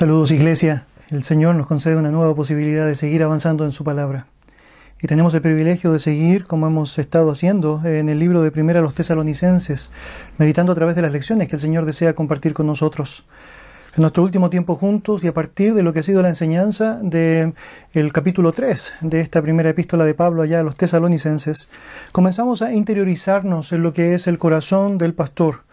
Saludos 0.00 0.30
Iglesia. 0.30 0.86
El 1.10 1.24
Señor 1.24 1.56
nos 1.56 1.66
concede 1.66 1.94
una 1.94 2.10
nueva 2.10 2.34
posibilidad 2.34 2.86
de 2.86 2.94
seguir 2.94 3.22
avanzando 3.22 3.66
en 3.66 3.70
su 3.70 3.84
palabra. 3.84 4.28
Y 5.02 5.06
tenemos 5.06 5.34
el 5.34 5.42
privilegio 5.42 5.92
de 5.92 5.98
seguir, 5.98 6.46
como 6.46 6.66
hemos 6.66 6.98
estado 6.98 7.30
haciendo, 7.30 7.82
en 7.84 8.08
el 8.08 8.18
libro 8.18 8.40
de 8.40 8.50
Primera 8.50 8.80
a 8.80 8.82
los 8.82 8.94
Tesalonicenses, 8.94 9.90
meditando 10.38 10.72
a 10.72 10.74
través 10.74 10.96
de 10.96 11.02
las 11.02 11.12
lecciones 11.12 11.48
que 11.48 11.56
el 11.56 11.60
Señor 11.60 11.84
desea 11.84 12.14
compartir 12.14 12.54
con 12.54 12.66
nosotros. 12.66 13.24
En 13.94 14.00
nuestro 14.00 14.22
último 14.22 14.48
tiempo 14.48 14.74
juntos 14.74 15.22
y 15.22 15.28
a 15.28 15.34
partir 15.34 15.74
de 15.74 15.82
lo 15.82 15.92
que 15.92 15.98
ha 15.98 16.02
sido 16.02 16.22
la 16.22 16.30
enseñanza 16.30 16.98
del 17.02 17.52
el 17.92 18.10
capítulo 18.10 18.52
3 18.52 18.94
de 19.02 19.20
esta 19.20 19.42
primera 19.42 19.68
epístola 19.68 20.06
de 20.06 20.14
Pablo 20.14 20.40
allá 20.40 20.60
a 20.60 20.62
los 20.62 20.76
tesalonicenses, 20.76 21.68
comenzamos 22.12 22.62
a 22.62 22.72
interiorizarnos 22.72 23.70
en 23.74 23.82
lo 23.82 23.92
que 23.92 24.14
es 24.14 24.26
el 24.28 24.38
corazón 24.38 24.96
del 24.96 25.12
pastor. 25.12 25.64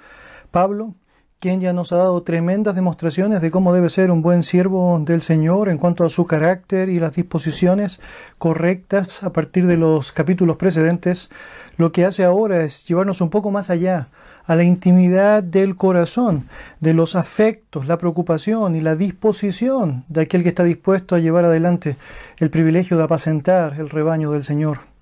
Pablo 0.51 0.95
quien 1.39 1.61
ya 1.61 1.71
nos 1.71 1.91
ha 1.91 1.97
dado 1.97 2.23
tremendas 2.23 2.73
demostraciones 2.73 3.41
de 3.41 3.51
cómo 3.51 3.71
debe 3.71 3.89
ser 3.89 4.09
un 4.09 4.23
buen 4.23 4.41
siervo 4.41 4.99
del 4.99 5.21
Señor 5.21 5.69
en 5.69 5.77
cuanto 5.77 6.03
a 6.03 6.09
su 6.09 6.25
carácter 6.25 6.89
y 6.89 6.99
las 6.99 7.13
disposiciones 7.13 7.99
correctas 8.39 9.21
a 9.21 9.31
partir 9.31 9.67
de 9.67 9.77
los 9.77 10.11
capítulos 10.11 10.57
precedentes, 10.57 11.29
lo 11.77 11.91
que 11.91 12.05
hace 12.05 12.23
ahora 12.23 12.63
es 12.63 12.87
llevarnos 12.87 13.21
un 13.21 13.29
poco 13.29 13.51
más 13.51 13.69
allá, 13.69 14.07
a 14.45 14.55
la 14.55 14.63
intimidad 14.63 15.43
del 15.43 15.75
corazón, 15.75 16.47
de 16.79 16.95
los 16.95 17.15
afectos, 17.15 17.85
la 17.85 17.99
preocupación 17.99 18.75
y 18.75 18.81
la 18.81 18.95
disposición 18.95 20.05
de 20.07 20.21
aquel 20.21 20.41
que 20.41 20.49
está 20.49 20.63
dispuesto 20.63 21.15
a 21.15 21.19
llevar 21.19 21.45
adelante 21.45 21.97
el 22.37 22.49
privilegio 22.49 22.97
de 22.97 23.03
apacentar 23.03 23.75
el 23.79 23.89
rebaño 23.89 24.31
del 24.31 24.43
Señor. 24.43 24.96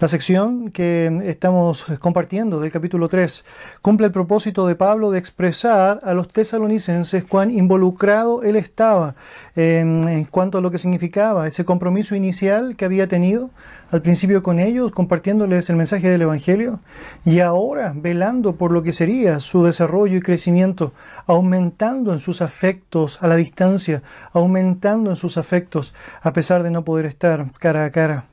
La 0.00 0.08
sección 0.08 0.70
que 0.70 1.24
estamos 1.26 1.84
compartiendo 1.98 2.58
del 2.58 2.70
capítulo 2.70 3.06
3 3.06 3.44
cumple 3.82 4.06
el 4.06 4.12
propósito 4.12 4.66
de 4.66 4.74
Pablo 4.74 5.10
de 5.10 5.18
expresar 5.18 6.00
a 6.02 6.14
los 6.14 6.28
tesalonicenses 6.28 7.22
cuán 7.26 7.50
involucrado 7.50 8.42
él 8.42 8.56
estaba 8.56 9.14
en, 9.56 10.24
cuanto 10.24 10.56
a 10.56 10.62
lo 10.62 10.70
que 10.70 10.78
significaba 10.78 11.46
ese 11.46 11.66
compromiso 11.66 12.14
inicial 12.14 12.76
que 12.76 12.86
había 12.86 13.08
tenido 13.08 13.50
al 13.90 14.00
principio 14.00 14.42
con 14.42 14.58
ellos, 14.58 14.90
compartiéndoles 14.92 15.68
el 15.68 15.76
mensaje 15.76 16.08
del 16.08 16.22
Evangelio, 16.22 16.80
y 17.26 17.40
ahora 17.40 17.92
velando 17.94 18.56
por 18.56 18.72
lo 18.72 18.82
que 18.82 18.92
sería 18.92 19.38
su 19.38 19.64
desarrollo 19.64 20.16
y 20.16 20.22
crecimiento, 20.22 20.94
aumentando 21.26 22.14
en 22.14 22.20
sus 22.20 22.40
afectos 22.40 23.22
a 23.22 23.26
la 23.26 23.36
distancia, 23.36 24.02
aumentando 24.32 25.10
en 25.10 25.16
sus 25.16 25.36
afectos 25.36 25.92
a 26.22 26.32
pesar 26.32 26.62
de 26.62 26.70
no 26.70 26.86
poder 26.86 27.04
estar 27.04 27.52
cara 27.58 27.84
a 27.84 27.90
cara. 27.90 28.24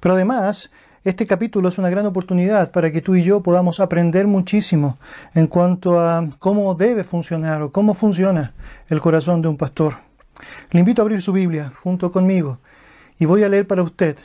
Pero 0.00 0.14
además, 0.14 0.70
este 1.02 1.26
capítulo 1.26 1.70
es 1.70 1.78
una 1.78 1.88
gran 1.88 2.04
oportunidad 2.04 2.70
para 2.72 2.92
que 2.92 3.00
tú 3.00 3.14
y 3.14 3.22
yo 3.22 3.40
podamos 3.40 3.80
aprender 3.80 4.26
muchísimo 4.26 4.98
en 5.34 5.46
cuanto 5.46 5.98
a 5.98 6.28
cómo 6.38 6.74
debe 6.74 7.04
funcionar 7.04 7.62
o 7.62 7.72
cómo 7.72 7.94
funciona 7.94 8.52
el 8.88 9.00
corazón 9.00 9.40
de 9.40 9.48
un 9.48 9.56
pastor. 9.56 9.94
Le 10.70 10.80
invito 10.80 11.00
a 11.00 11.04
abrir 11.04 11.22
su 11.22 11.32
Biblia 11.32 11.72
junto 11.82 12.10
conmigo 12.10 12.58
y 13.18 13.24
voy 13.24 13.44
a 13.44 13.48
leer 13.48 13.66
para 13.66 13.82
usted 13.82 14.18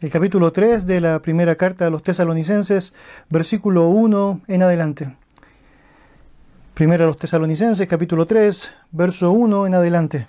el 0.00 0.10
capítulo 0.10 0.50
3 0.50 0.86
de 0.86 1.00
la 1.00 1.20
primera 1.20 1.56
carta 1.56 1.86
a 1.86 1.90
los 1.90 2.02
tesalonicenses, 2.02 2.94
versículo 3.28 3.88
1 3.88 4.40
en 4.48 4.62
adelante. 4.62 5.16
Primera 6.72 7.04
a 7.04 7.06
los 7.06 7.18
tesalonicenses, 7.18 7.86
capítulo 7.86 8.24
3, 8.24 8.72
verso 8.92 9.30
1 9.30 9.66
en 9.66 9.74
adelante. 9.74 10.26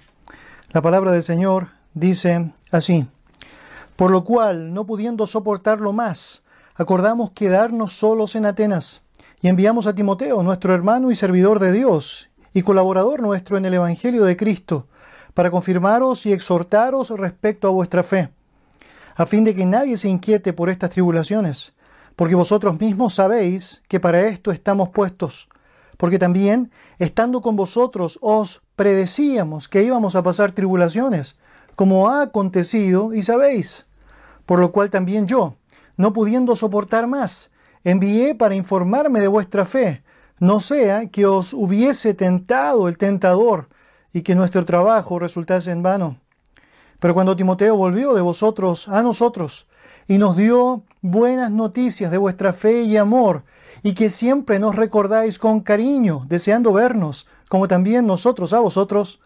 La 0.71 0.81
palabra 0.81 1.13
del 1.13 1.23
Señor 1.23 1.69
dice 1.93 2.51
así. 2.69 3.07
Por 3.95 4.11
lo 4.11 4.23
cual, 4.23 4.73
no 4.73 4.85
pudiendo 4.85 5.25
soportarlo 5.25 5.93
más, 5.93 6.43
acordamos 6.75 7.31
quedarnos 7.31 7.93
solos 7.93 8.35
en 8.35 8.45
Atenas, 8.45 9.01
y 9.41 9.47
enviamos 9.47 9.87
a 9.87 9.95
Timoteo, 9.95 10.43
nuestro 10.43 10.73
hermano 10.73 11.11
y 11.11 11.15
servidor 11.15 11.59
de 11.59 11.71
Dios, 11.71 12.29
y 12.53 12.61
colaborador 12.61 13.21
nuestro 13.21 13.57
en 13.57 13.65
el 13.65 13.73
Evangelio 13.73 14.25
de 14.25 14.35
Cristo, 14.35 14.87
para 15.33 15.51
confirmaros 15.51 16.25
y 16.25 16.33
exhortaros 16.33 17.09
respecto 17.11 17.67
a 17.67 17.71
vuestra 17.71 18.03
fe, 18.03 18.29
a 19.15 19.25
fin 19.25 19.45
de 19.45 19.55
que 19.55 19.65
nadie 19.65 19.95
se 19.95 20.09
inquiete 20.09 20.51
por 20.51 20.69
estas 20.69 20.89
tribulaciones, 20.89 21.73
porque 22.17 22.35
vosotros 22.35 22.79
mismos 22.79 23.13
sabéis 23.13 23.81
que 23.87 23.99
para 24.01 24.27
esto 24.27 24.51
estamos 24.51 24.89
puestos, 24.89 25.47
porque 25.97 26.19
también, 26.19 26.71
estando 26.99 27.41
con 27.41 27.55
vosotros, 27.55 28.19
os 28.21 28.61
predecíamos 28.75 29.69
que 29.69 29.83
íbamos 29.83 30.15
a 30.15 30.23
pasar 30.23 30.51
tribulaciones, 30.51 31.37
como 31.75 32.09
ha 32.09 32.21
acontecido 32.21 33.13
y 33.13 33.23
sabéis. 33.23 33.85
Por 34.45 34.59
lo 34.59 34.71
cual 34.71 34.89
también 34.89 35.27
yo, 35.27 35.55
no 35.97 36.13
pudiendo 36.13 36.55
soportar 36.55 37.07
más, 37.07 37.49
envié 37.83 38.35
para 38.35 38.55
informarme 38.55 39.19
de 39.19 39.27
vuestra 39.27 39.65
fe, 39.65 40.03
no 40.39 40.59
sea 40.59 41.07
que 41.07 41.25
os 41.25 41.53
hubiese 41.53 42.13
tentado 42.13 42.87
el 42.87 42.97
tentador 42.97 43.69
y 44.11 44.21
que 44.21 44.35
nuestro 44.35 44.65
trabajo 44.65 45.19
resultase 45.19 45.71
en 45.71 45.83
vano. 45.83 46.17
Pero 46.99 47.13
cuando 47.13 47.35
Timoteo 47.35 47.75
volvió 47.75 48.13
de 48.13 48.21
vosotros 48.21 48.87
a 48.87 49.01
nosotros 49.01 49.67
y 50.07 50.17
nos 50.17 50.37
dio 50.37 50.83
buenas 51.01 51.51
noticias 51.51 52.11
de 52.11 52.17
vuestra 52.17 52.53
fe 52.53 52.83
y 52.83 52.97
amor, 52.97 53.43
y 53.83 53.93
que 53.93 54.09
siempre 54.09 54.57
nos 54.57 54.75
recordáis 54.75 55.37
con 55.37 55.59
cariño, 55.59 56.25
deseando 56.27 56.73
vernos, 56.73 57.27
como 57.49 57.67
también 57.67 58.07
nosotros 58.07 58.53
a 58.53 58.59
vosotros, 58.59 59.19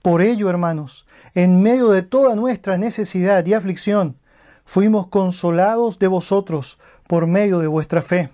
por 0.00 0.22
ello, 0.22 0.48
hermanos, 0.48 1.06
en 1.38 1.62
medio 1.62 1.90
de 1.90 2.02
toda 2.02 2.34
nuestra 2.34 2.78
necesidad 2.78 3.46
y 3.46 3.54
aflicción, 3.54 4.16
fuimos 4.64 5.06
consolados 5.06 6.00
de 6.00 6.08
vosotros 6.08 6.78
por 7.06 7.28
medio 7.28 7.60
de 7.60 7.68
vuestra 7.68 8.02
fe. 8.02 8.30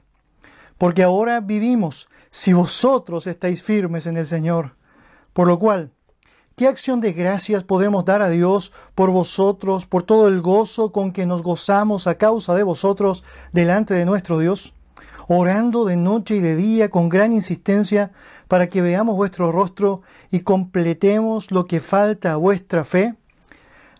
Porque 0.79 1.03
ahora 1.03 1.41
vivimos 1.41 2.09
si 2.31 2.55
vosotros 2.55 3.27
estáis 3.27 3.63
firmes 3.63 4.07
en 4.07 4.17
el 4.17 4.25
Señor. 4.25 4.77
Por 5.35 5.49
lo 5.49 5.59
cual, 5.59 5.91
¿qué 6.57 6.67
acción 6.67 7.03
de 7.03 7.13
gracias 7.13 7.63
podremos 7.63 8.07
dar 8.07 8.23
a 8.23 8.31
Dios 8.31 8.73
por 8.95 9.11
vosotros, 9.11 9.85
por 9.85 10.05
todo 10.05 10.27
el 10.27 10.41
gozo 10.41 10.91
con 10.91 11.13
que 11.13 11.27
nos 11.27 11.43
gozamos 11.43 12.07
a 12.07 12.15
causa 12.15 12.55
de 12.55 12.63
vosotros 12.63 13.23
delante 13.53 13.93
de 13.93 14.07
nuestro 14.07 14.39
Dios? 14.39 14.74
Orando 15.29 15.85
de 15.85 15.97
noche 15.97 16.37
y 16.37 16.41
de 16.41 16.57
día 16.57 16.91
con 16.91 17.09
gran 17.09 17.33
insistencia 17.33 18.12
para 18.49 18.69
que 18.69 18.83
veamos 18.83 19.17
vuestro 19.17 19.53
rostro 19.53 20.03
y 20.31 20.41
completemos 20.41 21.51
lo 21.51 21.67
que 21.67 21.81
falta 21.81 22.33
a 22.33 22.37
vuestra 22.37 22.85
fe? 22.85 23.15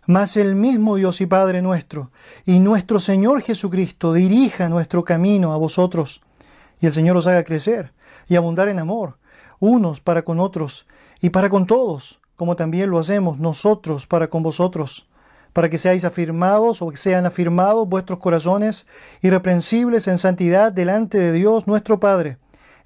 Mas 0.07 0.37
el 0.37 0.55
mismo 0.55 0.97
Dios 0.97 1.21
y 1.21 1.27
Padre 1.27 1.62
nuestro 1.62 2.11
y 2.45 2.61
nuestro 2.61 2.99
Señor 2.99 3.41
Jesucristo 3.41 4.12
dirija 4.12 4.69
nuestro 4.69 5.05
camino 5.05 5.53
a 5.53 5.57
vosotros 5.57 6.21
y 6.81 6.87
el 6.87 6.93
Señor 6.93 7.17
os 7.17 7.27
haga 7.27 7.45
crecer 7.45 7.93
y 8.29 8.37
abundar 8.37 8.69
en 8.69 8.79
amor, 8.79 9.19
unos 9.61 10.01
para 10.01 10.23
con 10.23 10.41
otros 10.41 10.87
y 11.21 11.31
para 11.31 11.49
con 11.49 11.67
todos, 11.67 12.21
como 12.37 12.56
también 12.56 12.91
lo 12.91 12.99
hacemos 12.99 13.39
nosotros 13.39 14.06
para 14.06 14.29
con 14.29 14.43
vosotros 14.43 15.09
para 15.55 15.71
que 15.71 15.79
seáis 15.79 16.05
afirmados 16.05 16.83
o 16.83 16.91
que 16.91 16.99
sean 16.99 17.25
afirmados 17.25 17.89
vuestros 17.89 18.19
corazones 18.19 18.87
irreprensibles 19.23 20.09
en 20.09 20.19
santidad 20.19 20.73
delante 20.73 21.17
de 21.17 21.33
Dios 21.33 21.67
nuestro 21.67 21.99
Padre, 22.01 22.37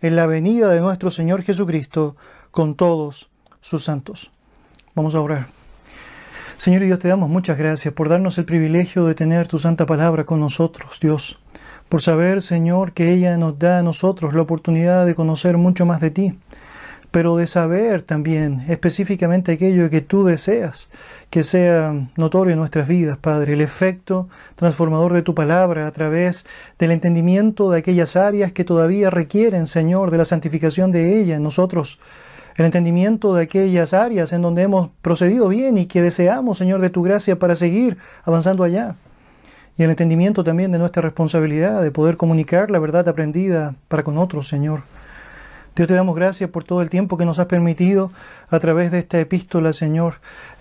en 0.00 0.14
la 0.14 0.26
venida 0.26 0.68
de 0.68 0.80
nuestro 0.80 1.10
Señor 1.10 1.42
Jesucristo 1.42 2.14
con 2.52 2.76
todos 2.76 3.30
sus 3.60 3.84
santos. 3.84 4.30
Vamos 4.94 5.14
a 5.14 5.20
orar. 5.20 5.46
Señor 6.58 6.82
y 6.82 6.86
Dios, 6.86 6.98
te 6.98 7.08
damos 7.08 7.30
muchas 7.30 7.56
gracias 7.56 7.94
por 7.94 8.08
darnos 8.08 8.36
el 8.36 8.44
privilegio 8.44 9.06
de 9.06 9.14
tener 9.14 9.48
tu 9.48 9.58
santa 9.58 9.86
palabra 9.86 10.24
con 10.24 10.38
nosotros, 10.38 10.98
Dios, 11.00 11.40
por 11.88 12.02
saber, 12.02 12.42
Señor, 12.42 12.92
que 12.92 13.12
ella 13.12 13.38
nos 13.38 13.58
da 13.58 13.78
a 13.78 13.82
nosotros 13.82 14.34
la 14.34 14.42
oportunidad 14.42 15.06
de 15.06 15.14
conocer 15.14 15.56
mucho 15.56 15.86
más 15.86 16.00
de 16.00 16.10
ti 16.10 16.38
pero 17.10 17.36
de 17.36 17.46
saber 17.46 18.02
también 18.02 18.64
específicamente 18.68 19.52
aquello 19.52 19.88
que 19.90 20.00
tú 20.00 20.24
deseas 20.24 20.88
que 21.30 21.42
sea 21.42 22.08
notorio 22.16 22.54
en 22.54 22.58
nuestras 22.58 22.88
vidas, 22.88 23.18
Padre, 23.18 23.52
el 23.52 23.60
efecto 23.60 24.28
transformador 24.54 25.12
de 25.12 25.22
tu 25.22 25.34
palabra 25.34 25.86
a 25.86 25.90
través 25.90 26.46
del 26.78 26.90
entendimiento 26.90 27.70
de 27.70 27.80
aquellas 27.80 28.16
áreas 28.16 28.52
que 28.52 28.64
todavía 28.64 29.10
requieren, 29.10 29.66
Señor, 29.66 30.10
de 30.10 30.18
la 30.18 30.24
santificación 30.24 30.90
de 30.90 31.20
ella 31.20 31.36
en 31.36 31.42
nosotros, 31.42 31.98
el 32.56 32.64
entendimiento 32.64 33.34
de 33.34 33.44
aquellas 33.44 33.92
áreas 33.92 34.32
en 34.32 34.42
donde 34.42 34.62
hemos 34.62 34.90
procedido 35.02 35.48
bien 35.48 35.76
y 35.76 35.86
que 35.86 36.02
deseamos, 36.02 36.58
Señor, 36.58 36.80
de 36.80 36.90
tu 36.90 37.02
gracia 37.02 37.38
para 37.38 37.54
seguir 37.54 37.98
avanzando 38.24 38.64
allá. 38.64 38.96
Y 39.76 39.84
el 39.84 39.90
entendimiento 39.90 40.42
también 40.42 40.72
de 40.72 40.78
nuestra 40.78 41.02
responsabilidad 41.02 41.82
de 41.82 41.92
poder 41.92 42.16
comunicar 42.16 42.70
la 42.70 42.80
verdad 42.80 43.08
aprendida 43.08 43.76
para 43.86 44.02
con 44.02 44.18
otros, 44.18 44.48
Señor. 44.48 44.82
Dios 45.78 45.86
te 45.86 45.94
damos 45.94 46.16
gracias 46.16 46.50
por 46.50 46.64
todo 46.64 46.82
el 46.82 46.90
tiempo 46.90 47.16
que 47.16 47.24
nos 47.24 47.38
has 47.38 47.46
permitido 47.46 48.10
a 48.50 48.58
través 48.58 48.90
de 48.90 48.98
esta 48.98 49.20
epístola, 49.20 49.72
Señor, 49.72 50.14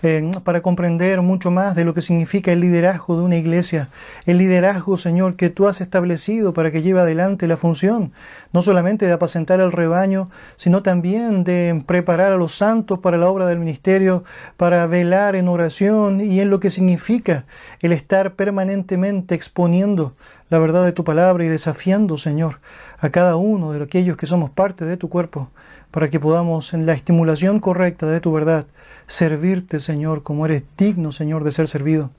eh, 0.04 0.30
para 0.44 0.62
comprender 0.62 1.22
mucho 1.22 1.50
más 1.50 1.74
de 1.74 1.84
lo 1.84 1.92
que 1.92 2.02
significa 2.02 2.52
el 2.52 2.60
liderazgo 2.60 3.18
de 3.18 3.24
una 3.24 3.34
iglesia, 3.34 3.88
el 4.26 4.38
liderazgo, 4.38 4.96
Señor, 4.96 5.34
que 5.34 5.50
tú 5.50 5.66
has 5.66 5.80
establecido 5.80 6.54
para 6.54 6.70
que 6.70 6.82
lleve 6.82 7.00
adelante 7.00 7.48
la 7.48 7.56
función, 7.56 8.12
no 8.52 8.62
solamente 8.62 9.06
de 9.06 9.12
apacentar 9.12 9.60
el 9.60 9.72
rebaño, 9.72 10.30
sino 10.54 10.84
también 10.84 11.42
de 11.42 11.82
preparar 11.84 12.30
a 12.30 12.36
los 12.36 12.54
santos 12.54 13.00
para 13.00 13.18
la 13.18 13.28
obra 13.28 13.46
del 13.46 13.58
ministerio, 13.58 14.22
para 14.56 14.86
velar 14.86 15.34
en 15.34 15.48
oración 15.48 16.20
y 16.20 16.40
en 16.40 16.48
lo 16.48 16.60
que 16.60 16.70
significa 16.70 17.44
el 17.80 17.90
estar 17.90 18.34
permanentemente 18.34 19.34
exponiendo 19.34 20.14
la 20.50 20.58
verdad 20.58 20.84
de 20.84 20.92
tu 20.92 21.04
palabra 21.04 21.44
y 21.44 21.48
desafiando, 21.48 22.16
Señor, 22.16 22.60
a 22.98 23.10
cada 23.10 23.36
uno 23.36 23.72
de 23.72 23.82
aquellos 23.82 24.16
que 24.16 24.26
somos 24.26 24.50
parte 24.50 24.84
de 24.84 24.96
tu 24.96 25.08
cuerpo, 25.08 25.50
para 25.90 26.10
que 26.10 26.20
podamos, 26.20 26.74
en 26.74 26.86
la 26.86 26.92
estimulación 26.92 27.60
correcta 27.60 28.06
de 28.06 28.20
tu 28.20 28.32
verdad, 28.32 28.66
servirte, 29.06 29.78
Señor, 29.78 30.22
como 30.22 30.46
eres 30.46 30.62
digno, 30.76 31.12
Señor, 31.12 31.44
de 31.44 31.52
ser 31.52 31.68
servido. 31.68 32.10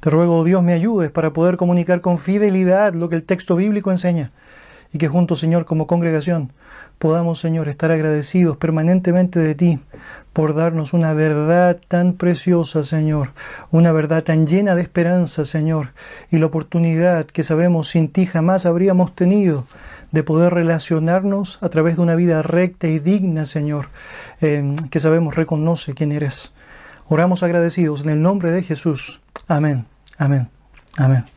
Te 0.00 0.10
ruego, 0.10 0.38
oh 0.38 0.44
Dios, 0.44 0.62
me 0.62 0.72
ayudes 0.72 1.10
para 1.10 1.32
poder 1.32 1.56
comunicar 1.56 2.00
con 2.00 2.18
fidelidad 2.18 2.94
lo 2.94 3.08
que 3.08 3.16
el 3.16 3.24
texto 3.24 3.56
bíblico 3.56 3.90
enseña 3.90 4.32
y 4.92 4.98
que 4.98 5.08
juntos, 5.08 5.40
Señor, 5.40 5.64
como 5.64 5.86
congregación, 5.86 6.52
podamos, 6.98 7.38
Señor, 7.38 7.68
estar 7.68 7.90
agradecidos 7.90 8.56
permanentemente 8.56 9.38
de 9.38 9.54
ti 9.54 9.78
por 10.32 10.54
darnos 10.54 10.92
una 10.92 11.14
verdad 11.14 11.78
tan 11.88 12.12
preciosa, 12.12 12.84
Señor, 12.84 13.30
una 13.70 13.90
verdad 13.92 14.22
tan 14.22 14.46
llena 14.46 14.74
de 14.74 14.82
esperanza, 14.82 15.46
Señor, 15.46 15.92
y 16.30 16.36
la 16.36 16.46
oportunidad 16.46 17.24
que 17.24 17.42
sabemos 17.42 17.88
sin 17.88 18.08
ti 18.08 18.26
jamás 18.26 18.66
habríamos 18.66 19.14
tenido 19.14 19.64
de 20.12 20.22
poder 20.22 20.52
relacionarnos 20.52 21.58
a 21.62 21.68
través 21.68 21.96
de 21.96 22.02
una 22.02 22.14
vida 22.16 22.42
recta 22.42 22.86
y 22.86 22.98
digna, 22.98 23.46
Señor, 23.46 23.88
eh, 24.40 24.74
que 24.90 25.00
sabemos 25.00 25.36
reconoce 25.36 25.94
quién 25.94 26.12
eres. 26.12 26.52
Oramos 27.08 27.42
agradecidos 27.42 28.02
en 28.02 28.10
el 28.10 28.22
nombre 28.22 28.50
de 28.50 28.62
Jesús. 28.62 29.20
Amén, 29.48 29.86
amén, 30.18 30.48
amén. 30.98 31.35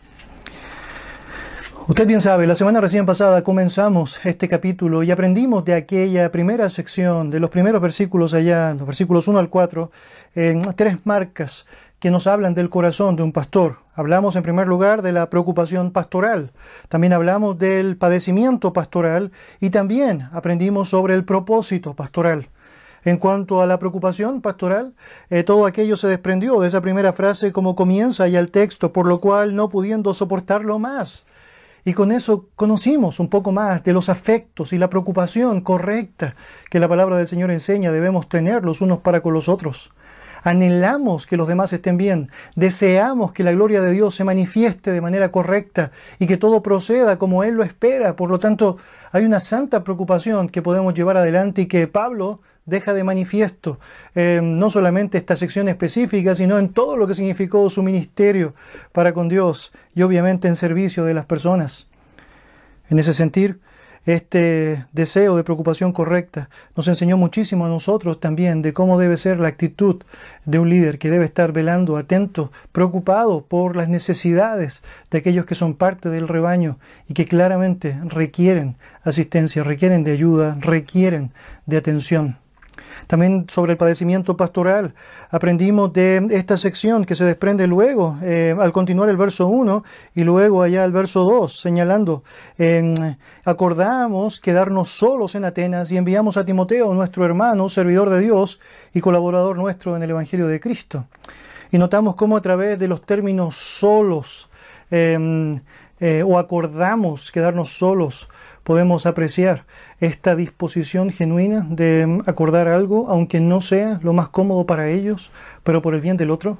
Usted 1.89 2.05
bien 2.05 2.21
sabe, 2.21 2.45
la 2.45 2.53
semana 2.53 2.81
recién 2.81 3.07
pasada 3.07 3.43
comenzamos 3.43 4.23
este 4.23 4.47
capítulo 4.47 5.01
y 5.01 5.09
aprendimos 5.09 5.65
de 5.65 5.73
aquella 5.73 6.31
primera 6.31 6.69
sección, 6.69 7.31
de 7.31 7.39
los 7.39 7.49
primeros 7.49 7.81
versículos 7.81 8.35
allá, 8.35 8.75
los 8.75 8.85
versículos 8.85 9.27
1 9.27 9.39
al 9.39 9.49
4, 9.49 9.89
en 10.35 10.61
tres 10.75 11.03
marcas 11.07 11.65
que 11.99 12.11
nos 12.11 12.27
hablan 12.27 12.53
del 12.53 12.69
corazón 12.69 13.15
de 13.15 13.23
un 13.23 13.31
pastor. 13.31 13.77
Hablamos 13.95 14.35
en 14.35 14.43
primer 14.43 14.67
lugar 14.67 15.01
de 15.01 15.13
la 15.13 15.31
preocupación 15.31 15.89
pastoral, 15.89 16.51
también 16.89 17.11
hablamos 17.11 17.57
del 17.57 17.97
padecimiento 17.97 18.71
pastoral 18.71 19.31
y 19.59 19.71
también 19.71 20.29
aprendimos 20.31 20.89
sobre 20.89 21.15
el 21.15 21.25
propósito 21.25 21.95
pastoral. 21.95 22.49
En 23.03 23.17
cuanto 23.17 23.63
a 23.63 23.65
la 23.65 23.79
preocupación 23.79 24.41
pastoral, 24.41 24.93
eh, 25.31 25.41
todo 25.41 25.65
aquello 25.65 25.97
se 25.97 26.07
desprendió 26.07 26.59
de 26.59 26.67
esa 26.67 26.81
primera 26.81 27.13
frase 27.13 27.51
como 27.51 27.75
comienza 27.75 28.27
ya 28.27 28.39
el 28.39 28.51
texto, 28.51 28.93
por 28.93 29.07
lo 29.07 29.19
cual 29.19 29.55
no 29.55 29.69
pudiendo 29.69 30.13
soportarlo 30.13 30.77
más, 30.77 31.25
y 31.85 31.93
con 31.93 32.11
eso 32.11 32.47
conocimos 32.55 33.19
un 33.19 33.29
poco 33.29 33.51
más 33.51 33.83
de 33.83 33.93
los 33.93 34.09
afectos 34.09 34.73
y 34.73 34.77
la 34.77 34.89
preocupación 34.89 35.61
correcta 35.61 36.35
que 36.69 36.79
la 36.79 36.87
palabra 36.87 37.17
del 37.17 37.27
Señor 37.27 37.51
enseña 37.51 37.91
debemos 37.91 38.29
tener 38.29 38.63
los 38.63 38.81
unos 38.81 38.99
para 38.99 39.21
con 39.21 39.33
los 39.33 39.49
otros. 39.49 39.91
Anhelamos 40.43 41.25
que 41.25 41.37
los 41.37 41.47
demás 41.47 41.73
estén 41.73 41.97
bien, 41.97 42.31
deseamos 42.55 43.33
que 43.33 43.43
la 43.43 43.51
gloria 43.51 43.81
de 43.81 43.91
Dios 43.91 44.15
se 44.15 44.23
manifieste 44.23 44.91
de 44.91 45.01
manera 45.01 45.31
correcta 45.31 45.91
y 46.17 46.27
que 46.27 46.37
todo 46.37 46.63
proceda 46.63 47.17
como 47.17 47.43
Él 47.43 47.55
lo 47.55 47.63
espera. 47.63 48.15
Por 48.15 48.29
lo 48.29 48.39
tanto, 48.39 48.77
hay 49.11 49.25
una 49.25 49.39
santa 49.39 49.83
preocupación 49.83 50.47
que 50.47 50.61
podemos 50.61 50.93
llevar 50.93 51.17
adelante 51.17 51.63
y 51.63 51.65
que 51.67 51.87
Pablo 51.87 52.41
deja 52.69 52.93
de 52.93 53.03
manifiesto, 53.03 53.79
eh, 54.15 54.39
no 54.43 54.69
solamente 54.69 55.17
esta 55.17 55.35
sección 55.35 55.67
específica, 55.67 56.33
sino 56.35 56.59
en 56.59 56.69
todo 56.69 56.97
lo 56.97 57.07
que 57.07 57.15
significó 57.15 57.69
su 57.69 57.83
ministerio 57.83 58.53
para 58.91 59.13
con 59.13 59.29
Dios 59.29 59.71
y 59.95 60.01
obviamente 60.01 60.47
en 60.47 60.55
servicio 60.55 61.03
de 61.03 61.13
las 61.13 61.25
personas. 61.25 61.87
En 62.89 62.99
ese 62.99 63.13
sentir, 63.13 63.59
este 64.05 64.85
deseo 64.91 65.35
de 65.35 65.43
preocupación 65.43 65.91
correcta 65.91 66.49
nos 66.75 66.87
enseñó 66.87 67.17
muchísimo 67.17 67.65
a 67.65 67.69
nosotros 67.69 68.19
también 68.19 68.61
de 68.61 68.73
cómo 68.73 68.97
debe 68.97 69.17
ser 69.17 69.39
la 69.39 69.49
actitud 69.49 70.03
de 70.45 70.57
un 70.57 70.69
líder 70.69 70.97
que 70.97 71.11
debe 71.11 71.25
estar 71.25 71.51
velando, 71.51 71.97
atento, 71.97 72.51
preocupado 72.71 73.45
por 73.45 73.75
las 73.75 73.89
necesidades 73.89 74.83
de 75.11 75.19
aquellos 75.19 75.45
que 75.45 75.55
son 75.55 75.75
parte 75.75 76.09
del 76.09 76.27
rebaño 76.27 76.79
y 77.07 77.13
que 77.13 77.27
claramente 77.27 77.99
requieren 78.05 78.77
asistencia, 79.03 79.63
requieren 79.63 80.03
de 80.03 80.13
ayuda, 80.13 80.57
requieren 80.59 81.31
de 81.65 81.77
atención. 81.77 82.37
También 83.07 83.45
sobre 83.49 83.73
el 83.73 83.77
padecimiento 83.77 84.37
pastoral 84.37 84.93
aprendimos 85.31 85.91
de 85.93 86.27
esta 86.31 86.57
sección 86.57 87.05
que 87.05 87.15
se 87.15 87.25
desprende 87.25 87.67
luego, 87.67 88.17
eh, 88.21 88.55
al 88.59 88.71
continuar 88.71 89.09
el 89.09 89.17
verso 89.17 89.47
1 89.47 89.83
y 90.15 90.23
luego 90.23 90.61
allá 90.61 90.85
el 90.85 90.91
verso 90.91 91.23
2, 91.23 91.59
señalando, 91.59 92.23
acordamos 93.45 94.39
quedarnos 94.39 94.89
solos 94.89 95.35
en 95.35 95.45
Atenas 95.45 95.91
y 95.91 95.97
enviamos 95.97 96.37
a 96.37 96.45
Timoteo, 96.45 96.93
nuestro 96.93 97.25
hermano, 97.25 97.69
servidor 97.69 98.09
de 98.09 98.19
Dios 98.19 98.59
y 98.93 99.01
colaborador 99.01 99.57
nuestro 99.57 99.95
en 99.95 100.03
el 100.03 100.09
Evangelio 100.09 100.47
de 100.47 100.59
Cristo. 100.59 101.05
Y 101.71 101.77
notamos 101.77 102.15
cómo 102.15 102.37
a 102.37 102.41
través 102.41 102.79
de 102.79 102.87
los 102.87 103.01
términos 103.05 103.55
solos 103.55 104.49
em, 104.89 105.61
eh, 105.99 106.23
o 106.23 106.39
acordamos 106.39 107.31
quedarnos 107.31 107.77
solos, 107.77 108.27
podemos 108.69 109.07
apreciar 109.07 109.65
esta 109.99 110.35
disposición 110.35 111.09
genuina 111.09 111.65
de 111.71 112.21
acordar 112.27 112.67
algo, 112.67 113.07
aunque 113.09 113.39
no 113.39 113.61
sea 113.61 113.99
lo 114.03 114.13
más 114.13 114.29
cómodo 114.29 114.67
para 114.67 114.89
ellos, 114.89 115.31
pero 115.63 115.81
por 115.81 115.95
el 115.95 116.01
bien 116.01 116.17
del 116.17 116.29
otro. 116.29 116.59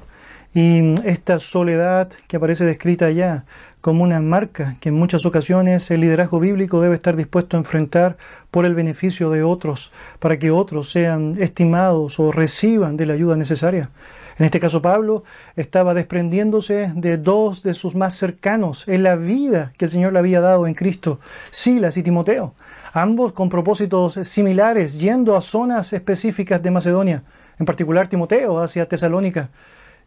Y 0.51 0.95
esta 1.07 1.37
soledad 1.37 2.09
que 2.27 2.37
aparece 2.37 2.65
descrita 2.65 3.05
allá 3.05 3.45
como 3.79 4.03
una 4.03 4.21
marca 4.21 4.75
que 4.79 4.89
en 4.89 4.95
muchas 4.95 5.27
ocasiones 5.27 5.91
el 5.91 6.01
liderazgo 6.01 6.39
bíblico 6.39 6.81
debe 6.81 6.95
estar 6.95 7.15
dispuesto 7.15 7.57
a 7.57 7.59
enfrentar 7.59 8.17
por 8.49 8.65
el 8.65 8.73
beneficio 8.73 9.29
de 9.29 9.43
otros, 9.43 9.91
para 10.17 10.39
que 10.39 10.49
otros 10.49 10.89
sean 10.89 11.35
estimados 11.39 12.19
o 12.19 12.31
reciban 12.31 12.97
de 12.97 13.05
la 13.05 13.13
ayuda 13.13 13.35
necesaria. 13.35 13.91
En 14.39 14.45
este 14.45 14.61
caso 14.61 14.81
Pablo 14.81 15.25
estaba 15.57 15.93
desprendiéndose 15.93 16.93
de 16.95 17.17
dos 17.17 17.61
de 17.61 17.73
sus 17.73 17.93
más 17.93 18.15
cercanos 18.15 18.87
en 18.87 19.03
la 19.03 19.17
vida 19.17 19.73
que 19.77 19.83
el 19.85 19.91
Señor 19.91 20.13
le 20.13 20.19
había 20.19 20.39
dado 20.39 20.65
en 20.65 20.75
Cristo, 20.75 21.19
Silas 21.51 21.97
y 21.97 22.03
Timoteo, 22.03 22.53
ambos 22.93 23.33
con 23.33 23.49
propósitos 23.49 24.13
similares, 24.23 24.97
yendo 24.97 25.35
a 25.35 25.41
zonas 25.41 25.91
específicas 25.91 26.63
de 26.63 26.71
Macedonia, 26.71 27.23
en 27.59 27.65
particular 27.65 28.07
Timoteo 28.07 28.61
hacia 28.61 28.87
Tesalónica. 28.87 29.49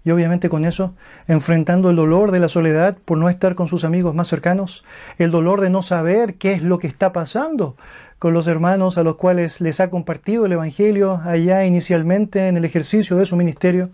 Y 0.02 0.10
obviamente 0.10 0.48
con 0.48 0.64
eso, 0.64 0.94
enfrentando 1.28 1.90
el 1.90 1.96
dolor 1.96 2.30
de 2.30 2.40
la 2.40 2.48
soledad 2.48 2.96
por 3.04 3.18
no 3.18 3.28
estar 3.28 3.54
con 3.54 3.68
sus 3.68 3.84
amigos 3.84 4.14
más 4.14 4.28
cercanos, 4.28 4.82
el 5.18 5.30
dolor 5.30 5.60
de 5.60 5.68
no 5.68 5.82
saber 5.82 6.36
qué 6.36 6.54
es 6.54 6.62
lo 6.62 6.78
que 6.78 6.86
está 6.86 7.12
pasando 7.12 7.76
con 8.18 8.32
los 8.32 8.48
hermanos 8.48 8.96
a 8.96 9.02
los 9.02 9.16
cuales 9.16 9.60
les 9.60 9.78
ha 9.80 9.90
compartido 9.90 10.46
el 10.46 10.52
Evangelio 10.52 11.20
allá 11.22 11.66
inicialmente 11.66 12.48
en 12.48 12.56
el 12.56 12.64
ejercicio 12.64 13.16
de 13.16 13.26
su 13.26 13.36
ministerio, 13.36 13.90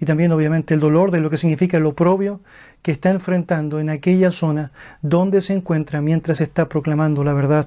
y 0.00 0.06
también 0.06 0.32
obviamente 0.32 0.74
el 0.74 0.80
dolor 0.80 1.10
de 1.10 1.20
lo 1.20 1.30
que 1.30 1.36
significa 1.36 1.76
el 1.76 1.86
oprobio 1.86 2.40
que 2.82 2.92
está 2.92 3.10
enfrentando 3.10 3.80
en 3.80 3.90
aquella 3.90 4.30
zona 4.30 4.72
donde 5.02 5.40
se 5.40 5.54
encuentra 5.54 6.00
mientras 6.00 6.40
está 6.40 6.68
proclamando 6.68 7.24
la 7.24 7.32
verdad. 7.32 7.66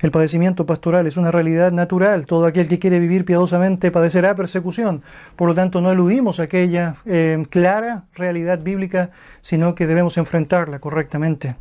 El 0.00 0.10
padecimiento 0.10 0.66
pastoral 0.66 1.06
es 1.06 1.16
una 1.16 1.30
realidad 1.30 1.72
natural. 1.72 2.26
Todo 2.26 2.44
aquel 2.44 2.68
que 2.68 2.78
quiere 2.78 2.98
vivir 2.98 3.24
piadosamente 3.24 3.90
padecerá 3.90 4.34
persecución. 4.34 5.02
Por 5.34 5.48
lo 5.48 5.54
tanto, 5.54 5.80
no 5.80 5.90
eludimos 5.90 6.40
aquella 6.40 6.96
eh, 7.06 7.42
clara 7.48 8.04
realidad 8.14 8.58
bíblica, 8.62 9.10
sino 9.40 9.74
que 9.74 9.86
debemos 9.86 10.18
enfrentarla 10.18 10.78
correctamente. 10.78 11.56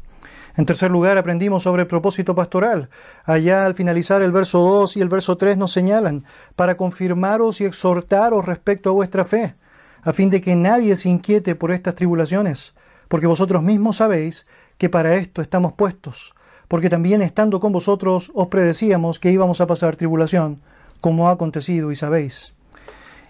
En 0.56 0.68
tercer 0.68 0.92
lugar, 0.92 1.18
aprendimos 1.18 1.64
sobre 1.64 1.82
el 1.82 1.88
propósito 1.88 2.36
pastoral. 2.36 2.90
Allá 3.26 3.66
al 3.66 3.74
finalizar 3.74 4.22
el 4.22 4.32
verso 4.32 4.60
2 4.60 4.98
y 4.98 5.02
el 5.02 5.10
verso 5.10 5.36
3 5.36 5.58
nos 5.58 5.72
señalan, 5.72 6.26
para 6.56 6.78
confirmaros 6.78 7.60
y 7.60 7.66
exhortaros 7.66 8.46
respecto 8.46 8.92
a 8.92 8.94
vuestra 8.94 9.24
fe, 9.24 9.56
a 10.04 10.14
fin 10.14 10.30
de 10.30 10.42
que 10.42 10.56
nadie 10.56 10.96
se 10.96 11.10
inquiete 11.10 11.56
por 11.56 11.72
estas 11.72 11.96
tribulaciones, 11.96 12.76
porque 13.08 13.26
vosotros 13.26 13.64
mismos 13.64 13.98
sabéis 13.98 14.46
que 14.78 14.90
para 14.90 15.16
esto 15.16 15.42
estamos 15.42 15.74
puestos, 15.74 16.36
porque 16.68 16.90
también 16.90 17.24
estando 17.24 17.60
con 17.60 17.72
vosotros 17.72 18.32
os 18.36 18.48
predecíamos 18.48 19.18
que 19.18 19.32
íbamos 19.32 19.60
a 19.60 19.66
pasar 19.66 19.96
tribulación, 19.96 20.62
como 21.02 21.30
ha 21.30 21.32
acontecido 21.32 21.92
y 21.92 21.96
sabéis. 21.96 22.54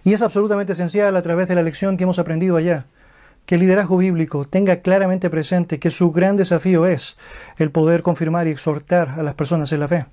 Y 0.04 0.12
es 0.12 0.22
absolutamente 0.22 0.74
esencial 0.74 1.16
a 1.16 1.22
través 1.22 1.48
de 1.48 1.56
la 1.56 1.64
lección 1.64 1.96
que 1.96 2.04
hemos 2.04 2.20
aprendido 2.20 2.58
allá 2.58 2.86
que 3.46 3.56
el 3.56 3.62
liderazgo 3.62 3.98
bíblico 3.98 4.46
tenga 4.46 4.78
claramente 4.78 5.30
presente 5.30 5.80
que 5.80 5.90
su 5.90 6.12
gran 6.12 6.36
desafío 6.36 6.86
es 6.86 7.18
el 7.58 7.72
poder 7.72 8.02
confirmar 8.02 8.48
y 8.48 8.52
exhortar 8.52 9.10
a 9.18 9.24
las 9.24 9.36
personas 9.36 9.72
en 9.72 9.80
la 9.80 9.88
fe. 9.88 10.06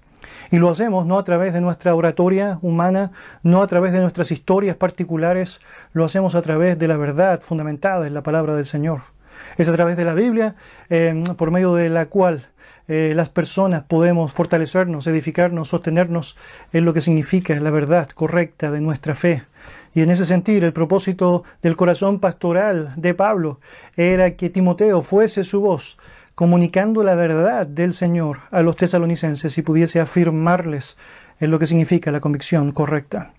Y 0.50 0.58
lo 0.58 0.68
hacemos 0.68 1.06
no 1.06 1.18
a 1.18 1.24
través 1.24 1.52
de 1.52 1.60
nuestra 1.60 1.94
oratoria 1.94 2.58
humana, 2.62 3.12
no 3.42 3.62
a 3.62 3.66
través 3.66 3.92
de 3.92 4.00
nuestras 4.00 4.32
historias 4.32 4.76
particulares, 4.76 5.60
lo 5.92 6.04
hacemos 6.04 6.34
a 6.34 6.42
través 6.42 6.78
de 6.78 6.88
la 6.88 6.96
verdad 6.96 7.40
fundamentada 7.40 8.06
en 8.06 8.14
la 8.14 8.22
palabra 8.22 8.54
del 8.54 8.66
Señor. 8.66 9.00
Es 9.56 9.68
a 9.68 9.74
través 9.74 9.96
de 9.96 10.04
la 10.04 10.14
Biblia 10.14 10.56
eh, 10.90 11.22
por 11.36 11.50
medio 11.50 11.74
de 11.74 11.88
la 11.88 12.06
cual 12.06 12.48
eh, 12.88 13.12
las 13.14 13.28
personas 13.28 13.84
podemos 13.84 14.32
fortalecernos, 14.32 15.06
edificarnos, 15.06 15.68
sostenernos 15.68 16.36
en 16.72 16.84
lo 16.84 16.92
que 16.92 17.00
significa 17.00 17.58
la 17.60 17.70
verdad 17.70 18.08
correcta 18.08 18.70
de 18.72 18.80
nuestra 18.80 19.14
fe. 19.14 19.44
Y 19.94 20.02
en 20.02 20.10
ese 20.10 20.24
sentido, 20.24 20.66
el 20.66 20.72
propósito 20.72 21.42
del 21.62 21.76
corazón 21.76 22.20
pastoral 22.20 22.92
de 22.96 23.14
Pablo 23.14 23.60
era 23.96 24.36
que 24.36 24.50
Timoteo 24.50 25.02
fuese 25.02 25.42
su 25.42 25.60
voz, 25.60 25.98
comunicando 26.34 27.02
la 27.02 27.16
verdad 27.16 27.66
del 27.66 27.92
Señor 27.92 28.40
a 28.50 28.62
los 28.62 28.76
tesalonicenses 28.76 29.58
y 29.58 29.62
pudiese 29.62 30.00
afirmarles 30.00 30.96
en 31.40 31.50
lo 31.50 31.58
que 31.58 31.66
significa 31.66 32.12
la 32.12 32.20
convicción 32.20 32.70
correcta. 32.72 33.32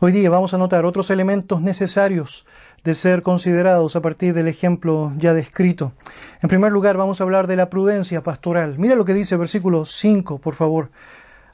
Hoy 0.00 0.12
día 0.12 0.30
vamos 0.30 0.54
a 0.54 0.58
notar 0.58 0.86
otros 0.86 1.10
elementos 1.10 1.60
necesarios 1.60 2.46
de 2.84 2.94
ser 2.94 3.22
considerados 3.22 3.96
a 3.96 4.00
partir 4.00 4.32
del 4.32 4.48
ejemplo 4.48 5.12
ya 5.16 5.34
descrito. 5.34 5.92
En 6.42 6.48
primer 6.48 6.72
lugar, 6.72 6.96
vamos 6.96 7.20
a 7.20 7.24
hablar 7.24 7.46
de 7.46 7.56
la 7.56 7.68
prudencia 7.68 8.22
pastoral. 8.22 8.78
Mira 8.78 8.94
lo 8.94 9.04
que 9.04 9.12
dice 9.12 9.36
versículo 9.36 9.84
5, 9.84 10.38
por 10.38 10.54
favor. 10.54 10.90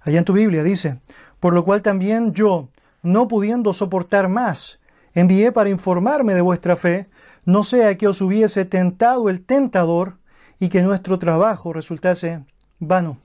Allá 0.02 0.18
en 0.18 0.24
tu 0.24 0.32
Biblia 0.32 0.62
dice, 0.62 0.98
por 1.40 1.54
lo 1.54 1.64
cual 1.64 1.82
también 1.82 2.32
yo, 2.34 2.68
no 3.06 3.28
pudiendo 3.28 3.72
soportar 3.72 4.28
más, 4.28 4.80
envié 5.14 5.52
para 5.52 5.70
informarme 5.70 6.34
de 6.34 6.40
vuestra 6.40 6.74
fe, 6.74 7.08
no 7.44 7.62
sea 7.62 7.96
que 7.96 8.08
os 8.08 8.20
hubiese 8.20 8.64
tentado 8.64 9.30
el 9.30 9.44
tentador 9.44 10.18
y 10.58 10.68
que 10.68 10.82
nuestro 10.82 11.18
trabajo 11.18 11.72
resultase 11.72 12.44
vano. 12.80 13.18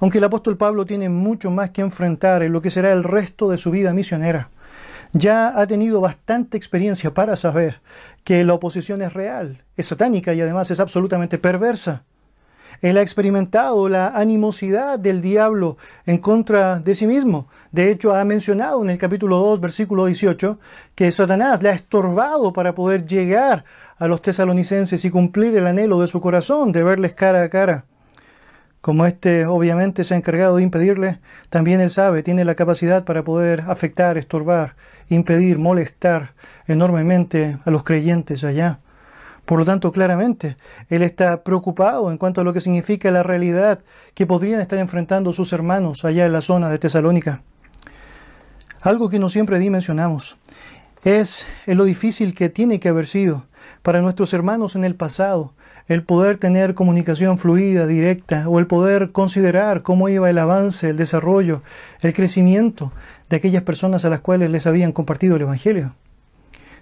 Aunque 0.00 0.18
el 0.18 0.24
apóstol 0.24 0.56
Pablo 0.56 0.84
tiene 0.84 1.08
mucho 1.08 1.50
más 1.50 1.70
que 1.70 1.80
enfrentar 1.80 2.42
en 2.42 2.52
lo 2.52 2.60
que 2.60 2.70
será 2.70 2.92
el 2.92 3.04
resto 3.04 3.48
de 3.48 3.58
su 3.58 3.70
vida 3.70 3.92
misionera, 3.92 4.50
ya 5.12 5.58
ha 5.58 5.66
tenido 5.66 6.00
bastante 6.00 6.56
experiencia 6.56 7.14
para 7.14 7.36
saber 7.36 7.80
que 8.24 8.44
la 8.44 8.54
oposición 8.54 9.00
es 9.00 9.12
real, 9.12 9.62
es 9.76 9.86
satánica 9.86 10.34
y 10.34 10.40
además 10.40 10.70
es 10.70 10.80
absolutamente 10.80 11.38
perversa. 11.38 12.04
Él 12.80 12.96
ha 12.96 13.02
experimentado 13.02 13.88
la 13.88 14.08
animosidad 14.08 14.98
del 14.98 15.20
diablo 15.20 15.76
en 16.06 16.18
contra 16.18 16.78
de 16.78 16.94
sí 16.94 17.06
mismo. 17.06 17.48
De 17.72 17.90
hecho, 17.90 18.14
ha 18.14 18.24
mencionado 18.24 18.82
en 18.82 18.90
el 18.90 18.98
capítulo 18.98 19.38
2, 19.38 19.60
versículo 19.60 20.06
18, 20.06 20.58
que 20.94 21.10
Satanás 21.10 21.62
le 21.62 21.70
ha 21.70 21.72
estorbado 21.72 22.52
para 22.52 22.74
poder 22.74 23.06
llegar 23.06 23.64
a 23.98 24.06
los 24.06 24.20
tesalonicenses 24.20 25.04
y 25.04 25.10
cumplir 25.10 25.56
el 25.56 25.66
anhelo 25.66 26.00
de 26.00 26.06
su 26.06 26.20
corazón 26.20 26.70
de 26.72 26.84
verles 26.84 27.14
cara 27.14 27.42
a 27.42 27.48
cara. 27.48 27.84
Como 28.80 29.06
éste 29.06 29.44
obviamente 29.44 30.04
se 30.04 30.14
ha 30.14 30.16
encargado 30.16 30.56
de 30.56 30.62
impedirle, 30.62 31.18
también 31.50 31.80
él 31.80 31.90
sabe, 31.90 32.22
tiene 32.22 32.44
la 32.44 32.54
capacidad 32.54 33.04
para 33.04 33.24
poder 33.24 33.62
afectar, 33.62 34.16
estorbar, 34.16 34.76
impedir, 35.08 35.58
molestar 35.58 36.34
enormemente 36.68 37.58
a 37.64 37.70
los 37.70 37.82
creyentes 37.82 38.44
allá. 38.44 38.78
Por 39.48 39.58
lo 39.58 39.64
tanto, 39.64 39.92
claramente, 39.92 40.58
él 40.90 41.00
está 41.00 41.42
preocupado 41.42 42.10
en 42.10 42.18
cuanto 42.18 42.42
a 42.42 42.44
lo 42.44 42.52
que 42.52 42.60
significa 42.60 43.10
la 43.10 43.22
realidad 43.22 43.78
que 44.12 44.26
podrían 44.26 44.60
estar 44.60 44.78
enfrentando 44.78 45.32
sus 45.32 45.54
hermanos 45.54 46.04
allá 46.04 46.26
en 46.26 46.34
la 46.34 46.42
zona 46.42 46.68
de 46.68 46.78
Tesalónica. 46.78 47.40
Algo 48.82 49.08
que 49.08 49.18
no 49.18 49.30
siempre 49.30 49.58
dimensionamos 49.58 50.36
es 51.02 51.46
lo 51.64 51.84
difícil 51.84 52.34
que 52.34 52.50
tiene 52.50 52.78
que 52.78 52.90
haber 52.90 53.06
sido 53.06 53.46
para 53.80 54.02
nuestros 54.02 54.34
hermanos 54.34 54.76
en 54.76 54.84
el 54.84 54.96
pasado 54.96 55.54
el 55.86 56.02
poder 56.02 56.36
tener 56.36 56.74
comunicación 56.74 57.38
fluida, 57.38 57.86
directa, 57.86 58.50
o 58.50 58.58
el 58.58 58.66
poder 58.66 59.12
considerar 59.12 59.80
cómo 59.80 60.10
iba 60.10 60.28
el 60.28 60.36
avance, 60.36 60.90
el 60.90 60.98
desarrollo, 60.98 61.62
el 62.02 62.12
crecimiento 62.12 62.92
de 63.30 63.36
aquellas 63.36 63.62
personas 63.62 64.04
a 64.04 64.10
las 64.10 64.20
cuales 64.20 64.50
les 64.50 64.66
habían 64.66 64.92
compartido 64.92 65.36
el 65.36 65.42
Evangelio. 65.42 65.94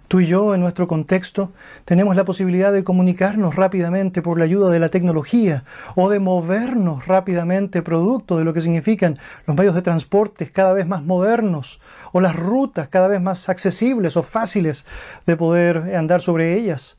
Tú 0.08 0.20
y 0.20 0.26
yo, 0.26 0.54
en 0.54 0.60
nuestro 0.60 0.86
contexto, 0.86 1.52
tenemos 1.84 2.14
la 2.14 2.24
posibilidad 2.24 2.72
de 2.72 2.84
comunicarnos 2.84 3.56
rápidamente 3.56 4.22
por 4.22 4.38
la 4.38 4.44
ayuda 4.44 4.68
de 4.70 4.78
la 4.78 4.88
tecnología 4.88 5.64
o 5.96 6.08
de 6.08 6.20
movernos 6.20 7.08
rápidamente 7.08 7.82
producto 7.82 8.38
de 8.38 8.44
lo 8.44 8.54
que 8.54 8.60
significan 8.60 9.18
los 9.46 9.56
medios 9.56 9.74
de 9.74 9.82
transporte 9.82 10.48
cada 10.48 10.72
vez 10.74 10.86
más 10.86 11.02
modernos 11.02 11.80
o 12.12 12.20
las 12.20 12.36
rutas 12.36 12.88
cada 12.88 13.08
vez 13.08 13.20
más 13.20 13.48
accesibles 13.48 14.16
o 14.16 14.22
fáciles 14.22 14.86
de 15.26 15.36
poder 15.36 15.96
andar 15.96 16.20
sobre 16.20 16.54
ellas. 16.54 16.98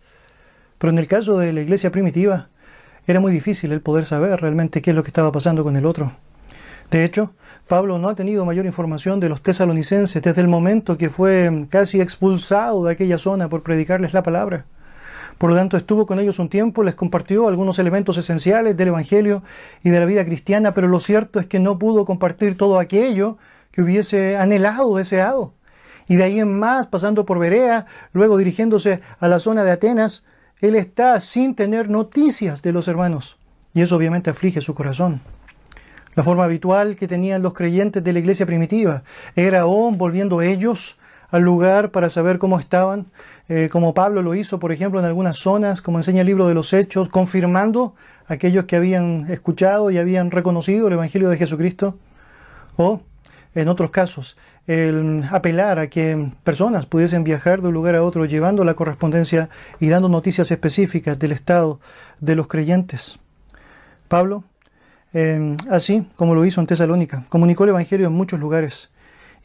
Pero 0.77 0.91
en 0.91 0.99
el 0.99 1.07
caso 1.07 1.37
de 1.37 1.53
la 1.53 1.61
iglesia 1.61 1.91
primitiva, 1.91 2.49
era 3.07 3.21
muy 3.21 3.31
difícil 3.31 3.71
el 3.71 3.79
poder 3.79 4.03
saber 4.03 4.41
realmente 4.41 4.81
qué 4.81 4.89
es 4.89 4.95
lo 4.97 5.03
que 5.03 5.11
estaba 5.11 5.31
pasando 5.31 5.63
con 5.63 5.77
el 5.77 5.85
otro. 5.85 6.11
De 6.91 7.05
hecho, 7.05 7.31
Pablo 7.67 7.99
no 7.99 8.07
ha 8.09 8.15
tenido 8.15 8.45
mayor 8.45 8.65
información 8.65 9.19
de 9.19 9.29
los 9.29 9.41
tesalonicenses 9.41 10.21
desde 10.21 10.41
el 10.41 10.47
momento 10.47 10.97
que 10.97 11.09
fue 11.09 11.67
casi 11.69 11.99
expulsado 11.99 12.85
de 12.85 12.93
aquella 12.93 13.17
zona 13.17 13.49
por 13.49 13.61
predicarles 13.61 14.13
la 14.13 14.23
palabra. 14.23 14.65
Por 15.37 15.51
lo 15.51 15.55
tanto, 15.55 15.77
estuvo 15.77 16.05
con 16.05 16.19
ellos 16.19 16.39
un 16.39 16.49
tiempo, 16.49 16.81
les 16.81 16.95
compartió 16.95 17.47
algunos 17.47 17.77
elementos 17.77 18.17
esenciales 18.17 18.75
del 18.75 18.87
Evangelio 18.87 19.43
y 19.83 19.89
de 19.89 19.99
la 19.99 20.05
vida 20.05 20.25
cristiana, 20.25 20.73
pero 20.73 20.87
lo 20.87 20.99
cierto 20.99 21.39
es 21.39 21.45
que 21.45 21.59
no 21.59 21.77
pudo 21.77 22.05
compartir 22.05 22.57
todo 22.57 22.79
aquello 22.79 23.37
que 23.71 23.81
hubiese 23.81 24.37
anhelado, 24.37 24.95
deseado. 24.95 25.53
Y 26.07 26.15
de 26.15 26.23
ahí 26.23 26.39
en 26.39 26.57
más, 26.57 26.87
pasando 26.87 27.25
por 27.25 27.37
Berea, 27.37 27.85
luego 28.13 28.37
dirigiéndose 28.37 29.01
a 29.19 29.27
la 29.27 29.39
zona 29.39 29.63
de 29.63 29.71
Atenas, 29.71 30.23
él 30.61 30.75
está 30.75 31.19
sin 31.19 31.53
tener 31.53 31.89
noticias 31.89 32.61
de 32.61 32.71
los 32.71 32.87
hermanos. 32.87 33.37
Y 33.73 33.81
eso 33.81 33.97
obviamente 33.97 34.29
aflige 34.29 34.61
su 34.61 34.73
corazón. 34.73 35.21
La 36.17 36.23
forma 36.23 36.45
habitual 36.45 36.95
que 36.95 37.07
tenían 37.07 37.43
los 37.43 37.53
creyentes 37.53 38.03
de 38.03 38.11
la 38.11 38.17
iglesia 38.17 38.47
primitiva 38.47 39.03
era 39.35 39.67
oh, 39.67 39.91
volviendo 39.91 40.41
ellos 40.41 40.97
al 41.29 41.43
lugar 41.43 41.91
para 41.91 42.09
saber 42.09 42.39
cómo 42.39 42.59
estaban, 42.59 43.05
eh, 43.49 43.69
como 43.71 43.93
Pablo 43.93 44.23
lo 44.23 44.33
hizo, 44.33 44.59
por 44.59 44.71
ejemplo, 44.71 44.99
en 44.99 45.05
algunas 45.05 45.37
zonas, 45.37 45.79
como 45.79 45.99
enseña 45.99 46.21
el 46.21 46.27
libro 46.27 46.47
de 46.47 46.55
los 46.55 46.73
Hechos, 46.73 47.09
confirmando 47.09 47.93
a 48.27 48.33
aquellos 48.33 48.65
que 48.65 48.75
habían 48.75 49.27
escuchado 49.29 49.91
y 49.91 49.99
habían 49.99 50.31
reconocido 50.31 50.87
el 50.87 50.93
Evangelio 50.93 51.29
de 51.29 51.37
Jesucristo, 51.37 51.99
o 52.77 53.01
en 53.53 53.67
otros 53.67 53.91
casos, 53.91 54.37
el 54.65 55.23
apelar 55.29 55.77
a 55.77 55.87
que 55.87 56.31
personas 56.43 56.87
pudiesen 56.87 57.25
viajar 57.25 57.61
de 57.61 57.67
un 57.67 57.75
lugar 57.75 57.95
a 57.95 58.01
otro 58.01 58.25
llevando 58.25 58.63
la 58.63 58.73
correspondencia 58.73 59.49
y 59.79 59.89
dando 59.89 60.09
noticias 60.09 60.49
específicas 60.49 61.19
del 61.19 61.33
estado 61.33 61.79
de 62.19 62.35
los 62.35 62.47
creyentes. 62.47 63.19
Pablo 64.07 64.45
Em, 65.13 65.55
así 65.69 66.05
como 66.15 66.35
lo 66.35 66.45
hizo 66.45 66.59
en 66.59 66.67
Tesalónica. 66.67 67.25
Comunicó 67.29 67.63
el 67.63 67.71
Evangelio 67.71 68.07
en 68.07 68.13
muchos 68.13 68.39
lugares 68.39 68.89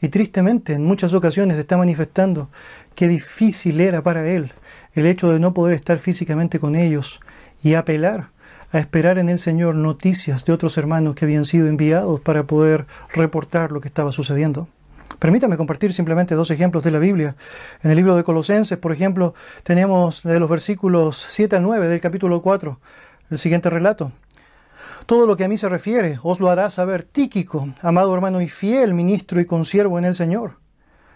y 0.01 0.09
tristemente 0.09 0.73
en 0.73 0.83
muchas 0.83 1.13
ocasiones 1.13 1.57
está 1.57 1.77
manifestando 1.77 2.49
qué 2.95 3.07
difícil 3.07 3.79
era 3.79 4.03
para 4.03 4.27
él 4.29 4.51
el 4.93 5.05
hecho 5.05 5.31
de 5.31 5.39
no 5.39 5.53
poder 5.53 5.75
estar 5.75 5.97
físicamente 5.97 6.59
con 6.59 6.75
ellos 6.75 7.21
y 7.63 7.75
apelar 7.75 8.29
a 8.71 8.79
esperar 8.79 9.17
en 9.17 9.29
el 9.29 9.39
Señor 9.39 9.75
noticias 9.75 10.45
de 10.45 10.53
otros 10.53 10.77
hermanos 10.77 11.15
que 11.15 11.25
habían 11.25 11.45
sido 11.45 11.67
enviados 11.67 12.19
para 12.19 12.43
poder 12.43 12.85
reportar 13.13 13.71
lo 13.71 13.79
que 13.79 13.87
estaba 13.87 14.11
sucediendo. 14.11 14.67
Permítame 15.19 15.57
compartir 15.57 15.93
simplemente 15.93 16.35
dos 16.35 16.49
ejemplos 16.51 16.83
de 16.83 16.91
la 16.91 16.99
Biblia. 16.99 17.35
En 17.83 17.91
el 17.91 17.97
libro 17.97 18.15
de 18.15 18.23
Colosenses, 18.23 18.77
por 18.77 18.91
ejemplo, 18.91 19.35
tenemos 19.63 20.23
de 20.23 20.39
los 20.39 20.49
versículos 20.49 21.25
7 21.29 21.55
al 21.55 21.63
9 21.63 21.87
del 21.87 22.01
capítulo 22.01 22.41
4 22.41 22.79
el 23.29 23.37
siguiente 23.37 23.69
relato. 23.69 24.11
Todo 25.05 25.25
lo 25.25 25.35
que 25.35 25.43
a 25.43 25.47
mí 25.49 25.57
se 25.57 25.67
refiere 25.67 26.17
os 26.23 26.39
lo 26.39 26.49
hará 26.49 26.69
saber 26.69 27.03
Tíquico, 27.03 27.67
amado 27.81 28.13
hermano 28.13 28.39
y 28.41 28.47
fiel 28.47 28.93
ministro 28.93 29.41
y 29.41 29.45
consiervo 29.45 29.99
en 29.99 30.05
el 30.05 30.15
Señor, 30.15 30.59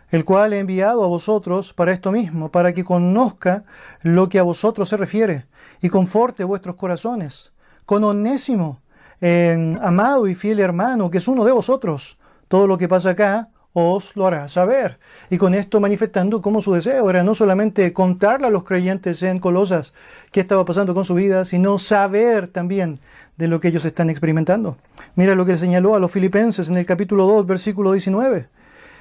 el 0.10 0.25
cual 0.25 0.51
he 0.51 0.60
enviado 0.60 1.03
a 1.03 1.08
vosotros 1.08 1.74
para 1.74 1.94
esto 1.94 2.12
mismo, 2.12 2.51
para 2.51 2.74
que 2.74 2.84
conozca 2.84 3.63
lo 4.01 4.27
que 4.27 4.39
a 4.39 4.44
vosotros 4.44 4.89
se 4.89 4.98
refiere 4.98 5.46
y 5.82 5.88
conforte 5.88 6.44
vuestros 6.44 6.75
corazones. 6.75 7.53
Con 7.86 8.03
onésimo, 8.03 8.82
eh, 9.22 9.72
amado 9.82 10.27
y 10.27 10.36
fiel 10.36 10.60
hermano, 10.60 11.10
que 11.10 11.20
es 11.20 11.27
uno 11.29 11.46
de 11.46 11.53
vosotros. 11.53 12.17
Todo 12.50 12.67
lo 12.67 12.77
que 12.77 12.89
pasa 12.89 13.12
acá 13.12 13.50
os 13.74 14.16
lo 14.16 14.28
hará 14.28 14.48
saber. 14.48 15.00
Y 15.30 15.38
con 15.38 15.54
esto 15.54 15.80
manifestando 15.80 16.42
cómo 16.42 16.62
su 16.62 16.74
deseo 16.74 17.10
era 17.10 17.24
no 17.24 17.34
solamente 17.34 17.94
contarle 17.94 18.48
a 18.48 18.50
los 18.52 18.64
creyentes 18.64 19.22
en 19.24 19.40
Colosas 19.40 19.94
qué 20.32 20.40
estaba 20.40 20.66
pasando 20.66 20.94
con 20.94 21.06
su 21.06 21.14
vida, 21.14 21.46
sino 21.46 21.78
saber 21.78 22.48
también 22.48 23.00
de 23.38 23.48
lo 23.48 23.60
que 23.60 23.68
ellos 23.68 23.86
están 23.86 24.10
experimentando. 24.10 24.78
Mira 25.16 25.36
lo 25.36 25.46
que 25.46 25.58
señaló 25.58 25.96
a 25.96 26.00
los 26.00 26.12
filipenses 26.12 26.70
en 26.70 26.78
el 26.78 26.86
capítulo 26.86 27.26
2, 27.28 27.46
versículo 27.46 27.92
19. 27.92 28.50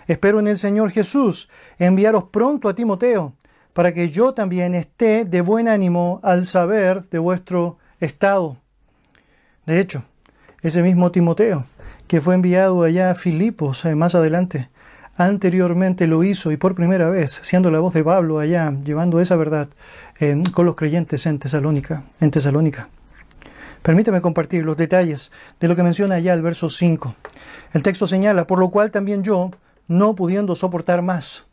Espero 0.06 0.40
en 0.40 0.48
el 0.48 0.58
Señor 0.58 0.90
Jesús 0.90 1.48
enviaros 1.78 2.24
pronto 2.24 2.68
a 2.68 2.74
Timoteo, 2.74 3.34
para 3.72 3.92
que 3.92 4.08
yo 4.08 4.32
también 4.32 4.74
esté 4.74 5.24
de 5.24 5.40
buen 5.40 5.68
ánimo 5.68 6.20
al 6.22 6.44
saber 6.44 7.08
de 7.08 7.18
vuestro 7.18 7.78
estado. 8.00 8.56
De 9.66 9.80
hecho, 9.80 10.04
ese 10.62 10.82
mismo 10.82 11.10
Timoteo, 11.10 11.66
que 12.06 12.20
fue 12.20 12.34
enviado 12.34 12.82
allá 12.82 13.10
a 13.10 13.14
Filipos 13.14 13.84
eh, 13.84 13.94
más 13.94 14.14
adelante, 14.14 14.68
anteriormente 15.16 16.06
lo 16.06 16.22
hizo 16.24 16.52
y 16.52 16.56
por 16.56 16.74
primera 16.74 17.08
vez, 17.08 17.40
siendo 17.42 17.70
la 17.70 17.80
voz 17.80 17.94
de 17.94 18.04
Pablo 18.04 18.38
allá, 18.38 18.72
llevando 18.84 19.20
esa 19.20 19.36
verdad 19.36 19.68
eh, 20.20 20.42
con 20.52 20.66
los 20.66 20.76
creyentes 20.76 21.26
en 21.26 21.38
Tesalónica, 21.38 22.04
en 22.20 22.30
Tesalónica. 22.30 22.88
Permíteme 23.82 24.20
compartir 24.20 24.64
los 24.64 24.76
detalles 24.76 25.30
de 25.60 25.68
lo 25.68 25.76
que 25.76 25.82
menciona 25.82 26.16
allá 26.16 26.34
el 26.34 26.42
verso 26.42 26.68
5. 26.68 27.14
El 27.72 27.82
texto 27.82 28.06
señala, 28.06 28.46
por 28.46 28.58
lo 28.58 28.70
cual 28.70 28.90
también 28.90 29.22
yo, 29.22 29.50
no 29.86 30.14
pudiendo 30.16 30.54
soportar 30.54 31.02
más. 31.02 31.46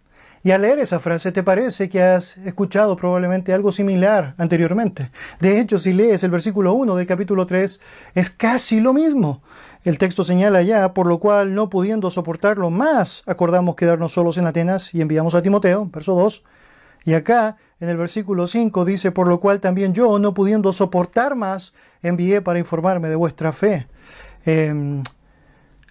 Y 0.45 0.51
al 0.51 0.63
leer 0.63 0.79
esa 0.79 0.99
frase 0.99 1.31
te 1.31 1.41
parece 1.41 1.87
que 1.87 2.01
has 2.01 2.37
escuchado 2.37 2.97
probablemente 2.97 3.53
algo 3.53 3.71
similar 3.71 4.35
anteriormente. 4.37 5.09
De 5.39 5.59
hecho, 5.59 5.77
si 5.77 5.93
lees 5.93 6.23
el 6.25 6.31
versículo 6.31 6.73
1 6.73 6.95
del 6.95 7.05
capítulo 7.05 7.45
3, 7.45 7.79
es 8.13 8.29
casi 8.29 8.81
lo 8.81 8.93
mismo. 8.93 9.41
El 9.83 9.97
texto 9.97 10.23
señala 10.23 10.61
ya, 10.61 10.93
por 10.93 11.07
lo 11.07 11.19
cual 11.19 11.53
no 11.55 11.69
pudiendo 11.69 12.09
soportarlo 12.09 12.69
más, 12.69 13.23
acordamos 13.25 13.75
quedarnos 13.75 14.13
solos 14.13 14.37
en 14.37 14.47
Atenas 14.47 14.93
y 14.93 15.01
enviamos 15.01 15.35
a 15.35 15.41
Timoteo, 15.41 15.89
verso 15.91 16.15
2, 16.15 16.43
y 17.05 17.15
acá, 17.15 17.57
en 17.81 17.89
el 17.89 17.97
versículo 17.97 18.47
5, 18.47 18.85
dice, 18.85 19.11
por 19.11 19.27
lo 19.27 19.41
cual 19.41 19.59
también 19.59 19.93
yo, 19.93 20.19
no 20.19 20.33
pudiendo 20.33 20.71
soportar 20.71 21.35
más, 21.35 21.73
envié 22.01 22.41
para 22.41 22.59
informarme 22.59 23.09
de 23.09 23.15
vuestra 23.15 23.51
fe. 23.51 23.87
Em, 24.45 25.03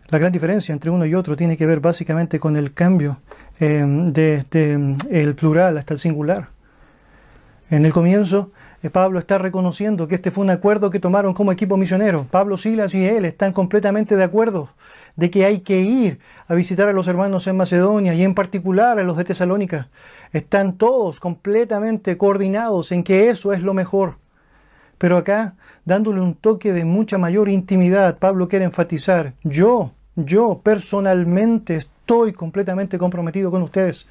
la 0.09 0.19
gran 0.19 0.33
diferencia 0.33 0.73
entre 0.73 0.91
uno 0.91 1.05
y 1.05 1.15
otro 1.15 1.37
tiene 1.37 1.59
que 1.59 1.67
ver 1.67 1.81
básicamente 1.81 2.39
con 2.39 2.57
el 2.57 2.73
cambio 2.73 3.19
desde 3.59 4.73
em, 4.73 4.97
el 5.11 5.35
plural 5.35 5.77
hasta 5.77 5.95
el 5.95 6.01
singular. 6.01 6.49
En 7.71 7.85
el 7.85 7.93
comienzo, 7.93 8.51
Pablo 8.91 9.21
está 9.21 9.39
reconociendo 9.39 10.09
que 10.09 10.17
este 10.17 10.31
fue 10.31 10.43
un 10.43 10.51
acuerdo 10.51 10.91
que 10.91 10.99
tomaron 10.99 11.35
como 11.35 11.53
equipo 11.53 11.77
misionero. 11.77 12.27
Pablo, 12.31 12.57
Silas 12.57 12.95
y 12.95 13.05
él 13.07 13.25
están 13.25 13.53
completamente 13.53 14.17
de 14.17 14.25
acuerdo 14.25 14.71
de 15.17 15.31
que 15.31 15.45
hay 15.45 15.61
que 15.61 15.79
ir 15.79 16.19
a 16.49 16.55
visitar 16.55 16.89
a 16.89 16.93
los 16.93 17.07
hermanos 17.07 17.47
en 17.47 17.57
Macedonia 17.57 18.15
y 18.15 18.25
en 18.25 18.35
particular 18.35 18.99
a 18.99 19.03
los 19.03 19.17
de 19.17 19.25
Tesalónica. 19.25 19.89
Están 20.33 20.77
todos 20.77 21.21
completamente 21.21 22.17
coordinados 22.17 22.93
en 22.93 23.05
que 23.05 23.29
eso 23.29 23.53
es 23.53 23.63
lo 23.63 23.75
mejor. 23.75 24.17
Pero 24.99 25.17
acá, 25.17 25.55
dándole 25.85 26.21
un 26.21 26.35
toque 26.35 26.73
de 26.73 26.85
mucha 26.85 27.19
mayor 27.19 27.49
intimidad, 27.49 28.19
Pablo 28.19 28.49
quiere 28.49 28.65
enfatizar, 28.65 29.35
yo, 29.43 29.93
yo 30.17 30.61
personalmente 30.63 31.77
estoy 31.77 32.33
completamente 32.33 32.99
comprometido 32.99 33.51
con 33.51 33.63
ustedes 33.63 34.07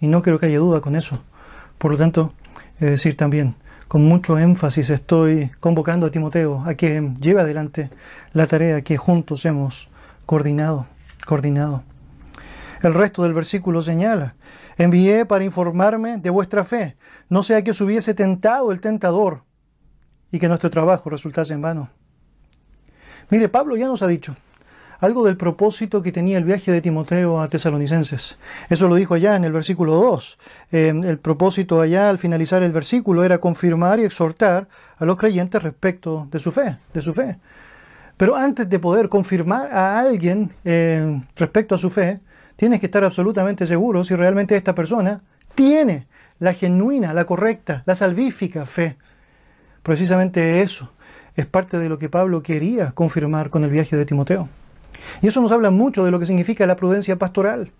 y 0.00 0.08
no 0.08 0.22
creo 0.22 0.38
que 0.38 0.46
haya 0.46 0.58
duda 0.58 0.80
con 0.80 0.96
eso. 0.96 1.20
Por 1.78 1.92
lo 1.92 1.98
tanto, 1.98 2.32
es 2.80 2.90
decir 2.90 3.16
también, 3.16 3.54
con 3.88 4.04
mucho 4.04 4.38
énfasis 4.38 4.90
estoy 4.90 5.50
convocando 5.60 6.06
a 6.06 6.10
Timoteo 6.10 6.62
a 6.66 6.74
que 6.74 7.12
lleve 7.20 7.40
adelante 7.40 7.90
la 8.32 8.46
tarea 8.46 8.82
que 8.82 8.96
juntos 8.96 9.44
hemos 9.44 9.88
coordinado, 10.26 10.86
coordinado. 11.26 11.82
El 12.82 12.94
resto 12.94 13.22
del 13.22 13.32
versículo 13.32 13.82
señala, 13.82 14.34
envié 14.76 15.26
para 15.26 15.44
informarme 15.44 16.18
de 16.18 16.30
vuestra 16.30 16.64
fe, 16.64 16.96
no 17.28 17.42
sea 17.42 17.62
que 17.62 17.70
os 17.70 17.80
hubiese 17.80 18.14
tentado 18.14 18.72
el 18.72 18.80
tentador 18.80 19.42
y 20.30 20.38
que 20.38 20.48
nuestro 20.48 20.70
trabajo 20.70 21.08
resultase 21.10 21.54
en 21.54 21.62
vano. 21.62 21.90
Mire, 23.30 23.48
Pablo 23.48 23.76
ya 23.76 23.86
nos 23.86 24.02
ha 24.02 24.06
dicho 24.06 24.36
algo 25.04 25.24
del 25.24 25.36
propósito 25.36 26.02
que 26.02 26.12
tenía 26.12 26.38
el 26.38 26.44
viaje 26.44 26.72
de 26.72 26.80
Timoteo 26.80 27.40
a 27.40 27.48
Tesalonicenses. 27.48 28.38
Eso 28.68 28.88
lo 28.88 28.94
dijo 28.94 29.14
allá 29.14 29.36
en 29.36 29.44
el 29.44 29.52
versículo 29.52 29.94
2. 29.94 30.38
Eh, 30.72 31.00
el 31.04 31.18
propósito 31.18 31.80
allá 31.80 32.08
al 32.08 32.18
finalizar 32.18 32.62
el 32.62 32.72
versículo 32.72 33.24
era 33.24 33.38
confirmar 33.38 34.00
y 34.00 34.04
exhortar 34.04 34.68
a 34.98 35.04
los 35.04 35.16
creyentes 35.16 35.62
respecto 35.62 36.26
de 36.30 36.38
su 36.38 36.50
fe, 36.50 36.78
de 36.92 37.00
su 37.00 37.14
fe. 37.14 37.38
Pero 38.16 38.36
antes 38.36 38.68
de 38.68 38.78
poder 38.78 39.08
confirmar 39.08 39.72
a 39.72 39.98
alguien 39.98 40.52
eh, 40.64 41.20
respecto 41.36 41.74
a 41.74 41.78
su 41.78 41.90
fe, 41.90 42.20
tienes 42.56 42.80
que 42.80 42.86
estar 42.86 43.04
absolutamente 43.04 43.66
seguro 43.66 44.04
si 44.04 44.14
realmente 44.14 44.56
esta 44.56 44.74
persona 44.74 45.20
tiene 45.54 46.06
la 46.38 46.54
genuina, 46.54 47.12
la 47.12 47.24
correcta, 47.24 47.82
la 47.86 47.94
salvífica 47.94 48.66
fe. 48.66 48.96
Precisamente 49.82 50.62
eso 50.62 50.92
es 51.36 51.46
parte 51.46 51.78
de 51.78 51.88
lo 51.88 51.98
que 51.98 52.08
Pablo 52.08 52.42
quería 52.42 52.92
confirmar 52.92 53.50
con 53.50 53.64
el 53.64 53.70
viaje 53.70 53.96
de 53.96 54.06
Timoteo. 54.06 54.48
Y 55.22 55.28
eso 55.28 55.40
nos 55.40 55.52
habla 55.52 55.70
mucho 55.70 56.04
de 56.04 56.10
lo 56.10 56.18
que 56.18 56.26
significa 56.26 56.66
la 56.66 56.76
prudencia 56.76 57.16
pastoral. 57.16 57.70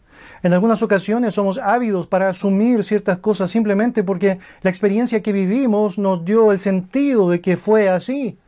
En 0.42 0.52
algunas 0.52 0.82
ocasiones 0.82 1.34
somos 1.34 1.58
ávidos 1.58 2.06
para 2.06 2.28
asumir 2.28 2.84
ciertas 2.84 3.18
cosas 3.18 3.50
simplemente 3.50 4.02
porque 4.02 4.38
la 4.62 4.70
experiencia 4.70 5.22
que 5.22 5.32
vivimos 5.32 5.98
nos 5.98 6.24
dio 6.24 6.52
el 6.52 6.58
sentido 6.58 7.30
de 7.30 7.40
que 7.40 7.56
fue 7.56 7.88
así. 7.88 8.38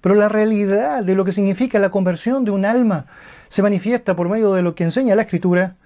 Pero 0.00 0.14
la 0.14 0.28
realidad 0.28 1.02
de 1.02 1.14
lo 1.14 1.24
que 1.24 1.32
significa 1.32 1.78
la 1.78 1.90
conversión 1.90 2.44
de 2.44 2.50
un 2.50 2.66
alma 2.66 3.06
se 3.48 3.62
manifiesta 3.62 4.14
por 4.14 4.28
medio 4.28 4.52
de 4.52 4.62
lo 4.62 4.74
que 4.74 4.84
enseña 4.84 5.14
la 5.14 5.22
Escritura 5.22 5.76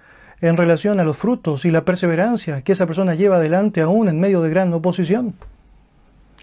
en 0.41 0.57
relación 0.57 0.99
a 0.99 1.03
los 1.03 1.17
frutos 1.17 1.65
y 1.65 1.71
la 1.71 1.85
perseverancia 1.85 2.61
que 2.61 2.73
esa 2.73 2.85
persona 2.85 3.15
lleva 3.15 3.37
adelante 3.37 3.81
aún 3.81 4.09
en 4.09 4.19
medio 4.19 4.41
de 4.41 4.49
gran 4.49 4.73
oposición. 4.73 5.35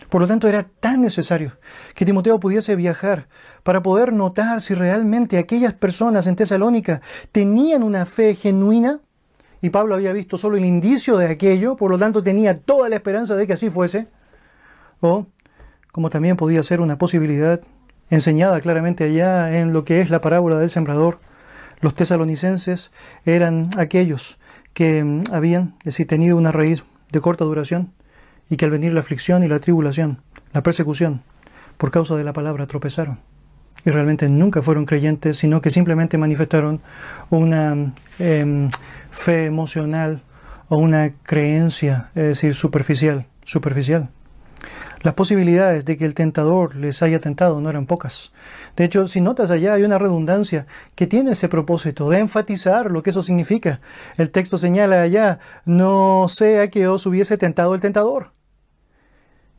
Por 0.09 0.21
lo 0.21 0.27
tanto, 0.27 0.49
era 0.49 0.65
tan 0.81 1.03
necesario 1.03 1.59
que 1.95 2.05
Timoteo 2.05 2.39
pudiese 2.39 2.77
viajar 2.77 3.29
para 3.63 3.83
poder 3.83 4.13
notar 4.13 4.61
si 4.61 4.75
realmente 4.75 5.39
aquellas 5.39 5.75
personas 5.75 6.27
en 6.27 6.37
Tesalónica 6.37 7.01
tenían 7.33 7.83
una 7.83 8.07
fe 8.07 8.35
genuina, 8.35 9.01
y 9.63 9.71
Pablo 9.71 9.95
había 9.95 10.13
visto 10.13 10.37
solo 10.37 10.57
el 10.57 10.65
indicio 10.65 11.17
de 11.17 11.29
aquello, 11.29 11.77
por 11.77 11.91
lo 11.91 11.99
tanto 11.99 12.23
tenía 12.23 12.59
toda 12.59 12.89
la 12.89 12.97
esperanza 12.97 13.35
de 13.35 13.47
que 13.47 13.55
así 13.55 13.71
fuese, 13.71 14.07
o 15.01 15.27
como 15.91 16.11
también 16.11 16.37
podía 16.37 16.63
ser 16.63 16.81
una 16.81 16.99
posibilidad 16.99 17.61
enseñada 18.11 18.61
claramente 18.61 19.05
allá 19.05 19.59
en 19.59 19.73
lo 19.73 19.85
que 19.85 20.01
es 20.01 20.11
la 20.11 20.21
parábola 20.21 20.59
del 20.59 20.71
sembrador. 20.71 21.19
Los 21.81 21.95
tesalonicenses 21.95 22.91
eran 23.25 23.69
aquellos 23.77 24.39
que 24.73 25.03
mm, 25.03 25.23
habían 25.33 25.75
tenido 26.07 26.37
una 26.37 26.53
raíz 26.53 26.85
de 27.11 27.21
corta 27.21 27.45
duración 27.45 27.93
y 28.51 28.57
que 28.57 28.65
al 28.65 28.71
venir 28.71 28.93
la 28.93 29.01
aflicción 29.01 29.45
y 29.45 29.49
la 29.49 29.59
tribulación, 29.59 30.21
la 30.53 30.63
persecución, 30.63 31.23
por 31.77 31.91
causa 31.91 32.17
de 32.17 32.25
la 32.25 32.33
palabra 32.33 32.67
tropezaron. 32.67 33.19
Y 33.85 33.91
realmente 33.91 34.29
nunca 34.29 34.63
fueron 34.63 34.87
creyentes, 34.87 35.39
sino 35.39 35.61
que 35.61 35.71
simplemente 35.71 36.19
manifestaron 36.19 36.81
una 37.31 37.93
em, 38.19 38.71
fe 39.11 39.47
emocional 39.47 40.23
o 40.69 40.77
una 40.77 41.13
creencia, 41.23 42.11
es 42.15 42.25
decir, 42.25 42.55
superficial, 42.55 43.27
superficial. 43.45 44.11
Las 45.03 45.15
posibilidades 45.15 45.85
de 45.85 45.97
que 45.97 46.05
el 46.05 46.15
tentador 46.15 46.75
les 46.75 47.03
haya 47.03 47.21
tentado 47.21 47.61
no 47.61 47.71
eran 47.71 47.87
pocas. 47.87 48.33
De 48.77 48.85
hecho, 48.85 49.07
si 49.07 49.21
notas 49.21 49.51
allá 49.51 49.75
hay 49.75 49.85
una 49.85 49.99
redundancia 49.99 50.67
que 50.95 51.07
tiene 51.07 51.33
ese 51.33 51.49
propósito 51.49 52.11
de 52.11 52.19
enfatizar 52.19 52.91
lo 52.91 53.03
que 53.03 53.11
eso 53.11 53.23
significa. 53.23 53.81
El 54.17 54.31
texto 54.31 54.57
señala 54.57 55.03
allá, 55.03 55.39
no 55.65 56.27
sea 56.29 56.71
que 56.71 56.89
os 56.89 57.07
hubiese 57.07 57.39
tentado 57.39 57.75
el 57.75 57.81
tentador. 57.81 58.33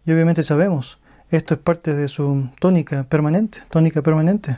Y 0.07 0.13
obviamente 0.13 0.41
sabemos, 0.41 0.99
esto 1.31 1.53
es 1.53 1.59
parte 1.59 1.93
de 1.93 2.07
su 2.07 2.47
tónica 2.61 3.03
permanente, 3.03 3.59
tónica 3.69 4.01
permanente. 4.01 4.57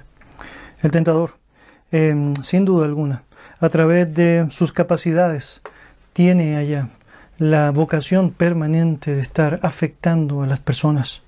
El 0.84 0.92
tentador, 0.92 1.38
em, 1.92 2.36
sin 2.44 2.66
duda 2.66 2.86
alguna, 2.86 3.24
a 3.60 3.68
través 3.70 4.14
de 4.14 4.46
sus 4.52 4.72
capacidades, 4.72 5.62
tiene 6.14 6.56
allá 6.56 6.90
la 7.40 7.72
vocación 7.72 8.30
permanente 8.30 9.16
de 9.16 9.24
estar 9.24 9.60
afectando 9.64 10.44
a 10.44 10.46
las 10.46 10.60
personas. 10.60 11.24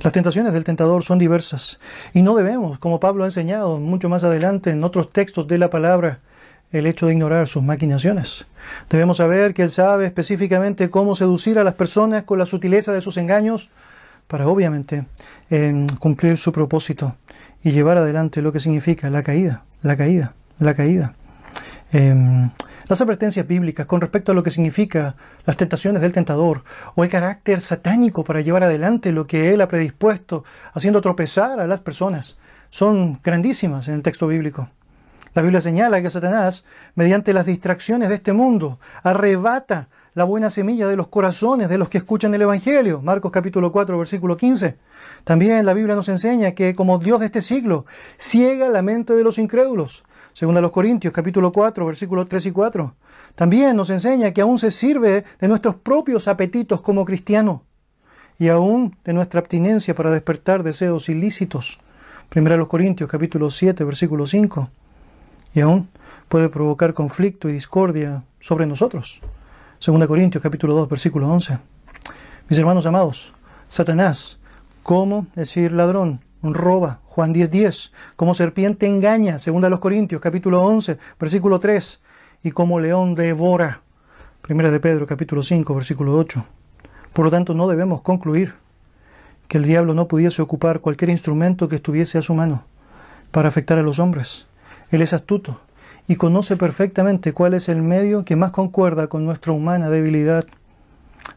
Las 0.00 0.12
tentaciones 0.12 0.52
del 0.52 0.64
tentador 0.64 1.04
son 1.04 1.20
diversas 1.20 1.78
y 2.12 2.22
no 2.22 2.34
debemos, 2.34 2.80
como 2.80 2.98
Pablo 2.98 3.22
ha 3.22 3.28
enseñado 3.28 3.78
mucho 3.78 4.08
más 4.08 4.24
adelante 4.24 4.70
en 4.70 4.82
otros 4.82 5.10
textos 5.10 5.46
de 5.46 5.58
la 5.58 5.70
palabra, 5.70 6.18
el 6.72 6.86
hecho 6.86 7.06
de 7.06 7.12
ignorar 7.12 7.48
sus 7.48 7.62
maquinaciones. 7.62 8.46
Debemos 8.90 9.18
saber 9.18 9.54
que 9.54 9.62
Él 9.62 9.70
sabe 9.70 10.06
específicamente 10.06 10.90
cómo 10.90 11.14
seducir 11.14 11.58
a 11.58 11.64
las 11.64 11.74
personas 11.74 12.24
con 12.24 12.38
la 12.38 12.46
sutileza 12.46 12.92
de 12.92 13.00
sus 13.00 13.16
engaños 13.16 13.70
para 14.26 14.48
obviamente 14.48 15.06
eh, 15.50 15.86
cumplir 16.00 16.36
su 16.36 16.52
propósito 16.52 17.16
y 17.62 17.72
llevar 17.72 17.98
adelante 17.98 18.42
lo 18.42 18.52
que 18.52 18.60
significa 18.60 19.10
la 19.10 19.22
caída, 19.22 19.64
la 19.82 19.96
caída, 19.96 20.34
la 20.58 20.74
caída. 20.74 21.14
Em, 21.92 22.50
las 22.88 23.00
advertencias 23.00 23.46
bíblicas 23.46 23.86
con 23.86 24.00
respecto 24.00 24.32
a 24.32 24.34
lo 24.34 24.42
que 24.42 24.50
significa 24.50 25.16
las 25.44 25.56
tentaciones 25.56 26.02
del 26.02 26.12
tentador 26.12 26.62
o 26.94 27.02
el 27.02 27.10
carácter 27.10 27.60
satánico 27.60 28.22
para 28.22 28.40
llevar 28.40 28.62
adelante 28.62 29.12
lo 29.12 29.26
que 29.26 29.52
él 29.52 29.60
ha 29.60 29.68
predispuesto, 29.68 30.44
haciendo 30.72 31.00
tropezar 31.00 31.58
a 31.58 31.66
las 31.66 31.80
personas, 31.80 32.38
son 32.70 33.20
grandísimas 33.22 33.88
en 33.88 33.94
el 33.94 34.02
texto 34.02 34.26
bíblico. 34.26 34.68
La 35.36 35.42
Biblia 35.42 35.60
señala 35.60 36.00
que 36.00 36.08
Satanás, 36.08 36.64
mediante 36.94 37.34
las 37.34 37.44
distracciones 37.44 38.08
de 38.08 38.14
este 38.14 38.32
mundo, 38.32 38.78
arrebata 39.02 39.90
la 40.14 40.24
buena 40.24 40.48
semilla 40.48 40.88
de 40.88 40.96
los 40.96 41.08
corazones 41.08 41.68
de 41.68 41.76
los 41.76 41.90
que 41.90 41.98
escuchan 41.98 42.32
el 42.32 42.40
Evangelio. 42.40 43.02
Marcos 43.02 43.30
capítulo 43.32 43.70
4, 43.70 43.98
versículo 43.98 44.38
15. 44.38 44.78
También 45.24 45.66
la 45.66 45.74
Biblia 45.74 45.94
nos 45.94 46.08
enseña 46.08 46.52
que 46.52 46.74
como 46.74 46.98
Dios 46.98 47.20
de 47.20 47.26
este 47.26 47.42
siglo, 47.42 47.84
ciega 48.16 48.70
la 48.70 48.80
mente 48.80 49.12
de 49.12 49.22
los 49.22 49.36
incrédulos 49.36 50.04
según 50.32 50.56
a 50.56 50.62
los 50.62 50.70
Corintios 50.70 51.12
capítulo 51.12 51.52
4, 51.52 51.84
versículos 51.84 52.30
3 52.30 52.46
y 52.46 52.52
4. 52.52 52.94
También 53.34 53.76
nos 53.76 53.90
enseña 53.90 54.32
que 54.32 54.40
aún 54.40 54.56
se 54.56 54.70
sirve 54.70 55.22
de 55.38 55.48
nuestros 55.48 55.74
propios 55.74 56.28
apetitos 56.28 56.80
como 56.80 57.04
cristiano 57.04 57.62
y 58.38 58.48
aún 58.48 58.96
de 59.04 59.12
nuestra 59.12 59.40
abstinencia 59.40 59.94
para 59.94 60.10
despertar 60.10 60.62
deseos 60.62 61.10
ilícitos. 61.10 61.78
Primero 62.30 62.54
a 62.54 62.58
los 62.58 62.68
Corintios 62.68 63.10
capítulo 63.10 63.50
7, 63.50 63.84
versículo 63.84 64.26
5. 64.26 64.70
Y 65.56 65.62
aún 65.62 65.88
puede 66.28 66.50
provocar 66.50 66.92
conflicto 66.92 67.48
y 67.48 67.52
discordia 67.52 68.24
sobre 68.40 68.66
nosotros. 68.66 69.22
Segunda 69.78 70.06
Corintios 70.06 70.42
capítulo 70.42 70.74
2, 70.74 70.86
versículo 70.86 71.30
11. 71.30 71.58
Mis 72.50 72.58
hermanos 72.58 72.84
amados, 72.84 73.32
Satanás, 73.66 74.38
¿cómo 74.82 75.28
decir 75.34 75.72
ladrón? 75.72 76.20
roba, 76.42 77.00
Juan 77.06 77.32
10:10, 77.32 77.48
10, 77.48 77.92
como 78.16 78.34
serpiente 78.34 78.86
engaña, 78.86 79.38
según 79.38 79.62
los 79.62 79.80
Corintios, 79.80 80.20
capítulo 80.20 80.62
11, 80.62 80.98
versículo 81.18 81.58
3, 81.58 82.00
y 82.42 82.50
como 82.50 82.78
león 82.78 83.14
devora, 83.14 83.80
primera 84.42 84.70
de 84.70 84.78
Pedro, 84.78 85.06
capítulo 85.06 85.42
5, 85.42 85.74
versículo 85.74 86.18
8. 86.18 86.44
Por 87.14 87.24
lo 87.24 87.30
tanto, 87.30 87.54
no 87.54 87.66
debemos 87.66 88.02
concluir 88.02 88.52
que 89.48 89.56
el 89.56 89.64
diablo 89.64 89.94
no 89.94 90.06
pudiese 90.06 90.42
ocupar 90.42 90.80
cualquier 90.80 91.08
instrumento 91.08 91.66
que 91.66 91.76
estuviese 91.76 92.18
a 92.18 92.22
su 92.22 92.34
mano 92.34 92.64
para 93.30 93.48
afectar 93.48 93.78
a 93.78 93.82
los 93.82 93.98
hombres. 93.98 94.46
Él 94.90 95.02
es 95.02 95.12
astuto 95.12 95.60
y 96.08 96.16
conoce 96.16 96.56
perfectamente 96.56 97.32
cuál 97.32 97.54
es 97.54 97.68
el 97.68 97.82
medio 97.82 98.24
que 98.24 98.36
más 98.36 98.52
concuerda 98.52 99.08
con 99.08 99.24
nuestra 99.24 99.52
humana 99.52 99.90
debilidad. 99.90 100.44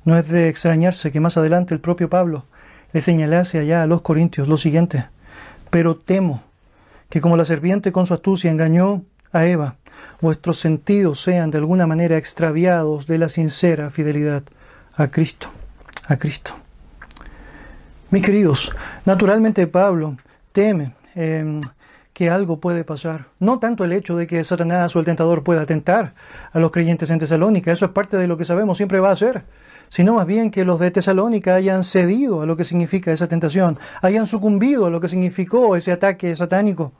No 0.05 0.17
es 0.17 0.27
de 0.29 0.49
extrañarse 0.49 1.11
que 1.11 1.19
más 1.19 1.37
adelante 1.37 1.73
el 1.73 1.79
propio 1.79 2.09
Pablo 2.09 2.45
le 2.93 3.01
señalase 3.01 3.59
allá 3.59 3.83
a 3.83 3.87
los 3.87 4.01
corintios 4.01 4.47
lo 4.47 4.57
siguiente, 4.57 5.07
pero 5.69 5.95
temo 5.95 6.43
que 7.09 7.21
como 7.21 7.37
la 7.37 7.45
serpiente 7.45 7.91
con 7.91 8.05
su 8.05 8.13
astucia 8.13 8.51
engañó 8.51 9.03
a 9.31 9.45
Eva, 9.45 9.75
vuestros 10.21 10.59
sentidos 10.59 11.21
sean 11.21 11.51
de 11.51 11.57
alguna 11.57 11.87
manera 11.87 12.17
extraviados 12.17 13.07
de 13.07 13.17
la 13.17 13.29
sincera 13.29 13.89
fidelidad 13.89 14.43
a 14.95 15.07
Cristo, 15.07 15.49
a 16.07 16.17
Cristo. 16.17 16.53
Mis 18.11 18.23
queridos, 18.23 18.71
naturalmente 19.05 19.67
Pablo 19.67 20.17
teme 20.51 20.93
em, 21.15 21.61
que 22.19 22.29
algo 22.29 22.59
puede 22.59 22.83
pasar. 22.83 23.27
No 23.39 23.59
tanto 23.59 23.85
el 23.85 23.93
hecho 23.93 24.17
de 24.17 24.27
que 24.27 24.43
Satanás 24.43 24.93
o 24.93 24.99
el 24.99 25.05
tentador 25.05 25.41
pueda 25.41 25.65
tentar 25.65 26.15
a 26.51 26.59
los 26.59 26.69
creyentes 26.69 27.09
en 27.11 27.19
Tesalónica, 27.19 27.71
eso 27.71 27.85
es 27.85 27.91
parte 27.91 28.17
de 28.17 28.27
lo 28.27 28.35
que 28.35 28.43
sabemos, 28.43 28.75
siempre 28.75 28.99
va 28.99 29.09
a 29.09 29.15
ser, 29.15 29.45
sino 29.87 30.15
más 30.15 30.25
bien 30.25 30.51
que 30.51 30.65
los 30.65 30.81
de 30.81 30.91
Tesalónica 30.91 31.55
hayan 31.55 31.81
cedido 31.81 32.41
a 32.41 32.45
lo 32.45 32.57
que 32.57 32.65
significa 32.65 33.13
esa 33.13 33.29
tentación, 33.29 33.79
hayan 34.01 34.27
sucumbido 34.27 34.85
a 34.85 34.89
lo 34.89 34.99
que 34.99 35.07
significó 35.07 35.77
ese 35.77 35.93
ataque 35.93 36.35
satánico 36.35 36.91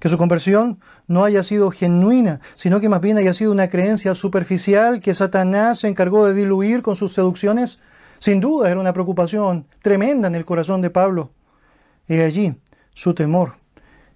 que 0.00 0.08
su 0.08 0.18
conversión 0.18 0.80
no 1.06 1.22
haya 1.22 1.44
sido 1.44 1.70
genuina, 1.70 2.40
sino 2.56 2.80
que 2.80 2.88
más 2.88 3.00
bien 3.00 3.18
haya 3.18 3.32
sido 3.32 3.52
una 3.52 3.68
creencia 3.68 4.16
superficial 4.16 4.98
que 4.98 5.14
Satanás 5.14 5.78
se 5.78 5.86
encargó 5.86 6.26
de 6.26 6.34
diluir 6.34 6.82
con 6.82 6.96
sus 6.96 7.14
seducciones, 7.14 7.80
sin 8.18 8.40
duda 8.40 8.68
era 8.68 8.80
una 8.80 8.94
preocupación 8.94 9.68
tremenda 9.80 10.26
en 10.26 10.34
el 10.34 10.44
corazón 10.44 10.82
de 10.82 10.90
Pablo. 10.90 11.30
Y 12.08 12.18
allí 12.18 12.56
su 12.94 13.14
temor, 13.14 13.59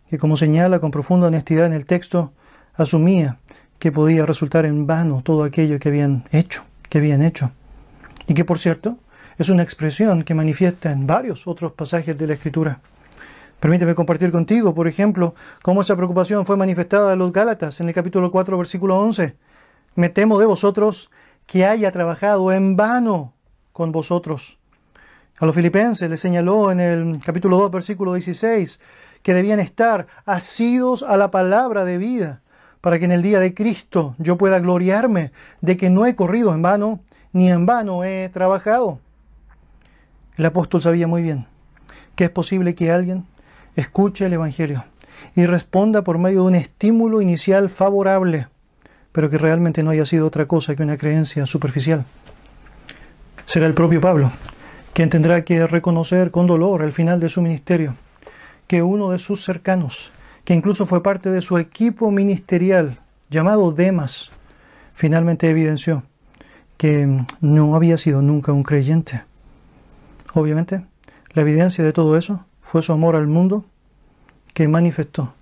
que 0.08 0.18
como 0.18 0.36
señala 0.36 0.78
con 0.78 0.90
profunda 0.90 1.28
honestidad 1.28 1.66
en 1.66 1.72
el 1.72 1.84
texto, 1.84 2.32
asumía 2.74 3.38
que 3.78 3.92
podía 3.92 4.24
resultar 4.24 4.64
en 4.66 4.86
vano 4.86 5.22
todo 5.22 5.44
aquello 5.44 5.78
que 5.78 5.88
habían 5.88 6.24
hecho, 6.32 6.64
que 6.88 6.98
habían 6.98 7.22
hecho. 7.22 7.50
Y 8.26 8.34
que 8.34 8.44
por 8.44 8.58
cierto, 8.58 8.98
es 9.38 9.48
una 9.48 9.62
expresión 9.62 10.22
que 10.22 10.34
manifiesta 10.34 10.92
en 10.92 11.06
varios 11.06 11.46
otros 11.46 11.72
pasajes 11.72 12.16
de 12.16 12.26
la 12.26 12.34
Escritura. 12.34 12.80
Permíteme 13.60 13.94
compartir 13.94 14.30
contigo, 14.30 14.74
por 14.74 14.86
ejemplo, 14.86 15.34
cómo 15.62 15.80
esa 15.80 15.96
preocupación 15.96 16.44
fue 16.46 16.56
manifestada 16.56 17.12
a 17.12 17.16
los 17.16 17.32
Gálatas 17.32 17.80
en 17.80 17.88
el 17.88 17.94
capítulo 17.94 18.30
4, 18.30 18.58
versículo 18.58 18.98
11. 19.00 19.36
Me 19.96 20.08
temo 20.08 20.38
de 20.38 20.46
vosotros 20.46 21.10
que 21.46 21.64
haya 21.64 21.90
trabajado 21.90 22.52
en 22.52 22.76
vano 22.76 23.32
con 23.72 23.90
vosotros. 23.90 24.58
A 25.38 25.46
los 25.46 25.54
filipenses 25.54 26.08
les 26.08 26.20
señaló 26.20 26.70
en 26.70 26.80
el 26.80 27.20
capítulo 27.24 27.58
2, 27.58 27.70
versículo 27.70 28.14
16, 28.14 28.80
que 29.24 29.32
debían 29.32 29.58
estar 29.58 30.06
asidos 30.26 31.02
a 31.02 31.16
la 31.16 31.30
palabra 31.30 31.86
de 31.86 31.96
vida, 31.96 32.42
para 32.82 32.98
que 32.98 33.06
en 33.06 33.12
el 33.12 33.22
día 33.22 33.40
de 33.40 33.54
Cristo 33.54 34.14
yo 34.18 34.36
pueda 34.36 34.58
gloriarme 34.58 35.32
de 35.62 35.78
que 35.78 35.88
no 35.88 36.04
he 36.04 36.14
corrido 36.14 36.54
en 36.54 36.60
vano, 36.60 37.00
ni 37.32 37.50
en 37.50 37.64
vano 37.64 38.04
he 38.04 38.28
trabajado. 38.28 39.00
El 40.36 40.44
apóstol 40.44 40.82
sabía 40.82 41.08
muy 41.08 41.22
bien 41.22 41.46
que 42.14 42.24
es 42.24 42.30
posible 42.30 42.74
que 42.74 42.92
alguien 42.92 43.24
escuche 43.76 44.26
el 44.26 44.34
Evangelio 44.34 44.84
y 45.34 45.46
responda 45.46 46.02
por 46.02 46.18
medio 46.18 46.42
de 46.42 46.48
un 46.48 46.54
estímulo 46.54 47.22
inicial 47.22 47.70
favorable, 47.70 48.48
pero 49.10 49.30
que 49.30 49.38
realmente 49.38 49.82
no 49.82 49.90
haya 49.90 50.04
sido 50.04 50.26
otra 50.26 50.46
cosa 50.46 50.76
que 50.76 50.82
una 50.82 50.98
creencia 50.98 51.46
superficial. 51.46 52.04
Será 53.46 53.66
el 53.66 53.74
propio 53.74 54.02
Pablo 54.02 54.30
quien 54.92 55.08
tendrá 55.08 55.44
que 55.44 55.66
reconocer 55.66 56.30
con 56.30 56.46
dolor 56.46 56.82
al 56.82 56.92
final 56.92 57.18
de 57.20 57.30
su 57.30 57.40
ministerio 57.40 57.96
que 58.66 58.82
uno 58.82 59.10
de 59.10 59.18
sus 59.18 59.44
cercanos, 59.44 60.10
que 60.44 60.54
incluso 60.54 60.86
fue 60.86 61.02
parte 61.02 61.30
de 61.30 61.42
su 61.42 61.58
equipo 61.58 62.10
ministerial, 62.10 62.98
llamado 63.30 63.72
Demas, 63.72 64.30
finalmente 64.94 65.50
evidenció 65.50 66.02
que 66.76 67.24
no 67.40 67.76
había 67.76 67.96
sido 67.96 68.22
nunca 68.22 68.52
un 68.52 68.62
creyente. 68.62 69.24
Obviamente, 70.34 70.84
la 71.32 71.42
evidencia 71.42 71.84
de 71.84 71.92
todo 71.92 72.16
eso 72.16 72.44
fue 72.60 72.82
su 72.82 72.92
amor 72.92 73.16
al 73.16 73.26
mundo 73.26 73.64
que 74.52 74.68
manifestó 74.68 75.34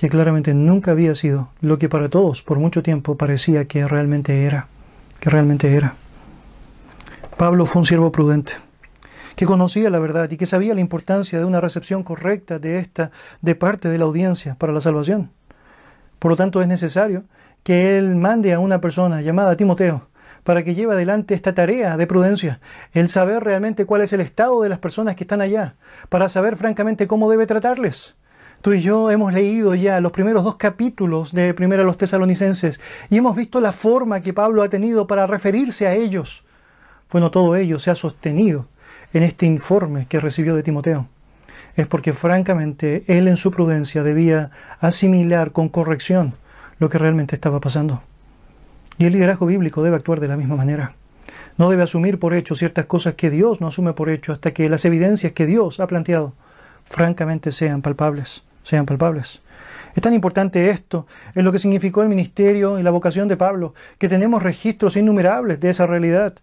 que 0.00 0.08
claramente 0.08 0.54
nunca 0.54 0.92
había 0.92 1.14
sido 1.14 1.50
lo 1.60 1.78
que 1.78 1.90
para 1.90 2.08
todos 2.08 2.42
por 2.42 2.58
mucho 2.58 2.82
tiempo 2.82 3.16
parecía 3.16 3.66
que 3.66 3.86
realmente 3.86 4.44
era, 4.44 4.68
que 5.20 5.28
realmente 5.28 5.74
era. 5.74 5.94
Pablo 7.36 7.66
fue 7.66 7.80
un 7.80 7.86
siervo 7.86 8.10
prudente, 8.10 8.54
que 9.40 9.46
conocía 9.46 9.88
la 9.88 9.98
verdad 9.98 10.30
y 10.30 10.36
que 10.36 10.44
sabía 10.44 10.74
la 10.74 10.82
importancia 10.82 11.38
de 11.38 11.46
una 11.46 11.62
recepción 11.62 12.02
correcta 12.02 12.58
de 12.58 12.76
esta 12.76 13.10
de 13.40 13.54
parte 13.54 13.88
de 13.88 13.96
la 13.96 14.04
audiencia 14.04 14.54
para 14.56 14.74
la 14.74 14.82
salvación. 14.82 15.30
Por 16.18 16.32
lo 16.32 16.36
tanto, 16.36 16.60
es 16.60 16.68
necesario 16.68 17.24
que 17.62 17.96
él 17.96 18.16
mande 18.16 18.52
a 18.52 18.58
una 18.58 18.82
persona 18.82 19.22
llamada 19.22 19.56
Timoteo 19.56 20.08
para 20.44 20.62
que 20.62 20.74
lleve 20.74 20.92
adelante 20.92 21.32
esta 21.32 21.54
tarea 21.54 21.96
de 21.96 22.06
prudencia, 22.06 22.60
el 22.92 23.08
saber 23.08 23.42
realmente 23.42 23.86
cuál 23.86 24.02
es 24.02 24.12
el 24.12 24.20
estado 24.20 24.60
de 24.60 24.68
las 24.68 24.78
personas 24.78 25.16
que 25.16 25.24
están 25.24 25.40
allá, 25.40 25.74
para 26.10 26.28
saber 26.28 26.56
francamente 26.56 27.06
cómo 27.06 27.30
debe 27.30 27.46
tratarles. 27.46 28.16
Tú 28.60 28.74
y 28.74 28.82
yo 28.82 29.10
hemos 29.10 29.32
leído 29.32 29.74
ya 29.74 30.02
los 30.02 30.12
primeros 30.12 30.44
dos 30.44 30.56
capítulos 30.56 31.32
de 31.32 31.54
Primera 31.54 31.82
los 31.82 31.96
Tesalonicenses 31.96 32.78
y 33.08 33.16
hemos 33.16 33.34
visto 33.36 33.58
la 33.62 33.72
forma 33.72 34.20
que 34.20 34.34
Pablo 34.34 34.62
ha 34.62 34.68
tenido 34.68 35.06
para 35.06 35.24
referirse 35.24 35.86
a 35.86 35.94
ellos. 35.94 36.44
Bueno, 37.10 37.30
todo 37.30 37.56
ello 37.56 37.78
se 37.78 37.90
ha 37.90 37.94
sostenido 37.94 38.68
en 39.12 39.22
este 39.22 39.46
informe 39.46 40.06
que 40.08 40.20
recibió 40.20 40.54
de 40.54 40.62
Timoteo. 40.62 41.08
Es 41.76 41.86
porque 41.86 42.12
francamente 42.12 43.04
él 43.06 43.28
en 43.28 43.36
su 43.36 43.50
prudencia 43.50 44.02
debía 44.02 44.50
asimilar 44.80 45.52
con 45.52 45.68
corrección 45.68 46.34
lo 46.78 46.88
que 46.88 46.98
realmente 46.98 47.34
estaba 47.34 47.60
pasando. 47.60 48.02
Y 48.98 49.04
el 49.04 49.12
liderazgo 49.12 49.46
bíblico 49.46 49.82
debe 49.82 49.96
actuar 49.96 50.20
de 50.20 50.28
la 50.28 50.36
misma 50.36 50.56
manera. 50.56 50.94
No 51.56 51.70
debe 51.70 51.82
asumir 51.82 52.18
por 52.18 52.34
hecho 52.34 52.54
ciertas 52.54 52.86
cosas 52.86 53.14
que 53.14 53.30
Dios 53.30 53.60
no 53.60 53.68
asume 53.68 53.92
por 53.92 54.08
hecho 54.10 54.32
hasta 54.32 54.52
que 54.52 54.68
las 54.68 54.84
evidencias 54.84 55.32
que 55.32 55.46
Dios 55.46 55.80
ha 55.80 55.86
planteado 55.86 56.34
francamente 56.84 57.50
sean 57.50 57.82
palpables, 57.82 58.42
sean 58.62 58.86
palpables. 58.86 59.42
Es 59.94 60.02
tan 60.02 60.14
importante 60.14 60.70
esto 60.70 61.06
en 61.34 61.44
lo 61.44 61.52
que 61.52 61.58
significó 61.58 62.02
el 62.02 62.08
ministerio 62.08 62.78
y 62.78 62.82
la 62.82 62.90
vocación 62.90 63.28
de 63.28 63.36
Pablo, 63.36 63.74
que 63.98 64.08
tenemos 64.08 64.42
registros 64.42 64.96
innumerables 64.96 65.60
de 65.60 65.70
esa 65.70 65.86
realidad. 65.86 66.34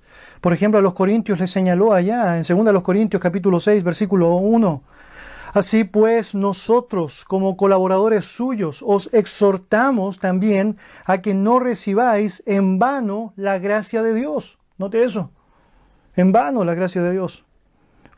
Por 0.42 0.54
ejemplo, 0.54 0.80
a 0.80 0.82
los 0.82 0.94
Corintios 0.94 1.40
les 1.40 1.50
señaló 1.50 1.94
allá, 1.94 2.38
en 2.38 2.44
2 2.44 2.82
Corintios 2.82 3.22
capítulo 3.22 3.60
6, 3.60 3.84
versículo 3.84 4.36
1, 4.36 4.84
Así 5.54 5.86
pues, 5.86 6.36
nosotros, 6.36 7.26
como 7.26 7.58
colaboradores 7.58 8.26
suyos, 8.26 8.84
os 8.86 9.10
exhortamos 9.14 10.20
también 10.20 10.78
a 11.06 11.20
que 11.20 11.34
no 11.34 11.60
recibáis 11.60 12.44
en 12.46 12.80
vano 12.80 13.34
la 13.36 13.58
gracia 13.58 14.04
de 14.04 14.14
Dios. 14.14 14.60
Note 14.78 15.04
eso. 15.04 15.32
En 16.16 16.32
vano 16.32 16.64
la 16.64 16.76
gracia 16.76 17.02
de 17.02 17.12
Dios. 17.12 17.46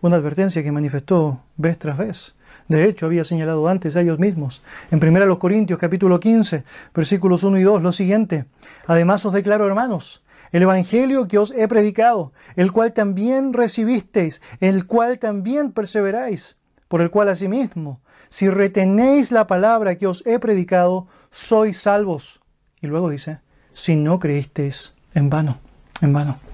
Una 0.02 0.18
advertencia 0.18 0.64
que 0.64 0.72
manifestó 0.72 1.42
vez 1.56 1.78
tras 1.78 1.98
vez. 1.98 2.36
De 2.70 2.86
hecho, 2.86 3.08
había 3.08 3.24
señalado 3.24 3.68
antes 3.68 3.96
a 3.96 4.02
ellos 4.02 4.20
mismos. 4.20 4.62
En 4.92 5.06
1 5.06 5.40
Corintios 5.40 5.80
capítulo 5.80 6.20
15, 6.20 6.64
versículos 6.94 7.44
1 7.44 7.58
y 7.58 7.64
2, 7.64 7.82
lo 7.82 7.92
siguiente. 7.92 8.46
Además 8.86 9.26
os 9.26 9.34
declaro, 9.34 9.66
hermanos, 9.66 10.24
el 10.52 10.62
Evangelio 10.62 11.28
que 11.28 11.40
os 11.40 11.52
he 11.52 11.68
predicado, 11.68 12.32
el 12.56 12.72
cual 12.72 12.94
también 12.94 13.54
recibisteis, 13.54 14.42
el 14.60 14.86
cual 14.86 15.18
también 15.18 15.72
perseveráis 15.72 16.58
por 16.88 17.02
el 17.02 17.10
cual 17.10 17.30
asimismo, 17.30 18.02
si 18.30 18.50
retenéis 18.50 19.32
la 19.32 19.48
palabra 19.48 19.96
que 19.96 20.08
os 20.08 20.24
he 20.26 20.40
predicado, 20.40 21.08
sois 21.32 21.78
salvos. 21.78 22.40
Y 22.82 22.88
luego 22.88 23.10
dice, 23.10 23.40
si 23.74 23.96
no 23.96 24.20
creísteis 24.20 24.94
en 25.14 25.30
vano, 25.30 25.60
en 26.02 26.14
vano. 26.14 26.49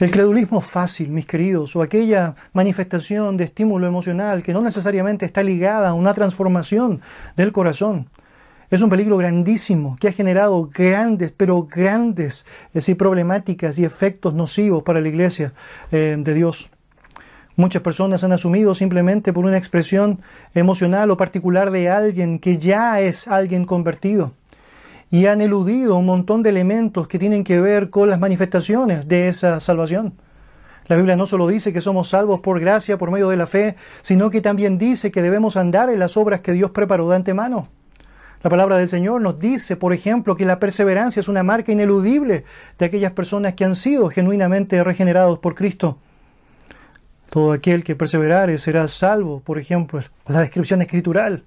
El 0.00 0.10
credulismo 0.10 0.62
fácil, 0.62 1.10
mis 1.10 1.26
queridos, 1.26 1.76
o 1.76 1.82
aquella 1.82 2.34
manifestación 2.54 3.36
de 3.36 3.44
estímulo 3.44 3.86
emocional 3.86 4.42
que 4.42 4.54
no 4.54 4.62
necesariamente 4.62 5.26
está 5.26 5.42
ligada 5.42 5.90
a 5.90 5.92
una 5.92 6.14
transformación 6.14 7.02
del 7.36 7.52
corazón, 7.52 8.08
es 8.70 8.80
un 8.80 8.88
peligro 8.88 9.18
grandísimo 9.18 9.98
que 10.00 10.08
ha 10.08 10.12
generado 10.12 10.70
grandes, 10.72 11.32
pero 11.32 11.64
grandes 11.64 12.46
decir, 12.72 12.96
problemáticas 12.96 13.78
y 13.78 13.84
efectos 13.84 14.32
nocivos 14.32 14.82
para 14.84 15.02
la 15.02 15.08
iglesia 15.08 15.52
eh, 15.92 16.16
de 16.18 16.32
Dios. 16.32 16.70
Muchas 17.56 17.82
personas 17.82 18.24
han 18.24 18.32
asumido 18.32 18.74
simplemente 18.74 19.34
por 19.34 19.44
una 19.44 19.58
expresión 19.58 20.22
emocional 20.54 21.10
o 21.10 21.18
particular 21.18 21.70
de 21.70 21.90
alguien 21.90 22.38
que 22.38 22.56
ya 22.56 23.02
es 23.02 23.28
alguien 23.28 23.66
convertido 23.66 24.32
y 25.10 25.26
han 25.26 25.40
eludido 25.40 25.96
un 25.96 26.06
montón 26.06 26.42
de 26.42 26.50
elementos 26.50 27.08
que 27.08 27.18
tienen 27.18 27.44
que 27.44 27.60
ver 27.60 27.90
con 27.90 28.08
las 28.08 28.20
manifestaciones 28.20 29.08
de 29.08 29.28
esa 29.28 29.58
salvación. 29.58 30.14
La 30.86 30.96
Biblia 30.96 31.16
no 31.16 31.26
solo 31.26 31.46
dice 31.46 31.72
que 31.72 31.80
somos 31.80 32.08
salvos 32.08 32.40
por 32.40 32.60
gracia, 32.60 32.98
por 32.98 33.10
medio 33.10 33.28
de 33.28 33.36
la 33.36 33.46
fe, 33.46 33.76
sino 34.02 34.30
que 34.30 34.40
también 34.40 34.78
dice 34.78 35.10
que 35.10 35.22
debemos 35.22 35.56
andar 35.56 35.90
en 35.90 35.98
las 35.98 36.16
obras 36.16 36.40
que 36.40 36.52
Dios 36.52 36.70
preparó 36.70 37.08
de 37.08 37.16
antemano. 37.16 37.68
La 38.42 38.50
palabra 38.50 38.78
del 38.78 38.88
Señor 38.88 39.20
nos 39.20 39.38
dice, 39.38 39.76
por 39.76 39.92
ejemplo, 39.92 40.34
que 40.34 40.46
la 40.46 40.58
perseverancia 40.58 41.20
es 41.20 41.28
una 41.28 41.42
marca 41.42 41.72
ineludible 41.72 42.44
de 42.78 42.86
aquellas 42.86 43.12
personas 43.12 43.54
que 43.54 43.64
han 43.64 43.74
sido 43.74 44.08
genuinamente 44.08 44.82
regenerados 44.82 45.38
por 45.40 45.54
Cristo. 45.54 45.98
Todo 47.28 47.52
aquel 47.52 47.84
que 47.84 47.94
perseverare 47.94 48.58
será 48.58 48.88
salvo, 48.88 49.40
por 49.40 49.58
ejemplo, 49.58 50.00
la 50.26 50.40
descripción 50.40 50.80
escritural. 50.82 51.44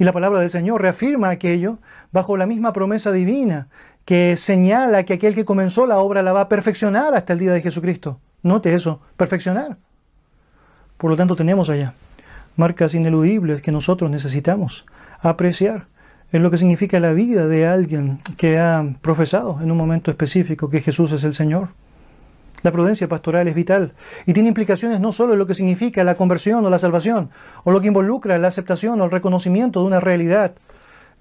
Y 0.00 0.04
la 0.04 0.14
palabra 0.14 0.40
del 0.40 0.48
Señor 0.48 0.80
reafirma 0.80 1.28
aquello 1.28 1.76
bajo 2.10 2.38
la 2.38 2.46
misma 2.46 2.72
promesa 2.72 3.12
divina 3.12 3.68
que 4.06 4.34
señala 4.38 5.02
que 5.02 5.12
aquel 5.12 5.34
que 5.34 5.44
comenzó 5.44 5.84
la 5.84 5.98
obra 5.98 6.22
la 6.22 6.32
va 6.32 6.40
a 6.40 6.48
perfeccionar 6.48 7.12
hasta 7.12 7.34
el 7.34 7.38
día 7.38 7.52
de 7.52 7.60
Jesucristo. 7.60 8.18
Note 8.42 8.72
eso, 8.72 9.02
perfeccionar. 9.18 9.76
Por 10.96 11.10
lo 11.10 11.18
tanto, 11.18 11.36
tenemos 11.36 11.68
allá 11.68 11.92
marcas 12.56 12.94
ineludibles 12.94 13.60
que 13.60 13.72
nosotros 13.72 14.10
necesitamos 14.10 14.86
apreciar 15.20 15.88
en 16.32 16.42
lo 16.42 16.50
que 16.50 16.56
significa 16.56 16.98
la 16.98 17.12
vida 17.12 17.46
de 17.46 17.66
alguien 17.66 18.20
que 18.38 18.58
ha 18.58 18.82
profesado 19.02 19.58
en 19.60 19.70
un 19.70 19.76
momento 19.76 20.10
específico 20.10 20.70
que 20.70 20.80
Jesús 20.80 21.12
es 21.12 21.24
el 21.24 21.34
Señor 21.34 21.68
La 22.62 22.72
prudencia 22.72 23.08
pastoral 23.08 23.48
es 23.48 23.54
vital 23.54 23.92
y 24.26 24.32
tiene 24.32 24.48
implicaciones 24.48 25.00
no 25.00 25.12
solo 25.12 25.32
en 25.32 25.38
lo 25.38 25.46
que 25.46 25.54
significa 25.54 26.04
la 26.04 26.16
conversión 26.16 26.64
o 26.64 26.70
la 26.70 26.78
salvación, 26.78 27.30
o 27.64 27.70
lo 27.70 27.80
que 27.80 27.88
involucra 27.88 28.38
la 28.38 28.48
aceptación 28.48 29.00
o 29.00 29.04
el 29.04 29.10
reconocimiento 29.10 29.80
de 29.80 29.86
una 29.86 30.00
realidad 30.00 30.52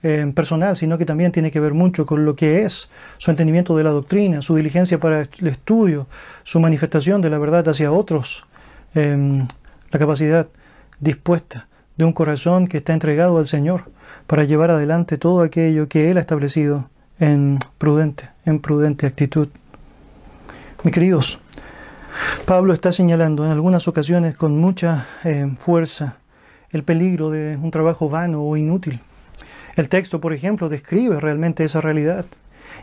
eh, 0.01 0.31
personal, 0.33 0.77
sino 0.77 0.97
que 0.97 1.05
también 1.05 1.33
tiene 1.33 1.51
que 1.51 1.59
ver 1.59 1.73
mucho 1.73 2.05
con 2.05 2.23
lo 2.23 2.33
que 2.33 2.63
es 2.63 2.89
su 3.17 3.31
entendimiento 3.31 3.75
de 3.75 3.83
la 3.83 3.89
doctrina, 3.89 4.41
su 4.41 4.55
diligencia 4.55 4.97
para 4.97 5.23
el 5.23 5.47
estudio, 5.47 6.07
su 6.43 6.61
manifestación 6.61 7.21
de 7.21 7.29
la 7.29 7.37
verdad 7.37 7.67
hacia 7.67 7.91
otros, 7.91 8.45
em, 8.95 9.45
la 9.91 9.99
capacidad 9.99 10.47
dispuesta 11.01 11.67
de 11.97 12.05
un 12.05 12.13
corazón 12.13 12.67
que 12.67 12.77
está 12.77 12.93
entregado 12.93 13.37
al 13.39 13.47
Señor 13.47 13.91
para 14.25 14.45
llevar 14.45 14.71
adelante 14.71 15.17
todo 15.17 15.41
aquello 15.41 15.89
que 15.89 16.09
Él 16.09 16.17
ha 16.17 16.21
establecido 16.21 16.89
en 17.19 17.59
prudente, 17.77 18.29
en 18.45 18.59
prudente 18.59 19.05
actitud. 19.05 19.49
Mis 20.81 20.93
queridos, 20.93 21.39
Pablo 22.45 22.71
está 22.71 22.93
señalando 22.93 23.43
en 23.45 23.51
algunas 23.51 23.89
ocasiones 23.89 24.37
con 24.37 24.57
mucha 24.57 25.07
eh, 25.25 25.45
fuerza 25.57 26.15
el 26.69 26.83
peligro 26.83 27.29
de 27.29 27.57
un 27.61 27.69
trabajo 27.69 28.07
vano 28.07 28.43
o 28.43 28.55
inútil. 28.55 29.01
El 29.75 29.89
texto, 29.89 30.21
por 30.21 30.31
ejemplo, 30.31 30.69
describe 30.69 31.19
realmente 31.19 31.65
esa 31.65 31.81
realidad. 31.81 32.23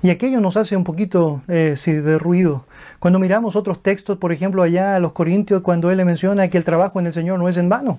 Y 0.02 0.10
aquello 0.10 0.42
nos 0.42 0.58
hace 0.58 0.76
un 0.76 0.84
poquito 0.84 1.40
eh, 1.48 1.74
de 1.86 2.18
ruido. 2.18 2.66
Cuando 2.98 3.18
miramos 3.18 3.56
otros 3.56 3.82
textos, 3.82 4.18
por 4.18 4.30
ejemplo, 4.30 4.62
allá 4.62 4.94
a 4.94 4.98
los 4.98 5.12
Corintios, 5.12 5.62
cuando 5.62 5.90
él 5.90 5.96
le 5.96 6.04
menciona 6.04 6.48
que 6.48 6.58
el 6.58 6.64
trabajo 6.64 7.00
en 7.00 7.06
el 7.06 7.14
Señor 7.14 7.38
no 7.38 7.48
es 7.48 7.56
en 7.56 7.70
vano. 7.70 7.98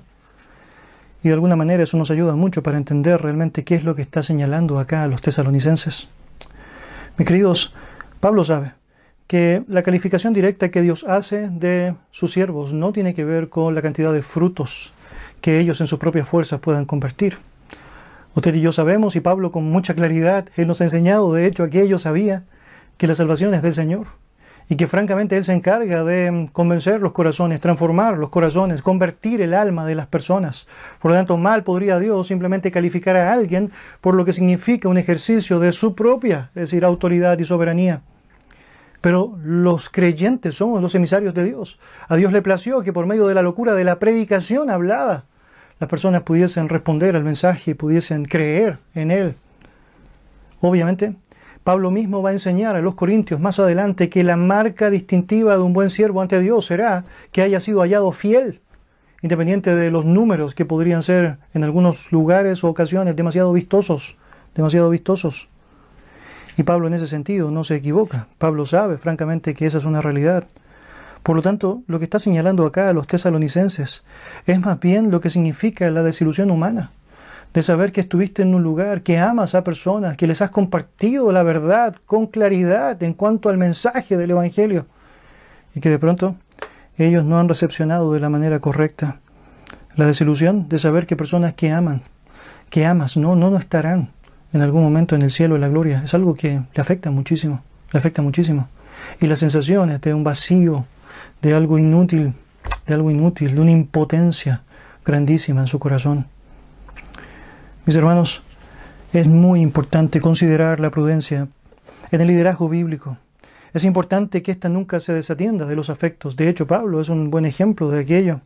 Y 1.24 1.30
de 1.30 1.34
alguna 1.34 1.56
manera 1.56 1.82
eso 1.82 1.98
nos 1.98 2.12
ayuda 2.12 2.36
mucho 2.36 2.62
para 2.62 2.78
entender 2.78 3.20
realmente 3.20 3.64
qué 3.64 3.74
es 3.74 3.84
lo 3.84 3.96
que 3.96 4.04
está 4.04 4.22
señalando 4.22 4.78
acá 4.78 5.02
a 5.02 5.08
los 5.08 5.22
tesalonicenses. 5.22 6.08
Mis 7.18 7.28
queridos, 7.28 7.74
Pablo 8.20 8.44
sabe 8.44 8.77
que 9.28 9.64
la 9.68 9.84
calificación 9.84 10.34
directa 10.34 10.72
que 10.72 10.82
Dios 10.82 11.04
hace 11.08 11.50
de 11.50 11.96
sus 12.12 12.32
siervos 12.32 12.74
no 12.74 12.94
tiene 12.94 13.14
que 13.14 13.26
ver 13.26 13.50
con 13.50 13.76
la 13.76 13.82
cantidad 13.82 14.14
de 14.14 14.22
frutos 14.22 14.94
que 15.42 15.60
ellos 15.60 15.82
en 15.82 15.88
sus 15.88 16.00
propias 16.00 16.28
fuerzas 16.28 16.60
puedan 16.60 16.86
convertir. 16.86 17.38
Usted 18.34 18.56
y 18.56 18.62
yo 18.62 18.72
sabemos, 18.72 19.16
y 19.16 19.20
Pablo 19.20 19.52
con 19.52 19.70
mucha 19.70 19.94
claridad, 19.96 20.48
Él 20.56 20.68
nos 20.68 20.80
ha 20.82 20.86
enseñado, 20.86 21.34
de 21.34 21.46
hecho, 21.46 21.70
que 21.70 21.82
ellos 21.82 22.04
sabía 22.04 22.44
que 22.98 23.08
la 23.08 23.16
salvación 23.16 23.54
es 23.54 23.62
del 23.62 23.74
Señor 23.74 24.08
y 24.70 24.76
que 24.76 24.88
francamente 24.88 25.38
Él 25.38 25.44
se 25.44 25.54
encarga 25.54 26.04
de 26.04 26.50
convencer 26.54 27.02
los 27.02 27.14
corazones, 27.14 27.60
transformar 27.60 28.18
los 28.18 28.30
corazones, 28.30 28.82
convertir 28.82 29.42
el 29.42 29.54
alma 29.54 29.86
de 29.86 29.96
las 29.96 30.08
personas. 30.08 30.68
Por 31.02 31.12
lo 31.12 31.18
tanto, 31.18 31.38
mal 31.38 31.64
podría 31.64 32.00
Dios 32.00 32.28
simplemente 32.28 32.72
calificar 32.72 33.16
a 33.16 33.34
alguien 33.34 33.72
por 34.02 34.16
lo 34.16 34.24
que 34.24 34.34
significa 34.34 34.90
un 34.90 34.98
ejercicio 34.98 35.60
de 35.60 35.72
su 35.72 35.96
propia, 35.96 36.50
es 36.50 36.70
decir, 36.70 36.86
autoridad 36.86 37.40
y 37.40 37.46
soberanía. 37.46 38.02
Pero 39.08 39.40
los 39.42 39.90
creyentes 39.90 40.56
somos 40.56 40.82
los 40.82 40.94
emisarios 40.94 41.34
de 41.34 41.46
Dios. 41.46 41.80
A 42.10 42.18
Dios 42.18 42.34
le 42.34 42.42
plació 42.42 42.82
que 42.82 42.92
por 42.92 43.06
medio 43.06 43.26
de 43.26 43.34
la 43.34 43.42
locura 43.42 43.74
de 43.74 43.86
la 43.86 44.00
predicación 44.00 44.70
hablada, 44.70 45.24
las 45.80 45.90
personas 45.90 46.24
pudiesen 46.24 46.68
responder 46.68 47.16
al 47.16 47.24
mensaje 47.24 47.72
y 47.72 47.74
pudiesen 47.74 48.26
creer 48.26 48.80
en 48.96 49.12
Él. 49.12 49.36
Obviamente, 50.60 51.16
Pablo 51.64 51.90
mismo 51.90 52.22
va 52.22 52.32
a 52.32 52.34
enseñar 52.34 52.76
a 52.76 52.82
los 52.82 52.96
corintios 52.96 53.40
más 53.40 53.60
adelante 53.60 54.10
que 54.10 54.26
la 54.26 54.36
marca 54.36 54.90
distintiva 54.90 55.56
de 55.56 55.64
un 55.64 55.72
buen 55.72 55.90
siervo 55.90 56.22
ante 56.22 56.42
Dios 56.42 56.66
será 56.66 57.06
que 57.32 57.42
haya 57.42 57.62
sido 57.62 57.80
hallado 57.80 58.12
fiel, 58.12 58.60
independiente 59.22 59.74
de 59.74 59.90
los 59.90 60.06
números 60.06 60.54
que 60.54 60.66
podrían 60.66 61.02
ser 61.02 61.38
en 61.54 61.64
algunos 61.64 62.12
lugares 62.12 62.62
o 62.66 62.68
ocasiones 62.68 63.16
demasiado 63.16 63.54
vistosos, 63.54 64.18
demasiado 64.54 64.90
vistosos. 64.90 65.48
Y 66.58 66.64
Pablo 66.64 66.88
en 66.88 66.96
ese 66.96 67.08
sentido 67.08 67.52
no 67.52 67.64
se 67.64 67.76
equivoca. 67.76 68.28
Pablo 68.40 68.66
sabe 68.66 68.98
francamente 68.98 69.54
que 69.54 69.68
esa 69.68 69.78
es 69.78 69.86
una 69.86 70.02
realidad. 70.02 70.46
Por 71.22 71.36
lo 71.36 71.44
tanto, 71.44 71.84
lo 71.88 72.00
que 72.00 72.06
está 72.06 72.18
señalando 72.18 72.66
acá 72.66 72.90
a 72.90 72.94
los 72.94 73.06
tesalonicenses 73.06 74.04
es 74.48 74.60
más 74.60 74.80
bien 74.80 75.12
lo 75.12 75.22
que 75.22 75.30
significa 75.30 75.90
la 75.92 76.02
desilusión 76.02 76.50
humana, 76.50 76.92
de 77.54 77.62
saber 77.62 77.92
que 77.92 78.02
estuviste 78.02 78.42
en 78.42 78.56
un 78.56 78.64
lugar, 78.64 79.04
que 79.04 79.20
amas 79.20 79.54
a 79.54 79.64
personas, 79.64 80.18
que 80.18 80.26
les 80.26 80.42
has 80.42 80.50
compartido 80.50 81.32
la 81.32 81.44
verdad 81.44 81.96
con 82.06 82.26
claridad 82.26 83.02
en 83.04 83.14
cuanto 83.14 83.50
al 83.50 83.58
mensaje 83.58 84.18
del 84.18 84.32
Evangelio, 84.32 84.88
y 85.76 85.80
que 85.80 85.90
de 85.90 86.00
pronto 86.00 86.36
ellos 86.98 87.24
no 87.24 87.40
han 87.40 87.50
recepcionado 87.50 88.14
de 88.14 88.20
la 88.20 88.30
manera 88.30 88.60
correcta. 88.60 89.20
La 89.96 90.08
desilusión 90.08 90.70
de 90.70 90.80
saber 90.80 91.06
que 91.06 91.16
personas 91.16 91.54
que 91.54 91.72
aman, 91.72 92.02
que 92.70 92.86
amas, 92.86 93.16
no, 93.16 93.36
no, 93.36 93.52
no 93.52 93.58
estarán 93.58 94.10
en 94.54 94.62
algún 94.62 94.84
momento 94.84 95.16
en 95.16 95.22
el 95.22 95.32
cielo 95.32 95.56
de 95.56 95.62
la 95.62 95.70
gloria. 95.70 96.02
Es 96.04 96.14
algo 96.14 96.36
que 96.36 96.62
le 96.74 96.82
afecta 96.82 97.12
muchísimo, 97.12 97.62
le 97.92 97.98
afecta 97.98 98.22
muchísimo. 98.22 98.70
Y 99.20 99.28
las 99.28 99.40
sensaciones 99.40 100.02
de 100.02 100.14
un 100.14 100.24
vacío, 100.24 100.86
de 101.42 101.54
algo 101.54 101.78
inútil, 101.78 102.34
de 102.86 102.94
algo 102.94 103.12
inútil, 103.12 103.56
de 103.56 103.62
una 103.62 103.72
impotencia 103.72 104.64
grandísima 105.06 105.62
en 105.62 105.68
su 105.68 105.80
corazón. 105.80 106.26
Mis 107.86 107.96
hermanos, 107.96 108.44
es 109.14 109.28
muy 109.28 109.62
importante 109.62 110.20
considerar 110.20 110.80
la 110.80 110.92
prudencia 110.92 111.48
en 112.12 112.22
el 112.22 112.28
liderazgo 112.28 112.68
bíblico. 112.68 113.18
Es 113.74 113.86
importante 113.86 114.42
que 114.42 114.52
ésta 114.52 114.70
nunca 114.70 115.00
se 115.00 115.14
desatienda 115.14 115.66
de 115.66 115.76
los 115.76 115.90
afectos. 115.90 116.36
De 116.36 116.50
hecho, 116.50 116.68
Pablo 116.68 117.00
es 117.00 117.10
un 117.10 117.30
buen 117.30 117.46
ejemplo 117.46 117.90
de 117.90 118.00
aquello. 118.00 118.42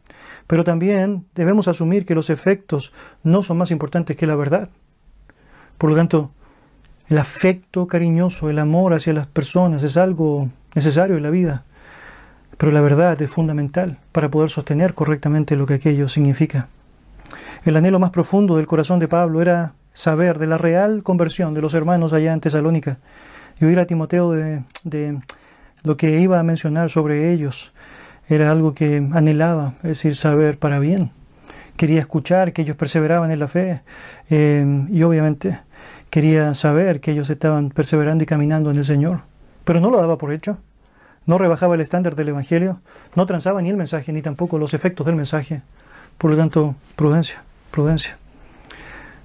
Pero 0.47 0.63
también 0.63 1.25
debemos 1.35 1.67
asumir 1.67 2.05
que 2.05 2.15
los 2.15 2.29
efectos 2.29 2.91
no 3.23 3.41
son 3.41 3.57
más 3.57 3.71
importantes 3.71 4.17
que 4.17 4.27
la 4.27 4.35
verdad. 4.35 4.69
Por 5.81 5.89
lo 5.89 5.95
tanto, 5.95 6.29
el 7.09 7.17
afecto 7.17 7.87
cariñoso, 7.87 8.51
el 8.51 8.59
amor 8.59 8.93
hacia 8.93 9.13
las 9.13 9.25
personas 9.25 9.81
es 9.81 9.97
algo 9.97 10.47
necesario 10.75 11.17
en 11.17 11.23
la 11.23 11.31
vida, 11.31 11.63
pero 12.59 12.71
la 12.71 12.81
verdad 12.81 13.19
es 13.19 13.31
fundamental 13.31 13.97
para 14.11 14.29
poder 14.29 14.51
sostener 14.51 14.93
correctamente 14.93 15.55
lo 15.55 15.65
que 15.65 15.73
aquello 15.73 16.07
significa. 16.07 16.67
El 17.65 17.77
anhelo 17.77 17.97
más 17.97 18.11
profundo 18.11 18.57
del 18.57 18.67
corazón 18.67 18.99
de 18.99 19.07
Pablo 19.07 19.41
era 19.41 19.73
saber 19.91 20.37
de 20.37 20.45
la 20.45 20.59
real 20.59 21.01
conversión 21.01 21.55
de 21.55 21.63
los 21.63 21.73
hermanos 21.73 22.13
allá 22.13 22.31
en 22.31 22.41
Tesalónica 22.41 22.99
y 23.59 23.65
oír 23.65 23.79
a 23.79 23.87
Timoteo 23.87 24.29
de, 24.33 25.19
lo 25.81 25.97
que 25.97 26.19
iba 26.19 26.39
a 26.39 26.43
mencionar 26.43 26.91
sobre 26.91 27.33
ellos. 27.33 27.73
Era 28.29 28.51
algo 28.51 28.75
que 28.75 28.97
anhelaba, 29.13 29.73
es 29.77 29.97
decir, 29.97 30.15
saber 30.15 30.59
para 30.59 30.77
bien. 30.77 31.09
Quería 31.75 32.01
escuchar 32.01 32.53
que 32.53 32.61
ellos 32.61 32.77
perseveraban 32.77 33.31
en 33.31 33.39
la 33.39 33.47
fe 33.47 33.81
eh, 34.29 34.85
y 34.91 35.01
obviamente 35.01 35.57
quería 36.11 36.53
saber 36.53 36.99
que 36.99 37.11
ellos 37.11 37.31
estaban 37.31 37.69
perseverando 37.69 38.23
y 38.23 38.27
caminando 38.27 38.69
en 38.69 38.77
el 38.77 38.85
Señor, 38.85 39.21
pero 39.63 39.79
no 39.79 39.89
lo 39.89 39.97
daba 39.97 40.19
por 40.19 40.31
hecho. 40.31 40.57
No 41.25 41.37
rebajaba 41.37 41.75
el 41.75 41.81
estándar 41.81 42.15
del 42.15 42.29
Evangelio, 42.29 42.81
no 43.15 43.25
transaba 43.25 43.61
ni 43.61 43.69
el 43.69 43.77
mensaje, 43.77 44.11
ni 44.11 44.21
tampoco 44.21 44.59
los 44.59 44.73
efectos 44.73 45.05
del 45.05 45.15
mensaje. 45.15 45.61
Por 46.17 46.31
lo 46.31 46.37
tanto, 46.37 46.75
prudencia, 46.95 47.43
prudencia. 47.71 48.17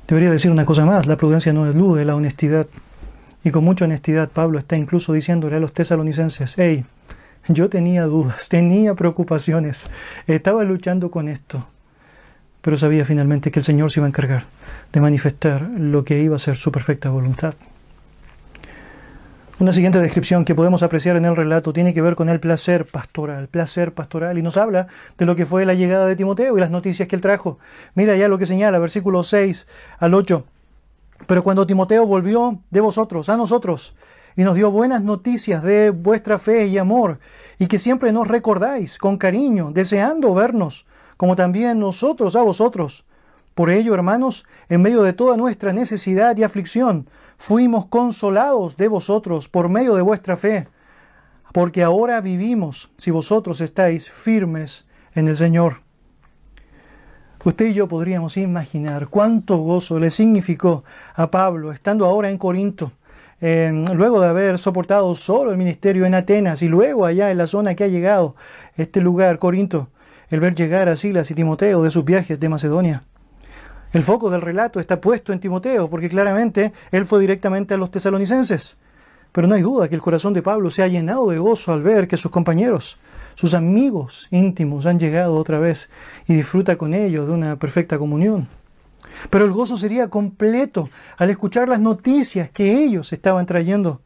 Debería 0.07 0.31
decir 0.31 0.51
una 0.51 0.64
cosa 0.64 0.87
más, 0.87 1.07
la 1.07 1.16
prudencia 1.16 1.53
no 1.53 1.66
es 1.68 1.75
luz 1.75 1.99
de 1.99 2.07
la 2.07 2.14
honestidad. 2.14 2.66
Y 3.42 3.51
con 3.51 3.64
mucha 3.64 3.87
honestidad 3.87 4.29
Pablo 4.29 4.59
está 4.59 4.77
incluso 4.77 5.12
diciéndole 5.12 5.57
a 5.57 5.61
los 5.61 5.72
tesalonicenses, 5.72 6.55
hey, 6.57 6.85
yo 7.49 7.68
tenía 7.68 8.05
dudas, 8.05 8.49
tenía 8.51 8.94
preocupaciones, 8.94 9.90
estaba 10.29 10.62
luchando 10.62 11.11
con 11.11 11.29
esto, 11.29 11.66
pero 12.66 12.76
sabía 12.76 13.05
finalmente 13.05 13.52
que 13.52 13.61
el 13.61 13.64
Señor 13.64 13.92
se 13.92 14.00
iba 14.00 14.07
a 14.07 14.09
encargar 14.09 14.46
de 14.92 15.00
manifestar 15.00 15.70
lo 15.79 16.05
que 16.05 16.20
iba 16.20 16.35
a 16.35 16.40
ser 16.40 16.57
su 16.57 16.72
perfecta 16.72 17.11
voluntad. 17.11 17.55
Una 19.61 19.72
siguiente 19.72 20.00
descripción 20.00 20.44
que 20.44 20.57
podemos 20.57 20.83
apreciar 20.83 21.14
en 21.14 21.26
el 21.26 21.37
relato 21.37 21.72
tiene 21.72 21.94
que 21.94 22.02
ver 22.02 22.16
con 22.16 22.29
el 22.29 22.40
placer 22.40 22.85
pastoral, 22.85 23.46
placer 23.46 23.94
pastoral, 23.94 24.37
y 24.37 24.42
nos 24.42 24.57
habla 24.57 24.88
de 25.16 25.26
lo 25.26 25.37
que 25.37 25.46
fue 25.46 25.64
la 25.64 25.74
llegada 25.74 26.07
de 26.07 26.16
Timoteo 26.16 26.57
y 26.57 26.61
las 26.61 26.72
noticias 26.72 27.07
que 27.07 27.14
él 27.14 27.22
trajo. 27.22 27.61
Mira 27.94 28.16
ya 28.16 28.26
lo 28.26 28.37
que 28.37 28.46
señala, 28.46 28.81
versículos 28.81 29.29
6 29.29 29.68
al 30.00 30.14
8. 30.14 30.44
Pero 31.29 31.44
cuando 31.44 31.68
Timoteo 31.68 32.05
volvió 32.05 32.59
de 32.68 32.81
vosotros 32.81 33.29
a 33.29 33.37
nosotros 33.37 33.94
y 34.35 34.42
nos 34.42 34.57
dio 34.57 34.72
buenas 34.72 35.05
noticias 35.05 35.62
de 35.62 35.90
vuestra 35.90 36.37
fe 36.37 36.66
y 36.66 36.79
amor, 36.79 37.20
y 37.61 37.68
que 37.68 37.79
siempre 37.79 38.11
nos 38.11 38.26
recordáis 38.26 38.98
con 38.98 39.18
cariño, 39.18 39.70
deseando 39.70 40.35
vernos, 40.35 40.85
como 41.16 41.37
también 41.37 41.79
nosotros 41.79 42.37
a 42.37 42.42
vosotros. 42.42 43.05
Por 43.55 43.70
ello, 43.70 43.94
hermanos, 43.94 44.44
en 44.68 44.83
medio 44.83 45.02
de 45.02 45.14
toda 45.14 45.37
nuestra 45.37 45.72
necesidad 45.72 46.37
y 46.37 46.42
aflicción, 46.42 47.09
fuimos 47.38 47.87
consolados 47.87 48.76
de 48.76 48.88
vosotros 48.88 49.48
por 49.48 49.68
medio 49.68 49.94
de 49.94 50.02
vuestra 50.02 50.37
fe, 50.37 50.68
porque 51.52 51.83
ahora 51.83 52.20
vivimos 52.20 52.90
si 52.98 53.11
vosotros 53.11 53.62
estáis 53.62 54.11
firmes 54.11 54.87
en 55.14 55.29
el 55.29 55.37
Señor. 55.37 55.87
Usted 57.44 57.66
y 57.66 57.74
yo 57.74 57.87
podríamos 57.87 58.37
imaginar 58.37 59.07
cuánto 59.07 59.57
gozo 59.59 60.00
le 60.00 60.11
significó 60.11 60.85
a 61.14 61.31
Pablo 61.31 61.72
estando 61.72 62.05
ahora 62.05 62.29
en 62.29 62.38
Corinto, 62.38 62.92
luego 63.40 64.20
de 64.20 64.29
haber 64.29 64.59
soportado 64.59 65.14
solo 65.14 65.52
el 65.52 65.57
ministerio 65.57 66.05
en 66.05 66.14
Atenas 66.14 66.62
y 66.62 66.68
luego 66.68 67.07
allá 67.07 67.31
en 67.31 67.38
la 67.38 67.46
zona 67.46 67.74
que 67.74 67.85
ha 67.85 67.88
llegado, 67.88 68.35
este 68.76 69.00
lugar, 69.00 69.38
Corinto, 69.38 69.88
el 70.30 70.40
ver 70.40 70.54
llegar 70.54 70.88
a 70.88 70.96
Silas 70.96 71.30
y 71.30 71.34
Timoteo 71.34 71.82
de 71.82 71.90
sus 71.90 72.04
viajes 72.04 72.40
de 72.40 72.48
Macedonia. 72.48 73.00
El 73.92 74.02
foco 74.02 74.30
del 74.30 74.40
relato 74.40 74.80
está 74.80 75.00
puesto 75.00 75.32
en 75.32 75.40
Timoteo, 75.40 75.88
porque 75.88 76.08
claramente 76.08 76.72
él 76.90 77.04
fue 77.06 77.20
directamente 77.20 77.74
a 77.74 77.76
los 77.76 77.90
tesalonicenses. 77.90 78.76
Pero 79.32 79.46
no 79.46 79.54
hay 79.54 79.62
duda 79.62 79.88
que 79.88 79.94
el 79.94 80.00
corazón 80.00 80.32
de 80.32 80.42
Pablo 80.42 80.70
se 80.70 80.82
ha 80.82 80.88
llenado 80.88 81.30
de 81.30 81.38
gozo 81.38 81.72
al 81.72 81.82
ver 81.82 82.08
que 82.08 82.16
sus 82.16 82.30
compañeros, 82.30 82.98
sus 83.34 83.54
amigos 83.54 84.28
íntimos 84.30 84.86
han 84.86 84.98
llegado 84.98 85.36
otra 85.36 85.58
vez 85.58 85.90
y 86.26 86.34
disfruta 86.34 86.76
con 86.76 86.94
ellos 86.94 87.26
de 87.26 87.34
una 87.34 87.56
perfecta 87.56 87.98
comunión. 87.98 88.48
Pero 89.30 89.44
el 89.44 89.52
gozo 89.52 89.76
sería 89.76 90.08
completo 90.08 90.88
al 91.16 91.30
escuchar 91.30 91.68
las 91.68 91.80
noticias 91.80 92.50
que 92.50 92.84
ellos 92.84 93.12
estaban 93.12 93.46
trayendo. 93.46 94.00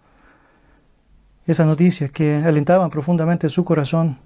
Esas 1.47 1.67
noticias 1.67 2.13
que 2.13 2.37
alentaban 2.37 2.91
profundamente 2.91 3.49
su 3.49 3.65
corazón. 3.65 4.19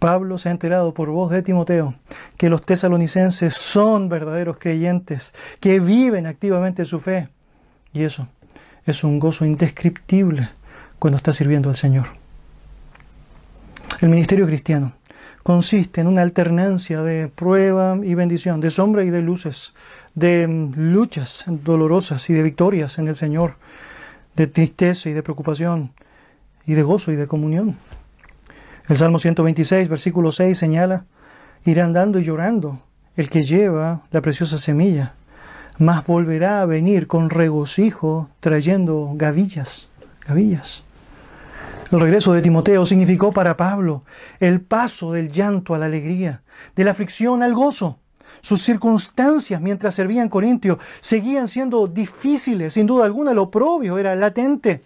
Pablo 0.00 0.38
se 0.38 0.48
ha 0.48 0.52
enterado 0.52 0.94
por 0.94 1.10
voz 1.10 1.30
de 1.30 1.42
Timoteo 1.42 1.94
que 2.38 2.48
los 2.48 2.62
tesalonicenses 2.62 3.54
son 3.54 4.08
verdaderos 4.08 4.56
creyentes, 4.58 5.34
que 5.60 5.78
viven 5.78 6.26
activamente 6.26 6.86
su 6.86 6.98
fe. 6.98 7.28
Y 7.92 8.02
eso 8.02 8.26
es 8.86 9.04
un 9.04 9.20
gozo 9.20 9.44
indescriptible 9.44 10.48
cuando 10.98 11.18
está 11.18 11.34
sirviendo 11.34 11.68
al 11.68 11.76
Señor. 11.76 12.06
El 14.00 14.08
ministerio 14.08 14.46
cristiano 14.46 14.94
consiste 15.42 16.00
en 16.00 16.06
una 16.06 16.22
alternancia 16.22 17.02
de 17.02 17.28
prueba 17.28 17.98
y 18.02 18.14
bendición, 18.14 18.60
de 18.60 18.70
sombra 18.70 19.04
y 19.04 19.10
de 19.10 19.20
luces, 19.20 19.74
de 20.14 20.46
luchas 20.76 21.44
dolorosas 21.46 22.30
y 22.30 22.32
de 22.32 22.42
victorias 22.42 22.98
en 22.98 23.06
el 23.06 23.16
Señor, 23.16 23.56
de 24.34 24.46
tristeza 24.46 25.10
y 25.10 25.12
de 25.12 25.22
preocupación, 25.22 25.92
y 26.66 26.72
de 26.72 26.82
gozo 26.82 27.12
y 27.12 27.16
de 27.16 27.26
comunión. 27.26 27.76
El 28.90 28.96
Salmo 28.96 29.18
126, 29.18 29.88
versículo 29.88 30.32
6 30.32 30.58
señala, 30.58 31.06
irá 31.64 31.84
andando 31.86 32.18
y 32.18 32.24
llorando 32.24 32.82
el 33.16 33.30
que 33.30 33.40
lleva 33.40 34.02
la 34.10 34.20
preciosa 34.20 34.58
semilla 34.58 35.14
mas 35.80 36.06
volverá 36.06 36.60
a 36.60 36.66
venir 36.66 37.06
con 37.06 37.30
regocijo 37.30 38.28
trayendo 38.40 39.12
gavillas, 39.14 39.88
gavillas. 40.28 40.84
El 41.90 42.00
regreso 42.00 42.34
de 42.34 42.42
Timoteo 42.42 42.84
significó 42.84 43.32
para 43.32 43.56
Pablo 43.56 44.02
el 44.40 44.60
paso 44.60 45.14
del 45.14 45.30
llanto 45.30 45.74
a 45.74 45.78
la 45.78 45.86
alegría, 45.86 46.42
de 46.76 46.84
la 46.84 46.90
aflicción 46.90 47.42
al 47.42 47.54
gozo. 47.54 47.98
Sus 48.42 48.60
circunstancias 48.60 49.60
mientras 49.62 49.94
servía 49.94 50.22
en 50.22 50.28
Corintio 50.28 50.78
seguían 51.00 51.48
siendo 51.48 51.86
difíciles, 51.86 52.74
sin 52.74 52.86
duda 52.86 53.06
alguna 53.06 53.32
lo 53.32 53.44
oprobio 53.44 53.96
era 53.96 54.14
latente, 54.14 54.84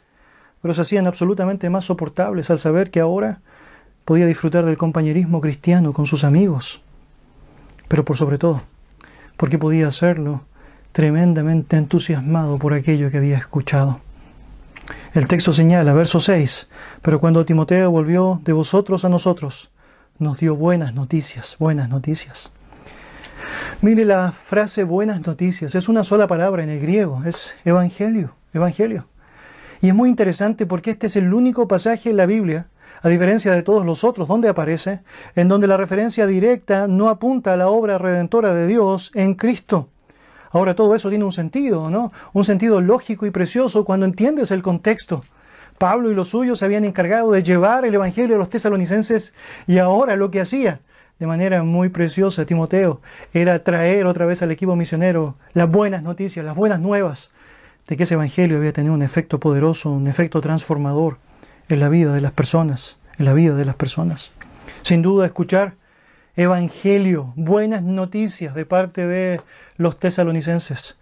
pero 0.63 0.75
se 0.75 0.83
hacían 0.83 1.09
absolutamente 1.09 1.69
más 1.71 1.87
soportables 1.87 2.51
al 2.51 2.59
saber 2.59 2.93
que 2.93 3.01
ahora 3.01 3.41
podía 4.05 4.27
disfrutar 4.27 4.65
del 4.65 4.77
compañerismo 4.77 5.41
cristiano 5.41 5.93
con 5.93 6.07
sus 6.07 6.25
amigos. 6.25 6.83
Pero 7.89 8.05
por 8.05 8.17
sobre 8.17 8.39
todo, 8.39 8.61
porque 9.37 9.59
podía 9.59 9.89
hacerlo 9.89 10.43
tremendamente 10.93 11.77
entusiasmado 11.77 12.59
por 12.59 12.73
aquello 12.75 13.11
que 13.11 13.19
había 13.19 13.39
escuchado. 13.39 14.01
El 15.15 15.27
texto 15.27 15.53
señala, 15.53 15.93
verso 15.95 16.21
6, 16.21 16.69
pero 17.03 17.21
cuando 17.21 17.45
Timoteo 17.45 17.91
volvió 17.91 18.41
de 18.45 18.53
vosotros 18.53 19.05
a 19.05 19.09
nosotros, 19.09 19.71
nos 20.19 20.39
dio 20.39 20.57
buenas 20.57 20.95
noticias, 20.95 21.57
buenas 21.59 21.89
noticias. 21.89 22.53
Mire 23.81 24.05
la 24.05 24.33
frase 24.33 24.85
buenas 24.85 25.27
noticias, 25.27 25.75
es 25.75 25.89
una 25.89 26.05
sola 26.05 26.27
palabra 26.27 26.63
en 26.63 26.71
el 26.71 26.81
griego, 26.81 27.23
es 27.25 27.55
evangelio, 27.65 28.35
evangelio. 28.53 29.07
Y 29.81 29.89
es 29.89 29.95
muy 29.95 30.09
interesante 30.09 30.67
porque 30.67 30.93
este 30.93 31.07
es 31.07 31.17
el 31.17 31.33
único 31.35 31.69
pasaje 31.69 32.11
en 32.11 32.17
la 32.17 32.27
Biblia, 32.27 32.67
a 33.05 33.11
diferencia 33.11 33.53
de 33.53 33.63
todos 33.63 33.85
los 33.85 34.03
otros 34.03 34.27
donde 34.27 34.49
aparece, 34.49 35.01
en 35.37 35.47
donde 35.47 35.67
la 35.67 35.77
referencia 35.77 36.27
directa 36.27 36.89
no 36.89 37.11
apunta 37.11 37.53
a 37.53 37.57
la 37.57 37.69
obra 37.69 37.99
redentora 37.99 38.55
de 38.55 38.67
Dios 38.67 39.13
en 39.15 39.35
Cristo. 39.35 39.91
Ahora 40.51 40.75
todo 40.75 40.95
eso 40.95 41.11
tiene 41.11 41.27
un 41.27 41.33
sentido, 41.33 41.91
¿no? 41.91 42.13
Un 42.33 42.45
sentido 42.45 42.81
lógico 42.81 43.27
y 43.27 43.31
precioso 43.31 43.85
cuando 43.85 44.07
entiendes 44.07 44.51
el 44.53 44.63
contexto. 44.63 45.23
Pablo 45.77 46.11
y 46.11 46.15
los 46.15 46.29
suyos 46.29 46.61
se 46.61 46.65
habían 46.65 46.87
encargado 46.87 47.31
de 47.31 47.43
llevar 47.43 47.85
el 47.85 47.95
Evangelio 47.95 48.37
a 48.37 48.39
los 48.39 48.49
tesalonicenses 48.49 49.35
y 49.67 49.77
ahora 49.77 50.17
lo 50.17 50.31
que 50.31 50.41
hacía 50.41 50.81
de 51.19 51.27
manera 51.27 51.63
muy 51.63 51.91
preciosa 51.91 52.47
Timoteo 52.47 53.03
era 53.35 53.63
traer 53.63 54.07
otra 54.07 54.25
vez 54.25 54.43
al 54.43 54.51
equipo 54.51 54.77
misionero 54.77 55.35
las 55.53 55.71
buenas 55.71 56.03
noticias, 56.03 56.43
las 56.43 56.57
buenas 56.57 56.81
nuevas 56.81 57.35
de 57.87 57.99
que 57.99 58.05
ese 58.05 58.15
Evangelio 58.15 58.57
había 58.57 58.73
tenido 58.73 58.95
un 58.95 59.03
efecto 59.03 59.39
poderoso, 59.39 59.91
un 59.91 60.07
efecto 60.07 60.41
transformador 60.41 61.19
en 61.69 61.81
la 61.81 61.89
vida 61.89 62.13
de 62.13 62.21
las 62.21 62.33
personas, 62.33 62.99
en 63.19 63.25
la 63.25 63.33
vida 63.33 63.55
de 63.55 63.65
las 63.65 63.75
personas. 63.75 64.33
Sin 64.83 65.03
duda 65.03 65.27
escuchar 65.27 65.77
evangelio, 66.37 67.33
buenas 67.37 67.83
noticias 67.83 68.55
de 68.55 68.67
parte 68.67 69.07
de 69.07 69.41
los 69.77 69.99
tesalonicenses, 69.99 70.99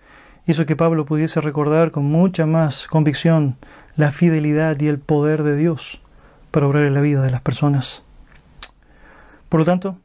hizo 0.46 0.66
que 0.66 0.76
Pablo 0.76 1.06
pudiese 1.06 1.40
recordar 1.40 1.90
con 1.90 2.04
mucha 2.04 2.46
más 2.46 2.86
convicción 2.86 3.56
la 3.96 4.10
fidelidad 4.10 4.78
y 4.80 4.88
el 4.88 4.98
poder 4.98 5.42
de 5.42 5.56
Dios 5.56 6.02
para 6.50 6.66
obrar 6.66 6.84
en 6.84 6.94
la 6.94 7.00
vida 7.00 7.22
de 7.22 7.30
las 7.30 7.40
personas. 7.40 8.02
Por 9.48 9.60
lo 9.60 9.64
tanto, 9.66 9.98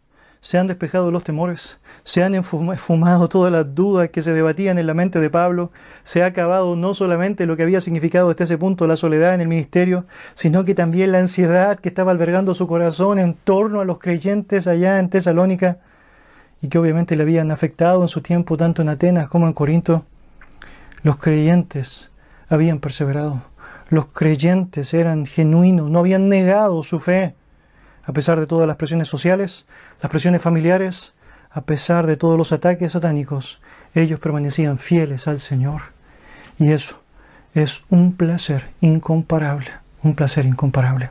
se 0.47 0.57
han 0.57 0.67
despejado 0.67 1.11
los 1.11 1.25
temores, 1.25 1.77
se 2.05 2.23
han 2.23 2.33
esfumado 2.33 3.27
todas 3.27 3.51
las 3.51 3.75
dudas 3.75 4.07
que 4.11 4.21
se 4.21 4.31
debatían 4.31 4.77
en 4.77 4.87
la 4.87 4.93
mente 4.93 5.19
de 5.19 5.29
Pablo, 5.29 5.73
se 6.03 6.23
ha 6.23 6.27
acabado 6.27 6.77
no 6.77 6.93
solamente 6.93 7.45
lo 7.45 7.57
que 7.57 7.63
había 7.63 7.81
significado 7.81 8.29
hasta 8.29 8.45
ese 8.45 8.57
punto 8.57 8.87
la 8.87 8.95
soledad 8.95 9.33
en 9.33 9.41
el 9.41 9.49
ministerio, 9.49 10.05
sino 10.35 10.63
que 10.63 10.73
también 10.73 11.11
la 11.11 11.19
ansiedad 11.19 11.77
que 11.77 11.89
estaba 11.89 12.11
albergando 12.11 12.53
su 12.53 12.65
corazón 12.65 13.19
en 13.19 13.33
torno 13.33 13.81
a 13.81 13.83
los 13.83 13.99
creyentes 13.99 14.67
allá 14.67 14.99
en 14.99 15.09
Tesalónica 15.09 15.79
y 16.61 16.69
que 16.69 16.77
obviamente 16.77 17.17
le 17.17 17.23
habían 17.23 17.51
afectado 17.51 18.01
en 18.01 18.07
su 18.07 18.21
tiempo 18.21 18.55
tanto 18.55 18.81
en 18.81 18.87
Atenas 18.87 19.29
como 19.29 19.47
en 19.47 19.53
Corinto. 19.53 20.05
Los 21.03 21.17
creyentes 21.17 22.09
habían 22.47 22.79
perseverado, 22.79 23.41
los 23.89 24.05
creyentes 24.05 24.93
eran 24.93 25.25
genuinos, 25.25 25.91
no 25.91 25.99
habían 25.99 26.29
negado 26.29 26.83
su 26.83 27.01
fe 27.01 27.35
a 28.07 28.13
pesar 28.13 28.39
de 28.39 28.47
todas 28.47 28.65
las 28.65 28.77
presiones 28.77 29.09
sociales, 29.09 29.65
las 30.01 30.09
presiones 30.09 30.41
familiares, 30.41 31.13
a 31.49 31.61
pesar 31.61 32.05
de 32.05 32.17
todos 32.17 32.37
los 32.37 32.51
ataques 32.51 32.91
satánicos, 32.91 33.59
ellos 33.95 34.19
permanecían 34.19 34.77
fieles 34.77 35.27
al 35.27 35.39
Señor. 35.39 35.81
Y 36.59 36.71
eso 36.71 37.01
es 37.53 37.83
un 37.89 38.13
placer 38.13 38.69
incomparable, 38.81 39.69
un 40.03 40.15
placer 40.15 40.45
incomparable. 40.45 41.09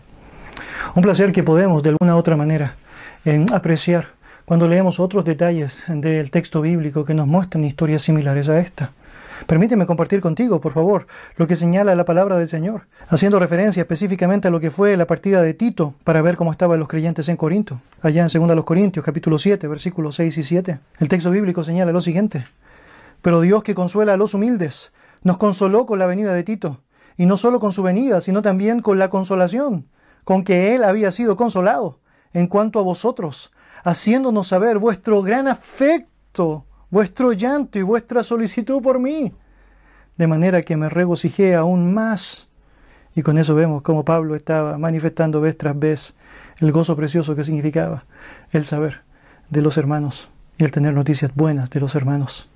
Un 0.94 1.03
placer 1.03 1.33
que 1.33 1.42
podemos 1.42 1.83
de 1.83 1.90
alguna 1.90 2.14
u 2.14 2.18
otra 2.18 2.37
manera 2.37 2.77
apreciar 3.53 4.09
cuando 4.44 4.68
leemos 4.68 5.01
otros 5.01 5.25
detalles 5.25 5.85
del 5.88 6.31
texto 6.31 6.61
bíblico 6.61 7.05
que 7.05 7.14
nos 7.14 7.27
muestran 7.27 7.64
historias 7.64 8.03
similares 8.03 8.49
a 8.49 8.59
esta. 8.61 8.92
Permíteme 9.46 9.87
compartir 9.87 10.20
contigo, 10.20 10.61
por 10.61 10.72
favor, 10.72 11.07
lo 11.37 11.46
que 11.46 11.57
señala 11.57 11.94
la 11.94 12.05
palabra 12.05 12.38
del 12.38 12.49
Señor, 12.49 12.88
haciendo 13.09 13.38
referencia 13.38 13.83
específicamente 13.83 14.49
a 14.49 14.51
lo 14.51 14.61
que 14.61 14.70
fue 14.70 14.96
la 14.96 15.07
partida 15.07 15.42
de 15.42 15.55
Tito 15.55 15.94
para 16.05 16.22
ver 16.22 16.37
cómo 16.37 16.51
estaban 16.51 16.79
los 16.79 16.88
creyentes 16.88 17.29
en 17.29 17.37
Corinto. 17.37 17.81
Allá 18.01 18.27
en 18.27 18.46
2 18.46 18.64
Corintios, 18.64 19.05
capítulo 19.05 19.38
7, 19.38 19.68
versículos 19.68 20.16
6 20.16 20.38
y 20.38 20.42
7. 20.42 20.81
El 20.99 21.09
texto 21.09 21.31
bíblico 21.31 21.62
señala 21.62 21.92
lo 21.92 22.01
siguiente. 22.01 22.46
Pero 23.22 23.40
Dios 23.40 23.62
que 23.62 23.75
consuela 23.75 24.14
a 24.14 24.16
los 24.16 24.35
humildes, 24.35 24.92
nos 25.22 25.37
consoló 25.37 25.87
con 25.87 25.99
la 25.99 26.07
venida 26.07 26.33
de 26.33 26.42
Tito, 26.42 26.83
y 27.16 27.27
no 27.27 27.37
solo 27.37 27.61
con 27.61 27.72
su 27.72 27.83
venida, 27.83 28.20
sino 28.20 28.42
también 28.42 28.81
con 28.81 28.99
la 28.99 29.11
consolación, 29.11 29.88
con 30.25 30.44
que 30.44 30.75
él 30.75 30.85
había 30.85 31.11
sido 31.11 31.37
consolado 31.37 32.01
en 32.33 32.46
cuanto 32.46 32.79
a 32.79 32.83
vosotros, 32.83 33.53
haciéndonos 33.85 34.49
saber 34.49 34.79
vuestro 34.79 35.22
gran 35.22 35.49
afecto 35.49 36.66
vuestro 36.96 37.35
llanto 37.35 37.78
y 37.78 37.82
vuestra 37.82 38.22
solicitud 38.22 38.80
por 38.80 38.98
mí, 38.98 39.30
de 40.16 40.26
manera 40.26 40.62
que 40.62 40.78
me 40.78 40.88
regocijé 40.88 41.54
aún 41.54 41.92
más. 41.92 42.48
Y 43.14 43.20
con 43.20 43.37
eso 43.37 43.54
vemos 43.54 43.82
cómo 43.82 44.02
Pablo 44.02 44.35
estaba 44.35 44.78
manifestando 44.78 45.42
vez 45.42 45.59
tras 45.59 45.78
vez 45.78 46.14
el 46.59 46.72
gozo 46.72 46.96
precioso 46.96 47.37
que 47.37 47.44
significaba 47.44 48.04
el 48.50 48.64
saber 48.64 49.02
de 49.50 49.61
los 49.61 49.76
hermanos 49.76 50.30
y 50.56 50.64
el 50.64 50.70
tener 50.70 50.94
noticias 50.94 51.35
buenas 51.35 51.68
de 51.68 51.80
los 51.80 51.94
hermanos. 51.94 52.48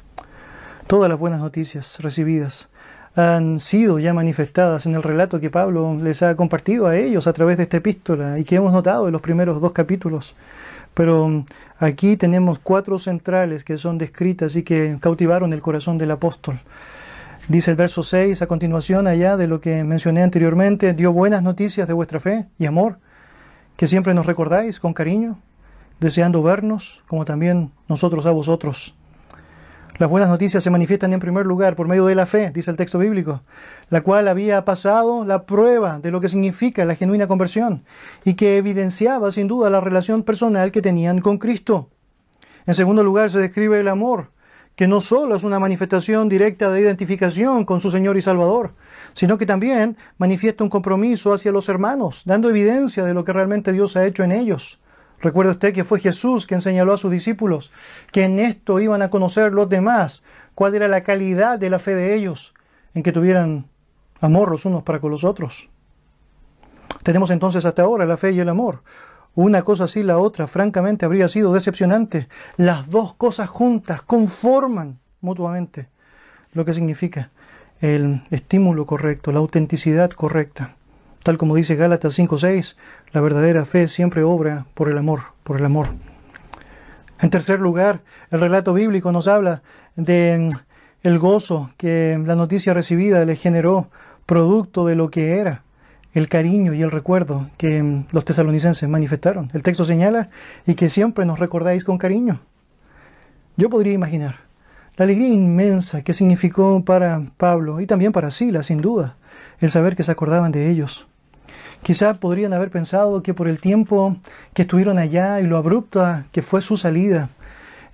Todas 0.87 1.11
las 1.11 1.19
buenas 1.19 1.41
noticias 1.41 1.99
recibidas 2.01 2.71
han 3.17 3.61
sido 3.61 3.99
ya 3.99 4.15
manifestadas 4.15 4.87
en 4.87 4.95
el 4.95 5.03
relato 5.03 5.39
que 5.39 5.51
Pablo 5.51 5.99
les 6.01 6.23
ha 6.23 6.35
compartido 6.35 6.87
a 6.87 6.97
ellos 6.97 7.27
a 7.27 7.35
través 7.35 7.59
de 7.59 7.65
esta 7.65 7.77
epístola 7.77 8.39
y 8.39 8.45
que 8.45 8.57
hemos 8.57 8.73
notado 8.73 9.07
en 9.07 9.13
los 9.13 9.21
primeros 9.21 9.61
dos 9.61 9.73
capítulos. 9.73 10.35
Pero 10.95 11.29
mm, 11.29 11.45
aquí 11.79 12.17
tenemos 12.17 12.59
cuatro 12.59 12.99
centrales 12.99 13.65
que 13.65 13.79
son 13.79 13.99
descritas 13.99 14.57
y 14.57 14.63
que 14.63 14.99
cautivaron 15.01 15.53
el 15.53 15.61
corazón 15.61 15.99
del 15.99 16.11
apóstol. 16.11 16.61
Dice 17.49 17.73
el 17.73 17.77
verso 17.77 18.03
6 18.03 18.43
a 18.43 18.47
continuación 18.47 19.07
allá 19.07 19.37
de 19.37 19.49
lo 19.49 19.61
que 19.61 19.83
mencioné 19.83 20.23
anteriormente, 20.23 20.93
dio 20.93 21.13
buenas 21.13 21.43
noticias 21.43 21.89
de 21.89 21.95
vuestra 21.95 22.21
fe 22.21 22.47
y 22.59 22.67
amor, 22.67 22.99
que 23.77 23.87
siempre 23.87 24.15
nos 24.15 24.27
recordáis 24.27 24.79
con 24.79 24.95
cariño, 24.95 25.39
deseando 25.99 26.43
vernos 26.43 27.03
como 27.09 27.25
también 27.25 27.73
nosotros 27.89 28.27
a 28.27 28.31
vosotros. 28.31 28.95
Las 30.01 30.09
buenas 30.09 30.31
noticias 30.31 30.65
se 30.65 30.71
manifiestan 30.71 31.13
en 31.13 31.21
primer 31.21 31.45
lugar 31.45 31.77
por 31.77 31.87
medio 31.87 32.07
de 32.07 32.15
la 32.15 32.25
fe, 32.25 32.51
dice 32.55 32.71
el 32.71 32.79
texto 32.79 32.99
bíblico, 32.99 33.43
la 33.91 34.01
cual 34.01 34.29
había 34.29 34.65
pasado 34.65 35.27
la 35.27 35.45
prueba 35.45 35.99
de 35.99 36.11
lo 36.11 36.23
que 36.23 36.31
significa 36.31 36.87
la 36.87 36.95
genuina 36.95 37.27
conversión 37.27 37.85
y 38.25 38.33
que 38.33 38.57
evidenciaba 38.57 39.31
sin 39.31 39.47
duda 39.47 39.69
la 39.69 39.83
relación 39.83 40.23
personal 40.23 40.73
que 40.73 40.81
tenían 40.81 41.19
con 41.19 41.37
Cristo. 41.37 41.91
En 42.65 42.73
segundo 42.73 43.03
lugar 43.03 43.29
se 43.29 43.41
describe 43.41 43.79
el 43.79 43.89
amor 43.89 44.31
que 44.75 44.89
no 44.89 45.03
solo 45.03 45.37
es 45.37 45.45
una 45.45 45.59
manifestación 45.59 46.31
directa 46.31 46.73
de 46.73 46.81
identificación 46.81 47.67
con 47.67 47.79
su 47.79 47.91
Señor 47.91 48.17
y 48.17 48.23
Salvador, 48.23 48.73
sino 49.13 49.37
que 49.37 49.45
también 49.45 49.99
manifiesta 50.17 50.65
un 50.65 50.71
compromiso 50.71 51.35
hacia 51.35 51.53
los 51.53 51.69
hermanos, 51.69 52.23
dando 52.25 52.49
evidencia 52.49 53.05
de 53.05 53.13
lo 53.13 53.23
que 53.23 53.35
realmente 53.35 53.71
Dios 53.71 53.99
ha 53.99 54.07
hecho 54.07 54.25
en 54.25 54.33
ellos. 54.33 54.80
Recuerde 55.21 55.53
usted 55.53 55.75
que 55.75 55.85
fue 55.85 56.01
Jesús 56.01 56.47
quien 56.47 56.61
señaló 56.61 56.95
a 56.95 56.97
sus 56.97 57.11
discípulos 57.11 57.71
que 58.11 58.25
en 58.25 58.39
esto 58.39 58.81
iban 58.81 59.03
a 59.03 59.11
conocer 59.11 59.53
los 59.53 59.69
demás 59.69 60.23
cuál 60.55 60.75
era 60.75 60.89
la 60.89 61.03
calidad 61.03 61.59
de 61.59 61.71
la 61.71 61.79
fe 61.79 61.95
de 61.95 62.15
ellos, 62.15 62.55
en 62.95 63.03
que 63.03 63.13
tuvieran 63.13 63.67
amor 64.21 64.51
los 64.51 64.65
unos 64.65 64.83
para 64.83 65.01
con 65.01 65.11
los 65.11 65.25
otros. 65.25 65.69
Tenemos 67.03 67.31
entonces 67.31 67.65
hasta 67.65 67.83
ahora 67.83 68.07
la 68.07 68.17
fe 68.17 68.33
y 68.33 68.41
el 68.41 68.49
amor. 68.49 68.83
Una 69.35 69.63
cosa 69.63 69.85
así, 69.85 70.03
la 70.03 70.19
otra, 70.19 70.47
francamente, 70.47 71.07
habría 71.07 71.29
sido 71.29 71.53
decepcionante. 71.53 72.29
Las 72.57 72.91
dos 72.91 73.15
cosas 73.15 73.49
juntas 73.49 74.03
conforman 74.03 74.99
mutuamente 75.21 75.89
lo 76.53 76.65
que 76.65 76.75
significa 76.75 77.31
el 77.81 78.23
estímulo 78.31 78.87
correcto, 78.87 79.33
la 79.33 79.39
autenticidad 79.39 80.11
correcta. 80.11 80.77
Tal 81.23 81.37
como 81.37 81.55
dice 81.55 81.77
Gálatas 81.77 82.19
5:6, 82.19 82.77
la 83.13 83.21
verdadera 83.21 83.65
fe 83.65 83.89
siempre 83.89 84.23
obra 84.23 84.67
por 84.75 84.89
el 84.89 84.97
amor, 84.97 85.21
por 85.43 85.59
el 85.59 85.65
amor. 85.65 85.89
En 87.21 87.29
tercer 87.29 87.61
lugar, 87.61 88.01
el 88.31 88.41
relato 88.41 88.73
bíblico 88.73 89.13
nos 89.13 89.29
habla 89.29 89.63
de 89.97 90.49
mm, 90.51 90.57
el 91.03 91.19
gozo 91.19 91.71
que 91.77 92.19
la 92.25 92.37
noticia 92.37 92.73
recibida 92.73 93.25
le 93.27 93.37
generó 93.37 93.91
producto 94.25 94.87
de 94.87 94.97
lo 94.97 95.11
que 95.11 95.39
era 95.39 95.63
el 96.15 96.29
cariño 96.29 96.73
y 96.73 96.83
el 96.83 96.91
recuerdo 96.91 97.51
que 97.59 97.83
mm, 97.83 98.07
los 98.13 98.25
tesalonicenses 98.25 98.89
manifestaron. 98.89 99.51
El 99.53 99.63
texto 99.63 99.85
señala 99.85 100.31
y 100.67 100.75
que 100.75 100.89
siempre 100.89 101.27
nos 101.27 101.39
recordáis 101.39 101.85
con 101.85 101.99
cariño. 101.99 102.41
Yo 103.57 103.69
podría 103.69 103.93
imaginar 103.93 104.37
la 104.97 105.05
alegría 105.05 105.29
inmensa 105.29 106.03
que 106.03 106.15
significó 106.15 106.83
para 106.85 107.23
Pablo 107.37 107.81
y 107.81 107.87
también 107.87 108.13
para 108.13 108.31
Sila, 108.31 108.63
sin 108.63 108.81
duda, 108.81 109.17
el 109.59 109.71
saber 109.71 109.97
que 109.97 110.03
se 110.03 110.13
acordaban 110.13 110.53
de 110.53 110.71
ellos. 110.71 111.10
Quizá 111.83 112.15
podrían 112.15 112.53
haber 112.53 112.71
pensado 112.71 113.23
que 113.23 113.35
por 113.35 113.49
el 113.49 113.59
tiempo 113.59 114.17
que 114.53 114.63
estuvieron 114.63 114.99
allá 114.99 115.41
y 115.41 115.47
lo 115.47 115.57
abrupta 115.57 116.27
que 116.31 116.43
fue 116.43 116.61
su 116.61 116.77
salida, 116.77 117.31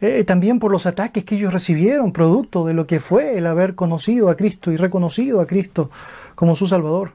eh, 0.01 0.25
también 0.25 0.59
por 0.59 0.73
los 0.73 0.87
ataques 0.87 1.25
que 1.25 1.37
ellos 1.37 1.53
recibieron, 1.53 2.13
producto 2.13 2.67
de 2.67 2.75
lo 2.75 2.87
que 2.87 3.01
fue 3.01 3.39
el 3.39 3.47
haber 3.47 3.75
conocido 3.75 4.29
a 4.29 4.37
Cristo 4.37 4.73
y 4.73 4.77
reconocido 4.77 5.41
a 5.41 5.47
Cristo 5.47 5.91
como 6.35 6.55
su 6.57 6.67
Salvador, 6.67 7.13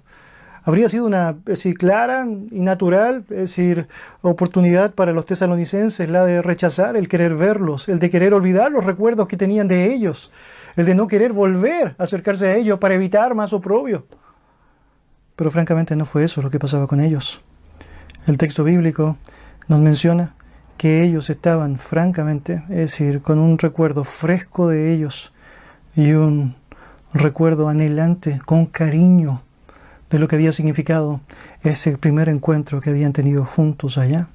habría 0.64 0.90
sido 0.90 1.06
una 1.06 1.34
decir, 1.34 1.78
clara 1.78 2.26
y 2.26 2.60
natural 2.60 3.26
es 3.30 3.38
decir, 3.38 3.88
oportunidad 4.22 4.94
para 4.94 5.12
los 5.12 5.26
tesalonicenses 5.26 6.10
la 6.10 6.26
de 6.26 6.42
rechazar 6.42 6.96
el 6.96 7.08
querer 7.08 7.36
verlos, 7.36 7.90
el 7.90 8.00
de 8.00 8.10
querer 8.10 8.34
olvidar 8.34 8.72
los 8.72 8.86
recuerdos 8.86 9.28
que 9.28 9.38
tenían 9.38 9.68
de 9.68 9.94
ellos, 9.94 10.32
el 10.76 10.86
de 10.86 10.96
no 10.96 11.08
querer 11.08 11.34
volver 11.34 11.96
a 11.98 12.04
acercarse 12.04 12.48
a 12.48 12.56
ellos 12.56 12.80
para 12.80 12.96
evitar 12.96 13.36
más 13.36 13.54
oprobio. 13.54 14.06
Pero 15.42 15.50
francamente 15.50 15.96
no 15.96 16.06
fue 16.06 16.24
eso 16.24 16.44
lo 16.44 16.52
que 16.52 16.60
pasaba 16.60 16.86
con 16.86 17.00
ellos. 17.00 17.42
El 18.28 18.38
texto 18.38 18.64
bíblico 18.64 19.18
nos 19.68 19.80
menciona 19.80 20.36
que 20.78 21.02
ellos 21.02 21.32
estaban 21.32 21.80
francamente, 21.80 22.62
es 22.70 22.78
decir, 22.78 23.24
con 23.24 23.40
un 23.40 23.58
recuerdo 23.58 24.04
fresco 24.04 24.68
de 24.68 24.94
ellos 24.94 25.34
y 25.96 26.12
un 26.12 26.54
recuerdo 27.12 27.70
anhelante, 27.70 28.40
con 28.46 28.68
cariño 28.68 29.42
de 30.12 30.20
lo 30.20 30.28
que 30.28 30.36
había 30.36 30.52
significado 30.52 31.22
ese 31.64 31.98
primer 31.98 32.30
encuentro 32.30 32.80
que 32.80 32.92
habían 32.92 33.12
tenido 33.12 33.44
juntos 33.44 33.98
allá. 33.98 34.28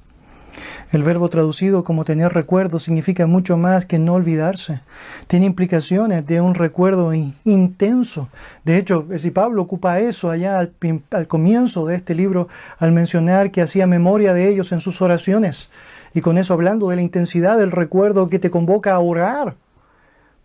El 0.91 1.03
verbo 1.03 1.29
traducido 1.29 1.83
como 1.83 2.05
tener 2.05 2.33
recuerdo 2.33 2.79
significa 2.79 3.27
mucho 3.27 3.57
más 3.57 3.85
que 3.85 3.99
no 3.99 4.13
olvidarse. 4.13 4.81
Tiene 5.27 5.45
implicaciones 5.45 6.25
de 6.25 6.41
un 6.41 6.55
recuerdo 6.55 7.13
intenso. 7.13 8.29
De 8.63 8.77
hecho, 8.77 9.07
si 9.17 9.31
Pablo 9.31 9.61
ocupa 9.61 9.99
eso 9.99 10.29
allá 10.29 10.57
al, 10.59 10.73
al, 11.11 11.27
comienzo 11.27 11.85
de 11.85 11.95
este 11.95 12.15
libro 12.15 12.47
al 12.79 12.91
mencionar 12.91 13.51
que 13.51 13.61
hacía 13.61 13.87
memoria 13.87 14.33
de 14.33 14.49
ellos 14.49 14.71
en 14.71 14.79
sus 14.79 15.01
oraciones. 15.01 15.69
Y 16.13 16.21
con 16.21 16.37
eso 16.37 16.53
hablando 16.53 16.89
de 16.89 16.95
la 16.95 17.01
intensidad 17.01 17.57
del 17.57 17.71
recuerdo 17.71 18.29
que 18.29 18.39
te 18.39 18.49
convoca 18.49 18.93
a 18.93 18.99
orar 18.99 19.55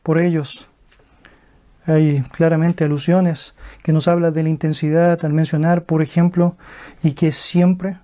por 0.03 0.19
ellos. 0.19 0.69
Hay 1.87 2.23
claramente 2.31 2.85
alusiones 2.85 3.55
que 3.83 3.93
nos 3.93 4.07
hablan 4.07 4.33
de 4.33 4.43
la 4.45 4.49
intensidad 4.49 5.25
al 5.25 5.33
mencionar, 5.33 5.85
por 5.85 6.01
ejemplo, 6.01 6.57
y 7.03 7.13
que 7.13 7.33
siempre, 7.33 7.99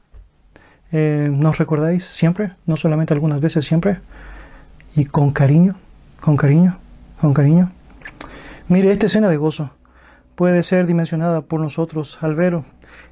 eh, 0.92 1.28
¿nos 1.32 1.58
recordáis? 1.58 2.04
Siempre, 2.04 2.52
no 2.66 2.76
solamente 2.76 3.14
algunas 3.14 3.40
veces, 3.40 3.64
siempre, 3.64 3.98
y 4.96 5.04
con 5.04 5.32
cariño, 5.32 5.76
con 6.20 6.36
cariño, 6.36 6.78
con 7.20 7.34
cariño. 7.34 7.70
Mire, 8.68 8.90
esta 8.90 9.06
escena 9.06 9.28
de 9.28 9.36
gozo 9.36 9.70
puede 10.34 10.62
ser 10.62 10.86
dimensionada 10.86 11.42
por 11.42 11.60
nosotros 11.60 12.18
al 12.22 12.34
ver 12.34 12.60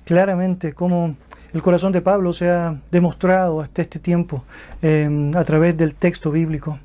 claramente 0.04 0.72
cómo 0.72 1.16
el 1.52 1.62
corazón 1.62 1.92
de 1.92 2.02
Pablo 2.02 2.32
se 2.32 2.50
ha 2.50 2.76
demostrado 2.90 3.60
hasta 3.60 3.82
este 3.82 3.98
tiempo 3.98 4.44
eh, 4.82 5.32
a 5.34 5.44
través 5.44 5.76
del 5.76 5.94
texto 5.94 6.30
bíblico. 6.30 6.78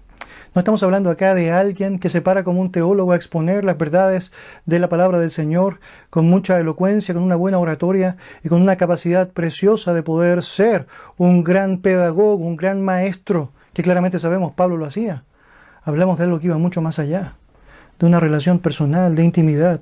No 0.54 0.60
estamos 0.60 0.84
hablando 0.84 1.10
acá 1.10 1.34
de 1.34 1.50
alguien 1.50 1.98
que 1.98 2.10
se 2.10 2.22
para 2.22 2.44
como 2.44 2.60
un 2.60 2.74
teólogo 2.74 3.14
a 3.14 3.16
exponer 3.16 3.64
las 3.64 3.78
verdades 3.78 4.34
de 4.66 4.80
la 4.80 4.90
palabra 4.90 5.18
del 5.18 5.30
Señor 5.30 5.80
con 6.10 6.28
mucha 6.30 6.60
elocuencia, 6.60 7.14
con 7.14 7.24
una 7.24 7.38
buena 7.38 7.58
oratoria 7.58 8.18
y 8.44 8.50
con 8.50 8.62
una 8.62 8.76
capacidad 8.76 9.30
preciosa 9.30 9.94
de 9.94 10.04
poder 10.04 10.44
ser 10.44 10.88
un 11.16 11.46
gran 11.46 11.78
pedagogo, 11.78 12.44
un 12.44 12.58
gran 12.58 12.82
maestro, 12.82 13.52
que 13.72 13.82
claramente 13.82 14.20
sabemos 14.20 14.52
Pablo 14.52 14.76
lo 14.76 14.86
hacía. 14.86 15.24
Hablamos 15.84 16.18
de 16.18 16.26
algo 16.26 16.42
que 16.42 16.48
iba 16.48 16.58
mucho 16.58 16.82
más 16.82 17.00
allá, 17.00 17.36
de 17.98 18.06
una 18.06 18.20
relación 18.20 18.60
personal, 18.60 19.16
de 19.16 19.24
intimidad, 19.24 19.80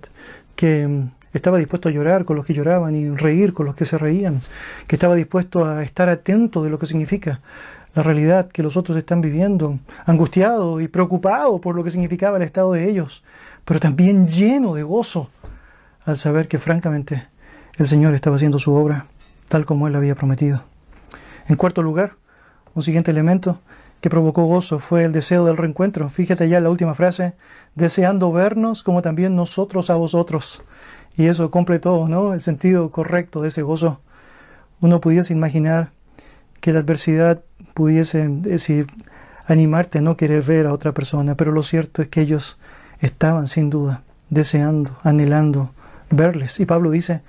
que 0.56 0.88
mm, 0.88 1.10
estaba 1.34 1.58
dispuesto 1.58 1.90
a 1.90 1.92
llorar 1.92 2.26
con 2.26 2.36
los 2.36 2.46
que 2.46 2.54
lloraban 2.54 2.96
y 2.96 3.10
reír 3.10 3.54
con 3.54 3.66
los 3.66 3.76
que 3.76 3.86
se 3.86 3.98
reían, 3.98 4.42
que 4.86 4.98
estaba 4.98 5.16
dispuesto 5.16 5.66
a 5.66 5.82
estar 5.82 6.10
atento 6.10 6.64
de 6.64 6.70
lo 6.70 6.78
que 6.78 6.86
significa 6.86 7.42
la 7.96 8.04
realidad 8.04 8.50
que 8.50 8.64
los 8.64 8.78
otros 8.78 8.98
están 8.98 9.22
viviendo, 9.22 9.80
angustiado 10.06 10.80
y 10.82 10.88
preocupado 10.88 11.60
por 11.60 11.76
lo 11.76 11.84
que 11.84 11.92
significaba 11.92 12.38
el 12.38 12.44
estado 12.44 12.74
de 12.74 12.90
ellos, 12.90 13.24
pero 13.66 13.80
también 13.80 14.28
lleno 14.28 14.74
de 14.74 14.84
gozo 14.84 15.30
al 16.06 16.18
saber 16.18 16.48
que 16.48 16.58
francamente 16.58 17.28
el 17.78 17.88
Señor 17.88 18.14
estaba 18.14 18.36
haciendo 18.36 18.60
su 18.60 18.74
obra 18.74 19.08
tal 19.50 19.66
como 19.66 19.88
Él 19.88 19.96
había 19.96 20.16
prometido. 20.16 20.64
En 21.48 21.56
cuarto 21.56 21.84
lugar, 21.84 22.14
un 22.76 22.84
siguiente 22.84 23.12
elemento 23.12 23.60
que 24.00 24.10
provocó 24.10 24.46
gozo 24.46 24.80
fue 24.80 25.04
el 25.04 25.12
deseo 25.12 25.44
del 25.44 25.58
reencuentro. 25.58 26.08
Fíjate 26.10 26.48
ya 26.48 26.62
la 26.62 26.70
última 26.70 26.94
frase, 26.94 27.34
deseando 27.76 28.32
vernos 28.32 28.84
como 28.84 29.02
también 29.02 29.36
nosotros 29.36 29.90
a 29.90 29.96
vosotros. 29.96 30.64
Y 31.18 31.26
eso 31.26 31.52
completó 31.52 32.08
¿no? 32.08 32.34
el 32.34 32.40
sentido 32.40 32.92
correcto 32.92 33.42
de 33.42 33.50
ese 33.50 33.64
gozo. 33.64 34.00
Uno 34.80 35.02
pudiese 35.02 35.34
imaginar 35.34 35.92
que 36.62 36.72
la 36.72 36.80
adversidad 36.80 37.44
pudiese 37.74 38.28
decir, 38.28 38.88
animarte 39.46 40.00
a 40.00 40.02
no 40.02 40.18
querer 40.18 40.44
ver 40.44 40.68
a 40.68 40.74
otra 40.74 40.94
persona, 40.94 41.36
pero 41.36 41.52
lo 41.52 41.64
cierto 41.64 42.02
es 42.02 42.08
que 42.08 42.22
ellos 42.22 42.58
estaban 43.00 43.48
sin 43.48 43.70
duda 43.70 44.04
deseando, 44.30 44.98
anhelando 45.04 45.72
verles. 46.10 46.60
Y 46.60 46.66
Pablo 46.66 46.92
dice, 46.92 47.22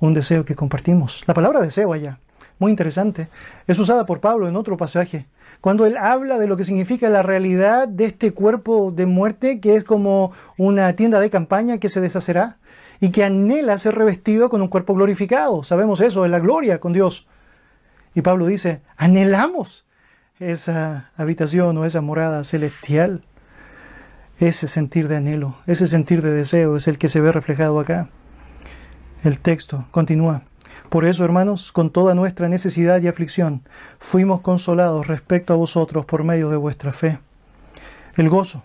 un 0.00 0.14
deseo 0.14 0.44
que 0.44 0.54
compartimos. 0.54 1.22
La 1.26 1.34
palabra 1.34 1.60
deseo 1.60 1.92
allá, 1.92 2.18
muy 2.58 2.70
interesante, 2.70 3.28
es 3.66 3.78
usada 3.78 4.06
por 4.06 4.20
Pablo 4.20 4.48
en 4.48 4.56
otro 4.56 4.76
pasaje, 4.76 5.26
cuando 5.60 5.86
él 5.86 5.96
habla 5.96 6.38
de 6.38 6.46
lo 6.46 6.56
que 6.56 6.64
significa 6.64 7.08
la 7.08 7.22
realidad 7.22 7.88
de 7.88 8.04
este 8.04 8.32
cuerpo 8.32 8.92
de 8.94 9.06
muerte, 9.06 9.60
que 9.60 9.74
es 9.74 9.82
como 9.82 10.32
una 10.56 10.92
tienda 10.94 11.20
de 11.20 11.30
campaña 11.30 11.78
que 11.78 11.88
se 11.88 12.00
deshacerá 12.00 12.58
y 13.00 13.10
que 13.10 13.24
anhela 13.24 13.76
ser 13.76 13.96
revestido 13.96 14.50
con 14.50 14.62
un 14.62 14.68
cuerpo 14.68 14.94
glorificado. 14.94 15.64
Sabemos 15.64 16.00
eso, 16.00 16.24
es 16.24 16.30
la 16.30 16.38
gloria 16.38 16.78
con 16.78 16.92
Dios. 16.92 17.26
Y 18.18 18.22
Pablo 18.22 18.46
dice, 18.46 18.80
anhelamos 18.96 19.86
esa 20.40 21.12
habitación 21.16 21.78
o 21.78 21.84
esa 21.84 22.00
morada 22.00 22.42
celestial. 22.42 23.22
Ese 24.40 24.66
sentir 24.66 25.06
de 25.06 25.18
anhelo, 25.18 25.54
ese 25.68 25.86
sentir 25.86 26.20
de 26.20 26.32
deseo 26.32 26.74
es 26.74 26.88
el 26.88 26.98
que 26.98 27.06
se 27.06 27.20
ve 27.20 27.30
reflejado 27.30 27.78
acá. 27.78 28.10
El 29.22 29.38
texto 29.38 29.86
continúa. 29.92 30.42
Por 30.88 31.04
eso, 31.04 31.24
hermanos, 31.24 31.70
con 31.70 31.90
toda 31.90 32.16
nuestra 32.16 32.48
necesidad 32.48 33.00
y 33.00 33.06
aflicción, 33.06 33.62
fuimos 34.00 34.40
consolados 34.40 35.06
respecto 35.06 35.52
a 35.52 35.56
vosotros 35.56 36.04
por 36.04 36.24
medio 36.24 36.50
de 36.50 36.56
vuestra 36.56 36.90
fe. 36.90 37.20
El 38.16 38.28
gozo 38.28 38.64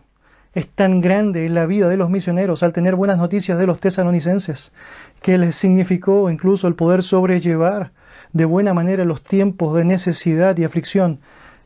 es 0.56 0.68
tan 0.68 1.00
grande 1.00 1.46
en 1.46 1.54
la 1.54 1.68
vida 1.68 1.90
de 1.90 1.98
los 1.98 2.10
misioneros 2.10 2.64
al 2.64 2.74
tener 2.74 2.96
buenas 2.96 3.20
noticias 3.20 3.60
de 3.60 3.68
los 3.68 3.80
tesalonicenses, 3.80 4.72
que 5.22 5.38
les 5.38 5.56
significó 5.56 6.32
incluso 6.32 6.68
el 6.68 6.74
poder 6.74 7.04
sobrellevar 7.04 7.92
de 8.34 8.46
buena 8.46 8.74
manera 8.74 9.06
los 9.06 9.24
tiempos 9.24 9.76
de 9.76 9.86
necesidad 9.86 10.58
y 10.58 10.64
aflicción 10.64 11.20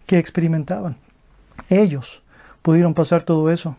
que 0.05 0.19
experimentaban. 0.19 0.97
Ellos 1.69 2.21
pudieron 2.61 2.93
pasar 2.93 3.23
todo 3.23 3.49
eso 3.49 3.77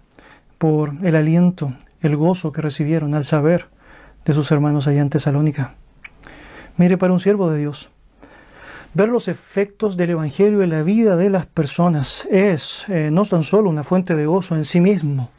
por 0.57 0.95
el 1.03 1.15
aliento, 1.15 1.75
el 2.01 2.17
gozo 2.17 2.53
que 2.53 2.63
recibieron 2.63 3.15
al 3.15 3.25
saber 3.25 3.67
de 4.25 4.35
sus 4.35 4.51
hermanos 4.51 4.87
allá 4.87 5.03
en 5.03 5.11
Tesalónica. 5.11 5.75
Mire, 6.77 6.97
para 6.97 7.13
un 7.13 7.21
siervo 7.21 7.51
de 7.51 7.59
Dios, 7.59 7.91
ver 8.95 9.09
los 9.09 9.29
efectos 9.29 9.97
del 9.97 10.11
Evangelio 10.11 10.63
en 10.63 10.71
la 10.71 10.83
vida 10.83 11.17
de 11.17 11.31
las 11.31 11.47
personas 11.47 12.27
es 12.31 12.89
eh, 12.89 13.11
no 13.13 13.25
tan 13.25 13.43
solo 13.43 13.71
una 13.71 13.83
fuente 13.83 14.15
de 14.15 14.27
gozo 14.27 14.57
en 14.57 14.65
sí 14.65 14.81
mismo, 14.81 15.31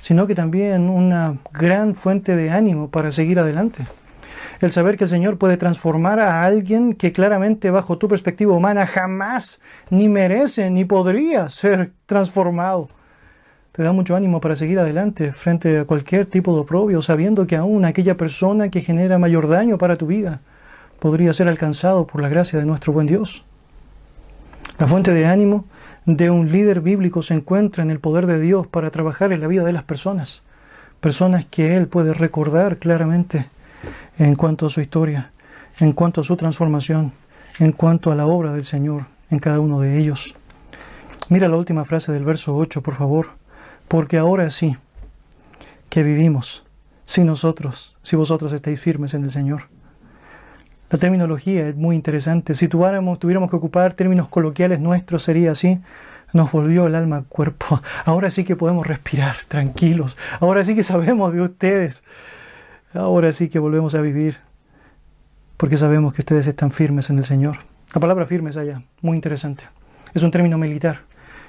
sino 0.00 0.26
que 0.26 0.34
también 0.34 0.88
una 0.88 1.36
gran 1.52 1.94
fuente 1.94 2.36
de 2.36 2.50
ánimo 2.50 2.90
para 2.90 3.10
seguir 3.10 3.38
adelante. 3.38 3.86
El 4.60 4.72
saber 4.72 4.98
que 4.98 5.04
el 5.04 5.10
Señor 5.10 5.38
puede 5.38 5.56
transformar 5.56 6.20
a 6.20 6.44
alguien 6.44 6.92
que 6.92 7.12
claramente 7.12 7.70
bajo 7.70 7.96
tu 7.96 8.08
perspectiva 8.08 8.54
humana 8.54 8.86
jamás 8.86 9.58
ni 9.88 10.10
merece 10.10 10.70
ni 10.70 10.84
podría 10.84 11.48
ser 11.48 11.92
transformado. 12.04 12.90
Te 13.72 13.82
da 13.82 13.92
mucho 13.92 14.14
ánimo 14.14 14.38
para 14.42 14.56
seguir 14.56 14.78
adelante 14.78 15.32
frente 15.32 15.78
a 15.78 15.86
cualquier 15.86 16.26
tipo 16.26 16.54
de 16.54 16.60
oprobio, 16.60 17.00
sabiendo 17.00 17.46
que 17.46 17.56
aún 17.56 17.86
aquella 17.86 18.18
persona 18.18 18.68
que 18.68 18.82
genera 18.82 19.18
mayor 19.18 19.48
daño 19.48 19.78
para 19.78 19.96
tu 19.96 20.06
vida 20.06 20.40
podría 20.98 21.32
ser 21.32 21.48
alcanzado 21.48 22.06
por 22.06 22.20
la 22.20 22.28
gracia 22.28 22.58
de 22.58 22.66
nuestro 22.66 22.92
buen 22.92 23.06
Dios. 23.06 23.46
La 24.78 24.86
fuente 24.86 25.14
de 25.14 25.24
ánimo 25.24 25.64
de 26.04 26.28
un 26.28 26.52
líder 26.52 26.82
bíblico 26.82 27.22
se 27.22 27.32
encuentra 27.32 27.82
en 27.82 27.90
el 27.90 28.00
poder 28.00 28.26
de 28.26 28.38
Dios 28.38 28.66
para 28.66 28.90
trabajar 28.90 29.32
en 29.32 29.40
la 29.40 29.46
vida 29.46 29.64
de 29.64 29.72
las 29.72 29.84
personas, 29.84 30.42
personas 31.00 31.46
que 31.46 31.78
Él 31.78 31.88
puede 31.88 32.12
recordar 32.12 32.76
claramente 32.76 33.46
en 34.18 34.34
cuanto 34.34 34.66
a 34.66 34.70
su 34.70 34.80
historia, 34.80 35.32
en 35.78 35.92
cuanto 35.92 36.20
a 36.20 36.24
su 36.24 36.36
transformación, 36.36 37.12
en 37.58 37.72
cuanto 37.72 38.10
a 38.10 38.14
la 38.14 38.26
obra 38.26 38.52
del 38.52 38.64
Señor 38.64 39.04
en 39.30 39.38
cada 39.38 39.60
uno 39.60 39.80
de 39.80 39.98
ellos. 39.98 40.34
Mira 41.28 41.48
la 41.48 41.56
última 41.56 41.84
frase 41.84 42.12
del 42.12 42.24
verso 42.24 42.56
8, 42.56 42.82
por 42.82 42.94
favor, 42.94 43.30
porque 43.88 44.18
ahora 44.18 44.50
sí 44.50 44.76
que 45.88 46.02
vivimos, 46.02 46.64
si 47.04 47.24
nosotros, 47.24 47.96
si 48.02 48.16
vosotros 48.16 48.52
estáis 48.52 48.80
firmes 48.80 49.14
en 49.14 49.24
el 49.24 49.30
Señor. 49.30 49.68
La 50.90 50.98
terminología 50.98 51.68
es 51.68 51.76
muy 51.76 51.94
interesante. 51.94 52.54
Si 52.54 52.66
tuviéramos, 52.66 53.20
tuviéramos 53.20 53.48
que 53.48 53.56
ocupar 53.56 53.94
términos 53.94 54.28
coloquiales 54.28 54.80
nuestros, 54.80 55.22
sería 55.22 55.52
así. 55.52 55.80
Nos 56.32 56.50
volvió 56.50 56.88
el 56.88 56.96
alma 56.96 57.16
al 57.16 57.24
cuerpo. 57.26 57.80
Ahora 58.04 58.28
sí 58.30 58.42
que 58.42 58.56
podemos 58.56 58.86
respirar 58.86 59.36
tranquilos. 59.46 60.18
Ahora 60.40 60.64
sí 60.64 60.74
que 60.74 60.82
sabemos 60.82 61.32
de 61.32 61.42
ustedes. 61.42 62.02
Ahora 62.92 63.30
sí 63.32 63.48
que 63.48 63.58
volvemos 63.58 63.94
a 63.94 64.00
vivir. 64.00 64.38
Porque 65.56 65.76
sabemos 65.76 66.12
que 66.12 66.22
ustedes 66.22 66.46
están 66.46 66.72
firmes 66.72 67.10
en 67.10 67.18
el 67.18 67.24
Señor. 67.24 67.58
La 67.94 68.00
palabra 68.00 68.26
firmes 68.26 68.56
allá, 68.56 68.82
muy 69.00 69.16
interesante. 69.16 69.64
Es 70.14 70.22
un 70.22 70.30
término 70.30 70.58
militar 70.58 71.02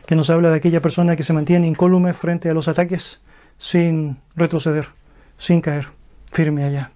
que 0.06 0.16
nos 0.16 0.30
habla 0.30 0.50
de 0.50 0.58
aquella 0.58 0.82
persona 0.82 1.16
que 1.16 1.24
se 1.24 1.34
mantiene 1.34 1.68
incólume 1.68 2.14
frente 2.14 2.50
a 2.50 2.54
los 2.54 2.68
ataques 2.68 3.22
sin 3.58 4.18
retroceder, 4.36 4.90
sin 5.38 5.62
caer, 5.62 5.88
firme 6.32 6.64
allá. 6.64 6.92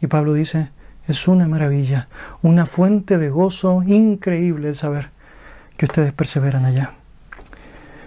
Y 0.00 0.06
Pablo 0.06 0.32
dice, 0.32 0.70
es 1.06 1.28
una 1.28 1.46
maravilla, 1.46 2.08
una 2.42 2.66
fuente 2.66 3.18
de 3.18 3.30
gozo 3.30 3.82
increíble 3.84 4.68
el 4.68 4.74
saber 4.74 5.10
que 5.76 5.86
ustedes 5.86 6.12
perseveran 6.12 6.64
allá. 6.64 6.94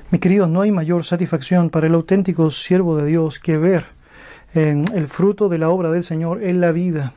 Mi 0.10 0.20
querido, 0.20 0.48
no 0.48 0.62
hay 0.62 0.72
mayor 0.72 1.06
satisfacción 1.06 1.70
para 1.70 1.88
el 1.88 1.94
auténtico 1.94 2.52
siervo 2.52 2.98
de 2.98 3.06
Dios 3.06 3.40
que 3.40 3.58
ver 3.58 4.01
el 4.54 5.08
fruto 5.08 5.50
de 5.50 5.58
la 5.58 5.70
obra 5.70 5.92
del 5.92 6.04
Señor 6.04 6.44
en 6.44 6.62
la 6.62 6.72
vida 6.72 7.14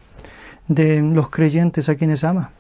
de 0.69 1.01
los 1.03 1.31
creyentes 1.31 1.89
a 1.89 1.97
quienes 1.97 2.25
ama. 2.25 2.53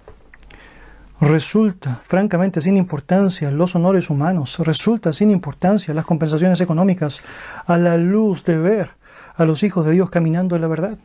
Resulta, 1.20 2.00
francamente, 2.02 2.60
sin 2.60 2.76
importancia 2.76 3.50
los 3.50 3.74
honores 3.76 4.10
humanos, 4.10 4.58
resulta 4.58 5.12
sin 5.12 5.30
importancia 5.30 5.94
las 5.94 6.04
compensaciones 6.04 6.60
económicas 6.60 7.22
a 7.66 7.78
la 7.78 7.96
luz 7.96 8.44
de 8.44 8.58
ver 8.58 8.90
a 9.36 9.44
los 9.44 9.62
hijos 9.62 9.86
de 9.86 9.92
Dios 9.92 10.10
caminando 10.10 10.56
en 10.56 10.62
la 10.62 10.68
verdad. 10.68 10.98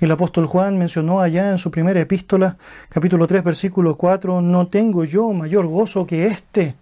El 0.00 0.10
apóstol 0.10 0.46
Juan 0.46 0.78
mencionó 0.78 1.20
allá 1.20 1.50
en 1.50 1.58
su 1.58 1.70
primera 1.70 2.00
epístola, 2.00 2.56
capítulo 2.88 3.26
3, 3.26 3.44
versículo 3.44 3.96
4, 3.96 4.40
no 4.40 4.66
tengo 4.66 5.04
yo 5.04 5.30
mayor 5.30 5.66
gozo 5.66 6.06
que 6.06 6.26
este, 6.26 6.74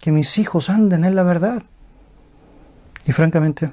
que 0.00 0.12
mis 0.12 0.38
hijos 0.38 0.70
anden 0.70 1.04
en 1.04 1.16
la 1.16 1.22
verdad. 1.22 1.62
Y 3.06 3.12
francamente, 3.12 3.70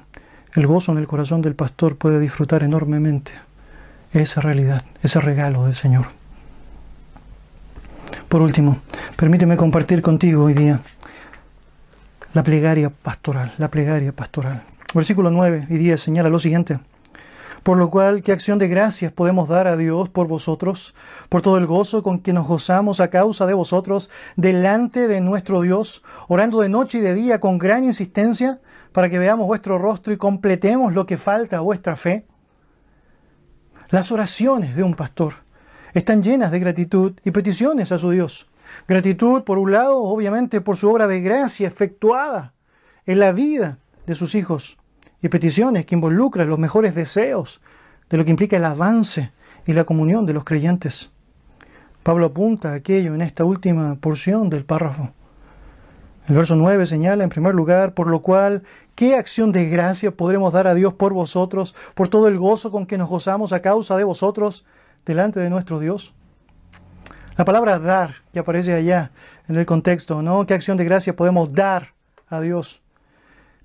el 0.54 0.66
gozo 0.66 0.92
en 0.92 0.98
el 0.98 1.06
corazón 1.06 1.42
del 1.42 1.54
pastor 1.54 1.96
puede 1.96 2.20
disfrutar 2.20 2.62
enormemente 2.62 3.32
esa 4.12 4.40
realidad, 4.40 4.84
ese 5.02 5.20
regalo 5.20 5.64
del 5.64 5.74
Señor. 5.74 6.06
Por 8.28 8.42
último, 8.42 8.78
permíteme 9.16 9.56
compartir 9.56 10.02
contigo 10.02 10.44
hoy 10.44 10.54
día 10.54 10.80
la 12.34 12.42
plegaria 12.42 12.90
pastoral, 12.90 13.52
la 13.58 13.68
plegaria 13.68 14.12
pastoral. 14.12 14.62
Versículo 14.94 15.30
9 15.30 15.66
y 15.70 15.76
10 15.76 16.00
señala 16.00 16.28
lo 16.28 16.38
siguiente. 16.38 16.78
Por 17.62 17.78
lo 17.78 17.90
cual, 17.90 18.22
¿qué 18.22 18.32
acción 18.32 18.58
de 18.58 18.66
gracias 18.66 19.12
podemos 19.12 19.48
dar 19.48 19.68
a 19.68 19.76
Dios 19.76 20.08
por 20.08 20.26
vosotros, 20.26 20.96
por 21.28 21.42
todo 21.42 21.58
el 21.58 21.66
gozo 21.66 22.02
con 22.02 22.18
que 22.18 22.32
nos 22.32 22.48
gozamos 22.48 22.98
a 22.98 23.08
causa 23.08 23.46
de 23.46 23.54
vosotros 23.54 24.10
delante 24.34 25.06
de 25.06 25.20
nuestro 25.20 25.60
Dios, 25.60 26.02
orando 26.26 26.60
de 26.60 26.68
noche 26.68 26.98
y 26.98 27.02
de 27.02 27.14
día 27.14 27.38
con 27.38 27.58
gran 27.58 27.84
insistencia 27.84 28.60
para 28.90 29.08
que 29.08 29.20
veamos 29.20 29.46
vuestro 29.46 29.78
rostro 29.78 30.12
y 30.12 30.16
completemos 30.16 30.92
lo 30.92 31.06
que 31.06 31.16
falta 31.16 31.58
a 31.58 31.60
vuestra 31.60 31.94
fe? 31.94 32.26
Las 33.90 34.10
oraciones 34.10 34.74
de 34.74 34.82
un 34.82 34.94
pastor 34.94 35.34
están 35.94 36.20
llenas 36.20 36.50
de 36.50 36.58
gratitud 36.58 37.12
y 37.24 37.30
peticiones 37.30 37.92
a 37.92 37.98
su 37.98 38.10
Dios. 38.10 38.48
Gratitud, 38.88 39.44
por 39.44 39.58
un 39.58 39.70
lado, 39.70 40.02
obviamente, 40.02 40.60
por 40.62 40.76
su 40.76 40.90
obra 40.90 41.06
de 41.06 41.20
gracia 41.20 41.68
efectuada 41.68 42.54
en 43.06 43.20
la 43.20 43.30
vida 43.30 43.78
de 44.06 44.16
sus 44.16 44.34
hijos 44.34 44.78
y 45.22 45.28
peticiones 45.28 45.86
que 45.86 45.94
involucran 45.94 46.48
los 46.48 46.58
mejores 46.58 46.94
deseos 46.94 47.60
de 48.10 48.18
lo 48.18 48.24
que 48.24 48.30
implica 48.30 48.56
el 48.56 48.64
avance 48.64 49.32
y 49.64 49.72
la 49.72 49.84
comunión 49.84 50.26
de 50.26 50.32
los 50.32 50.44
creyentes. 50.44 51.10
Pablo 52.02 52.26
apunta 52.26 52.74
aquello 52.74 53.14
en 53.14 53.22
esta 53.22 53.44
última 53.44 53.94
porción 53.94 54.50
del 54.50 54.64
párrafo. 54.64 55.12
El 56.28 56.36
verso 56.36 56.56
9 56.56 56.86
señala 56.86 57.24
en 57.24 57.30
primer 57.30 57.54
lugar, 57.54 57.94
por 57.94 58.08
lo 58.08 58.20
cual, 58.20 58.64
¿qué 58.94 59.14
acción 59.14 59.52
de 59.52 59.68
gracia 59.68 60.10
podremos 60.10 60.52
dar 60.52 60.66
a 60.66 60.74
Dios 60.74 60.94
por 60.94 61.12
vosotros, 61.12 61.74
por 61.94 62.08
todo 62.08 62.28
el 62.28 62.38
gozo 62.38 62.70
con 62.70 62.86
que 62.86 62.98
nos 62.98 63.08
gozamos 63.08 63.52
a 63.52 63.60
causa 63.60 63.96
de 63.96 64.04
vosotros 64.04 64.64
delante 65.04 65.40
de 65.40 65.50
nuestro 65.50 65.78
Dios? 65.78 66.14
La 67.36 67.44
palabra 67.44 67.78
dar, 67.78 68.16
que 68.32 68.40
aparece 68.40 68.74
allá 68.74 69.10
en 69.48 69.56
el 69.56 69.66
contexto, 69.66 70.22
¿no? 70.22 70.44
¿Qué 70.46 70.54
acción 70.54 70.76
de 70.76 70.84
gracia 70.84 71.16
podemos 71.16 71.52
dar 71.52 71.94
a 72.28 72.40
Dios? 72.40 72.82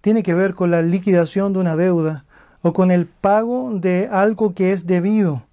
Tiene 0.08 0.24
que 0.24 0.34
ver 0.34 0.54
con 0.54 0.72
la 0.72 0.82
liquidación 0.82 1.52
de 1.52 1.60
una 1.60 1.76
deuda 1.76 2.24
o 2.62 2.72
con 2.72 2.92
el 2.92 3.08
pago 3.08 3.72
de 3.74 4.08
algo 4.10 4.54
que 4.54 4.72
es 4.72 4.88
debido. 4.88 5.44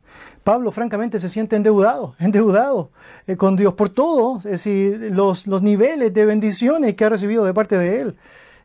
Pablo 0.44 0.70
francamente 0.70 1.18
se 1.18 1.28
siente 1.28 1.56
endeudado, 1.56 2.14
endeudado 2.20 2.92
eh, 3.26 3.34
con 3.34 3.56
Dios 3.56 3.74
por 3.74 3.88
todo, 3.88 4.36
es 4.36 4.44
decir, 4.44 5.08
los, 5.10 5.48
los 5.48 5.60
niveles 5.60 6.14
de 6.14 6.24
bendiciones 6.24 6.94
que 6.94 7.04
ha 7.04 7.08
recibido 7.08 7.44
de 7.44 7.52
parte 7.52 7.76
de 7.76 8.00
Él 8.00 8.16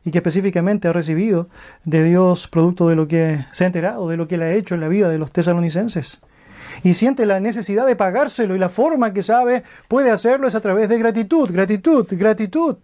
y 0.04 0.12
que 0.12 0.18
específicamente 0.18 0.86
ha 0.86 0.92
recibido 0.92 1.48
de 1.82 2.04
Dios 2.04 2.46
producto 2.46 2.86
de 2.86 2.94
lo 2.94 3.08
que 3.08 3.44
se 3.50 3.64
ha 3.64 3.66
enterado, 3.66 4.08
de 4.08 4.16
lo 4.16 4.28
que 4.28 4.36
Él 4.36 4.42
ha 4.42 4.52
hecho 4.52 4.76
en 4.76 4.82
la 4.82 4.88
vida 4.88 5.08
de 5.08 5.18
los 5.18 5.32
tesalonicenses. 5.32 6.20
Y 6.84 6.94
siente 6.94 7.26
la 7.26 7.40
necesidad 7.40 7.84
de 7.84 7.96
pagárselo 7.96 8.54
y 8.54 8.60
la 8.60 8.68
forma 8.68 9.12
que 9.12 9.22
sabe 9.22 9.64
puede 9.88 10.12
hacerlo 10.12 10.46
es 10.46 10.54
a 10.54 10.60
través 10.60 10.88
de 10.88 10.98
gratitud, 10.98 11.50
gratitud, 11.50 12.06
gratitud 12.12 12.76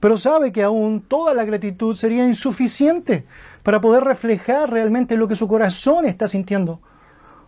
pero 0.00 0.16
sabe 0.16 0.52
que 0.52 0.62
aún 0.62 1.00
toda 1.00 1.34
la 1.34 1.44
gratitud 1.44 1.94
sería 1.94 2.26
insuficiente 2.26 3.26
para 3.62 3.80
poder 3.80 4.04
reflejar 4.04 4.70
realmente 4.70 5.16
lo 5.16 5.28
que 5.28 5.36
su 5.36 5.48
corazón 5.48 6.04
está 6.04 6.28
sintiendo, 6.28 6.80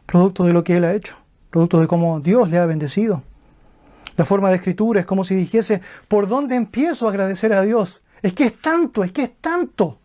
producto 0.07 0.45
de 0.45 0.53
lo 0.53 0.65
que 0.65 0.77
él 0.77 0.85
ha 0.85 0.95
hecho, 0.95 1.17
producto 1.51 1.81
de 1.81 1.87
cómo 1.87 2.21
Dios 2.21 2.51
le 2.51 2.59
ha 2.59 2.67
bendecido. 2.67 3.23
La 4.17 4.25
forma 4.25 4.51
de 4.51 4.57
escritura 4.57 5.01
es 5.01 5.07
como 5.07 5.23
si 5.23 5.35
dijese, 5.35 5.81
¿por 6.09 6.27
dónde 6.27 6.57
empiezo 6.57 7.07
a 7.07 7.11
agradecer 7.11 7.53
a 7.53 7.63
Dios? 7.63 8.03
Es 8.21 8.33
que 8.33 8.47
es 8.47 8.61
tanto, 8.61 9.05
es 9.05 9.13
que 9.13 9.23
es 9.23 9.31
tanto. 9.41 9.99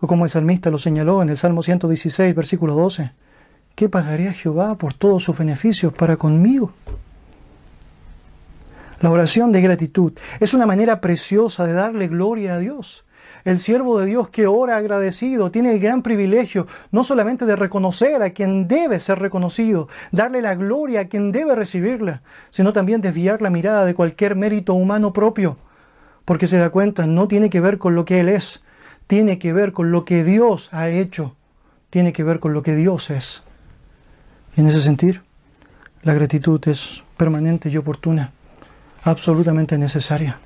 O 0.00 0.08
como 0.08 0.24
el 0.24 0.30
salmista 0.30 0.68
lo 0.68 0.78
señaló 0.78 1.22
en 1.22 1.28
el 1.28 1.36
Salmo 1.36 1.62
116, 1.62 2.34
versículo 2.34 2.74
12, 2.74 3.12
¿qué 3.76 3.88
pagaría 3.88 4.32
Jehová 4.32 4.76
por 4.76 4.94
todos 4.94 5.22
sus 5.22 5.38
beneficios 5.38 5.92
para 5.92 6.16
conmigo? 6.16 6.72
La 9.02 9.10
oración 9.10 9.50
de 9.50 9.60
gratitud 9.60 10.12
es 10.38 10.54
una 10.54 10.64
manera 10.64 11.00
preciosa 11.00 11.66
de 11.66 11.72
darle 11.72 12.06
gloria 12.06 12.54
a 12.54 12.58
Dios. 12.60 13.04
El 13.44 13.58
siervo 13.58 13.98
de 13.98 14.06
Dios 14.06 14.30
que 14.30 14.46
ora 14.46 14.76
agradecido 14.76 15.50
tiene 15.50 15.72
el 15.72 15.80
gran 15.80 16.02
privilegio 16.02 16.68
no 16.92 17.02
solamente 17.02 17.44
de 17.44 17.56
reconocer 17.56 18.22
a 18.22 18.30
quien 18.30 18.68
debe 18.68 19.00
ser 19.00 19.18
reconocido, 19.18 19.88
darle 20.12 20.40
la 20.40 20.54
gloria 20.54 21.00
a 21.00 21.04
quien 21.06 21.32
debe 21.32 21.56
recibirla, 21.56 22.22
sino 22.50 22.72
también 22.72 23.00
desviar 23.00 23.42
la 23.42 23.50
mirada 23.50 23.84
de 23.84 23.96
cualquier 23.96 24.36
mérito 24.36 24.72
humano 24.74 25.12
propio, 25.12 25.56
porque 26.24 26.46
se 26.46 26.58
da 26.58 26.70
cuenta, 26.70 27.04
no 27.04 27.26
tiene 27.26 27.50
que 27.50 27.60
ver 27.60 27.78
con 27.78 27.96
lo 27.96 28.04
que 28.04 28.20
Él 28.20 28.28
es, 28.28 28.62
tiene 29.08 29.40
que 29.40 29.52
ver 29.52 29.72
con 29.72 29.90
lo 29.90 30.04
que 30.04 30.22
Dios 30.22 30.68
ha 30.72 30.88
hecho, 30.90 31.34
tiene 31.90 32.12
que 32.12 32.22
ver 32.22 32.38
con 32.38 32.52
lo 32.52 32.62
que 32.62 32.76
Dios 32.76 33.10
es. 33.10 33.42
Y 34.56 34.60
en 34.60 34.68
ese 34.68 34.80
sentido, 34.80 35.22
la 36.04 36.14
gratitud 36.14 36.60
es 36.68 37.02
permanente 37.16 37.68
y 37.68 37.76
oportuna 37.76 38.30
absolutamente 39.02 39.78
necesaria. 39.78 40.38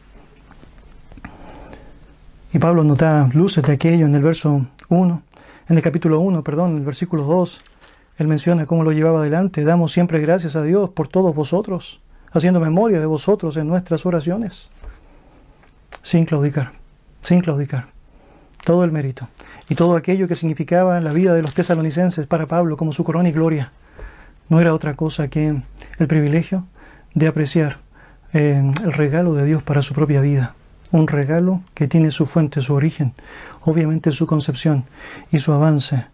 Y 2.53 2.59
Pablo 2.59 2.85
nos 2.85 2.99
da 2.99 3.29
luces 3.33 3.65
de 3.65 3.73
aquello 3.73 4.07
en 4.07 4.15
el 4.15 4.23
verso 4.23 4.67
1, 4.89 5.23
en 5.69 5.77
el 5.77 5.83
capítulo 5.83 6.21
1, 6.21 6.43
perdón, 6.43 6.71
en 6.71 6.77
el 6.79 6.85
versículo 6.85 7.25
2, 7.25 7.63
Él 8.19 8.29
menciona 8.29 8.67
cómo 8.67 8.85
lo 8.85 8.93
llevaba 8.93 9.21
adelante. 9.21 9.65
Damos 9.65 9.93
siempre 9.93 10.21
gracias 10.21 10.57
a 10.57 10.63
Dios 10.63 10.91
por 10.91 11.09
todos 11.09 11.35
vosotros, 11.35 12.01
haciendo 12.31 12.61
memoria 12.61 13.01
de 13.01 13.07
vosotros 13.07 13.57
en 13.57 13.67
nuestras 13.67 14.07
oraciones. 14.07 14.69
Sin 16.03 16.25
claudicar, 16.25 16.73
sin 17.21 17.41
claudicar. 17.41 17.89
Todo 18.65 18.85
el 18.85 18.93
mérito 18.93 19.29
y 19.69 19.75
todo 19.75 19.97
aquello 19.97 20.29
que 20.29 20.35
significaba 20.35 21.01
la 21.01 21.13
vida 21.13 21.35
de 21.35 21.43
los 21.43 21.53
tesalonicenses 21.55 22.27
para 22.27 22.47
Pablo 22.47 22.77
como 22.77 22.93
su 22.93 23.05
corona 23.05 23.29
y 23.29 23.33
gloria, 23.33 23.73
no 24.49 24.61
era 24.61 24.75
otra 24.75 24.95
cosa 24.95 25.29
que 25.29 25.63
el 25.99 26.07
privilegio 26.07 26.65
de 27.15 27.27
apreciar 27.27 27.86
el 28.33 28.93
regalo 28.93 29.35
de 29.35 29.45
Dios 29.45 29.63
para 29.63 29.83
su 29.83 29.95
propia 29.95 30.21
vida. 30.21 30.55
Un 30.93 31.09
regalo 31.09 31.63
que 31.75 31.89
tiene 31.89 32.11
su 32.11 32.27
fuente, 32.27 32.61
su 32.61 32.75
origen, 32.75 33.15
obviamente 33.63 34.13
su 34.13 34.27
concepción 34.27 34.85
y 35.31 35.41
su 35.41 35.53
avance 35.53 36.07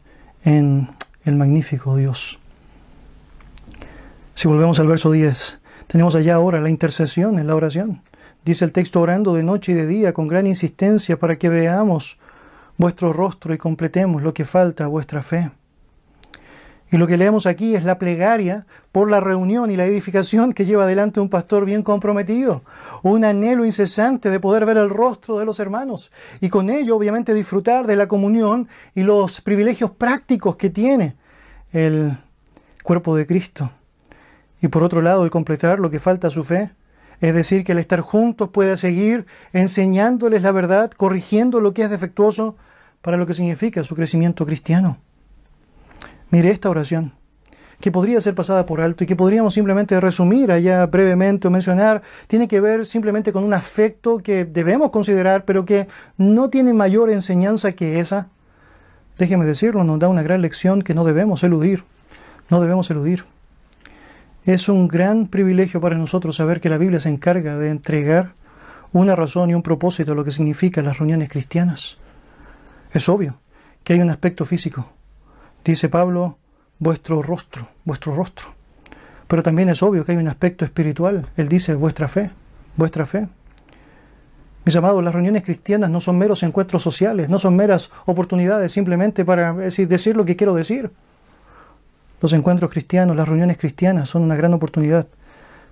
en 0.44 0.88
el 1.24 1.36
magnífico 1.36 1.96
Dios. 1.96 2.38
Si 4.34 4.48
volvemos 4.48 4.80
al 4.80 4.88
verso 4.88 5.10
10, 5.12 5.60
tenemos 5.86 6.14
allá 6.14 6.36
ahora 6.36 6.60
la 6.60 6.70
intercesión 6.70 7.38
en 7.38 7.46
la 7.46 7.54
oración. 7.54 8.02
Dice 8.44 8.64
el 8.64 8.72
texto 8.72 9.00
orando 9.00 9.34
de 9.34 9.42
noche 9.42 9.72
y 9.72 9.74
de 9.74 9.86
día 9.86 10.12
con 10.12 10.26
gran 10.26 10.46
insistencia 10.46 11.18
para 11.18 11.36
que 11.36 11.48
veamos 11.48 12.18
vuestro 12.76 13.12
rostro 13.12 13.54
y 13.54 13.58
completemos 13.58 14.22
lo 14.22 14.34
que 14.34 14.44
falta 14.44 14.84
a 14.84 14.88
vuestra 14.88 15.22
fe. 15.22 15.50
Y 16.92 16.98
lo 16.98 17.06
que 17.06 17.16
leemos 17.16 17.46
aquí 17.46 17.74
es 17.74 17.84
la 17.84 17.98
plegaria 17.98 18.66
por 18.92 19.10
la 19.10 19.18
reunión 19.18 19.70
y 19.70 19.76
la 19.76 19.86
edificación 19.86 20.52
que 20.52 20.66
lleva 20.66 20.84
adelante 20.84 21.20
un 21.20 21.30
pastor 21.30 21.64
bien 21.64 21.82
comprometido, 21.82 22.64
un 23.02 23.24
anhelo 23.24 23.64
incesante 23.64 24.28
de 24.28 24.38
poder 24.38 24.66
ver 24.66 24.76
el 24.76 24.90
rostro 24.90 25.38
de 25.38 25.46
los 25.46 25.58
hermanos 25.58 26.12
y 26.42 26.50
con 26.50 26.68
ello 26.68 26.94
obviamente 26.94 27.32
disfrutar 27.32 27.86
de 27.86 27.96
la 27.96 28.08
comunión 28.08 28.68
y 28.94 29.04
los 29.04 29.40
privilegios 29.40 29.90
prácticos 29.92 30.56
que 30.56 30.68
tiene 30.68 31.16
el 31.72 32.18
cuerpo 32.82 33.16
de 33.16 33.26
Cristo. 33.26 33.70
Y 34.60 34.68
por 34.68 34.82
otro 34.82 35.00
lado, 35.00 35.24
el 35.24 35.30
completar 35.30 35.80
lo 35.80 35.90
que 35.90 35.98
falta 35.98 36.26
a 36.28 36.30
su 36.30 36.44
fe, 36.44 36.72
es 37.22 37.34
decir, 37.34 37.64
que 37.64 37.72
el 37.72 37.78
estar 37.78 38.00
juntos 38.00 38.50
pueda 38.50 38.76
seguir 38.76 39.24
enseñándoles 39.54 40.42
la 40.42 40.52
verdad, 40.52 40.90
corrigiendo 40.90 41.58
lo 41.58 41.72
que 41.72 41.84
es 41.84 41.90
defectuoso 41.90 42.54
para 43.00 43.16
lo 43.16 43.26
que 43.26 43.32
significa 43.32 43.82
su 43.82 43.96
crecimiento 43.96 44.44
cristiano. 44.44 44.98
Mire 46.32 46.48
esta 46.48 46.70
oración, 46.70 47.12
que 47.78 47.92
podría 47.92 48.18
ser 48.18 48.34
pasada 48.34 48.64
por 48.64 48.80
alto 48.80 49.04
y 49.04 49.06
que 49.06 49.16
podríamos 49.16 49.52
simplemente 49.52 50.00
resumir 50.00 50.50
allá 50.50 50.86
brevemente 50.86 51.46
o 51.46 51.50
mencionar, 51.50 52.00
tiene 52.26 52.48
que 52.48 52.58
ver 52.58 52.86
simplemente 52.86 53.34
con 53.34 53.44
un 53.44 53.52
afecto 53.52 54.16
que 54.16 54.46
debemos 54.46 54.88
considerar, 54.88 55.44
pero 55.44 55.66
que 55.66 55.88
no 56.16 56.48
tiene 56.48 56.72
mayor 56.72 57.10
enseñanza 57.10 57.72
que 57.72 58.00
esa. 58.00 58.30
Déjeme 59.18 59.44
decirlo, 59.44 59.84
nos 59.84 59.98
da 59.98 60.08
una 60.08 60.22
gran 60.22 60.40
lección 60.40 60.80
que 60.80 60.94
no 60.94 61.04
debemos 61.04 61.42
eludir. 61.42 61.84
No 62.48 62.62
debemos 62.62 62.90
eludir. 62.90 63.24
Es 64.46 64.70
un 64.70 64.88
gran 64.88 65.26
privilegio 65.26 65.82
para 65.82 65.98
nosotros 65.98 66.36
saber 66.36 66.62
que 66.62 66.70
la 66.70 66.78
Biblia 66.78 66.98
se 66.98 67.10
encarga 67.10 67.58
de 67.58 67.68
entregar 67.68 68.32
una 68.94 69.14
razón 69.14 69.50
y 69.50 69.54
un 69.54 69.62
propósito 69.62 70.12
a 70.12 70.14
lo 70.14 70.24
que 70.24 70.30
significan 70.30 70.86
las 70.86 70.98
reuniones 70.98 71.28
cristianas. 71.28 71.98
Es 72.90 73.10
obvio 73.10 73.36
que 73.84 73.92
hay 73.92 74.00
un 74.00 74.08
aspecto 74.08 74.46
físico, 74.46 74.88
dice 75.64 75.88
Pablo, 75.88 76.38
vuestro 76.78 77.22
rostro, 77.22 77.68
vuestro 77.84 78.14
rostro. 78.14 78.48
Pero 79.28 79.42
también 79.42 79.68
es 79.68 79.82
obvio 79.82 80.04
que 80.04 80.12
hay 80.12 80.18
un 80.18 80.28
aspecto 80.28 80.64
espiritual. 80.64 81.28
Él 81.36 81.48
dice 81.48 81.74
vuestra 81.74 82.08
fe, 82.08 82.30
vuestra 82.76 83.06
fe. 83.06 83.28
Mis 84.64 84.76
amados, 84.76 85.02
las 85.02 85.12
reuniones 85.12 85.42
cristianas 85.42 85.90
no 85.90 86.00
son 86.00 86.18
meros 86.18 86.42
encuentros 86.42 86.82
sociales, 86.82 87.28
no 87.28 87.38
son 87.38 87.56
meras 87.56 87.90
oportunidades 88.06 88.70
simplemente 88.72 89.24
para 89.24 89.52
decir, 89.54 89.88
decir 89.88 90.16
lo 90.16 90.24
que 90.24 90.36
quiero 90.36 90.54
decir. 90.54 90.90
Los 92.20 92.32
encuentros 92.32 92.70
cristianos, 92.70 93.16
las 93.16 93.28
reuniones 93.28 93.58
cristianas 93.58 94.08
son 94.08 94.22
una 94.22 94.36
gran 94.36 94.54
oportunidad 94.54 95.08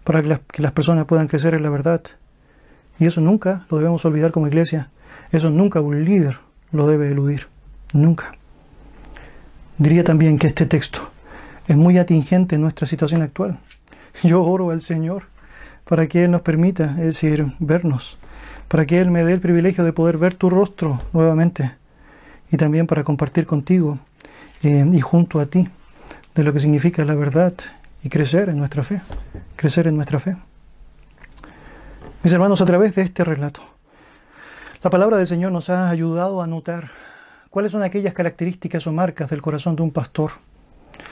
para 0.03 0.23
que 0.23 0.29
las, 0.29 0.41
que 0.41 0.63
las 0.63 0.73
personas 0.73 1.05
puedan 1.05 1.29
crecer 1.29 1.55
en 1.55 1.63
la 1.63 1.71
verdad. 1.71 2.03
Y 2.99 3.07
eso 3.07 3.21
nunca 3.21 3.67
lo 3.71 3.79
debemos 3.79 4.05
olvidar 4.05 4.33
como 4.33 4.49
iglesia. 4.49 4.91
Eso 5.31 5.51
nunca 5.51 5.81
un 5.81 6.05
líder 6.05 6.39
lo 6.73 6.87
debe 6.87 7.09
eludir. 7.09 7.47
Nunca. 7.93 8.33
Diría 9.81 10.05
también 10.05 10.39
que 10.39 10.47
este 10.47 10.67
texto 10.67 11.11
es 11.67 11.75
muy 11.75 11.97
atingente 11.97 12.57
en 12.57 12.61
nuestra 12.61 12.87
situación 12.87 13.23
actual. 13.23 13.59
Yo 14.23 14.43
oro 14.45 14.73
al 14.73 14.83
Señor 14.83 15.23
para 15.87 16.07
que 16.07 16.25
Él 16.25 16.33
nos 16.33 16.43
permita, 16.43 16.91
es 16.99 17.07
decir, 17.07 17.47
vernos, 17.61 18.19
para 18.69 18.85
que 18.85 19.01
Él 19.01 19.11
me 19.11 19.25
dé 19.25 19.33
el 19.33 19.41
privilegio 19.41 19.83
de 19.83 19.95
poder 19.95 20.19
ver 20.19 20.35
tu 20.35 20.51
rostro 20.51 21.01
nuevamente 21.15 21.77
y 22.53 22.59
también 22.59 22.87
para 22.87 23.05
compartir 23.05 23.47
contigo 23.47 23.99
eh, 24.63 24.85
y 24.93 25.01
junto 25.01 25.41
a 25.41 25.47
ti 25.47 25.67
de 26.35 26.45
lo 26.45 26.53
que 26.53 26.61
significa 26.61 27.03
la 27.07 27.15
verdad 27.15 27.55
y 28.03 28.11
crecer 28.11 28.51
en 28.51 28.59
nuestra 28.59 28.85
fe, 28.85 29.01
crecer 29.57 29.87
en 29.87 29.97
nuestra 29.97 30.19
fe. 30.19 30.37
Mis 32.23 32.35
hermanos, 32.35 32.61
a 32.61 32.67
través 32.67 32.95
de 32.97 33.01
este 33.01 33.25
relato, 33.25 33.63
la 34.83 34.91
palabra 34.91 35.17
del 35.17 35.27
Señor 35.27 35.53
nos 35.53 35.71
ha 35.71 35.89
ayudado 35.89 36.43
a 36.43 36.47
notar 36.47 36.91
¿Cuáles 37.51 37.73
son 37.73 37.83
aquellas 37.83 38.15
características 38.15 38.87
o 38.87 38.93
marcas 38.93 39.29
del 39.29 39.43
corazón 39.43 39.75
de 39.75 39.83
un 39.83 39.91
pastor? 39.91 40.31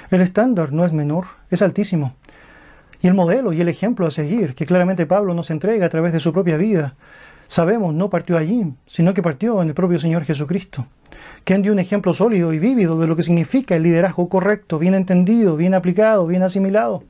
El 0.08 0.20
estándar 0.20 0.72
no 0.72 0.84
es 0.84 0.92
menor, 0.92 1.24
es 1.50 1.62
altísimo. 1.62 2.14
Y 3.02 3.08
el 3.08 3.14
modelo 3.14 3.52
y 3.52 3.60
el 3.60 3.68
ejemplo 3.68 4.06
a 4.06 4.12
seguir, 4.12 4.54
que 4.54 4.64
claramente 4.64 5.04
Pablo 5.04 5.34
nos 5.34 5.50
entrega 5.50 5.86
a 5.86 5.88
través 5.88 6.12
de 6.12 6.20
su 6.20 6.32
propia 6.32 6.56
vida, 6.56 6.94
sabemos, 7.48 7.92
no 7.92 8.08
partió 8.08 8.38
allí, 8.38 8.72
sino 8.86 9.14
que 9.14 9.22
partió 9.22 9.60
en 9.62 9.68
el 9.68 9.74
propio 9.74 9.98
Señor 9.98 10.24
Jesucristo, 10.24 10.86
quien 11.42 11.62
dio 11.62 11.72
un 11.72 11.80
ejemplo 11.80 12.12
sólido 12.12 12.52
y 12.52 12.60
vívido 12.60 13.00
de 13.00 13.08
lo 13.08 13.16
que 13.16 13.24
significa 13.24 13.74
el 13.74 13.82
liderazgo 13.82 14.28
correcto, 14.28 14.78
bien 14.78 14.94
entendido, 14.94 15.56
bien 15.56 15.74
aplicado, 15.74 16.24
bien 16.28 16.44
asimilado. 16.44 17.02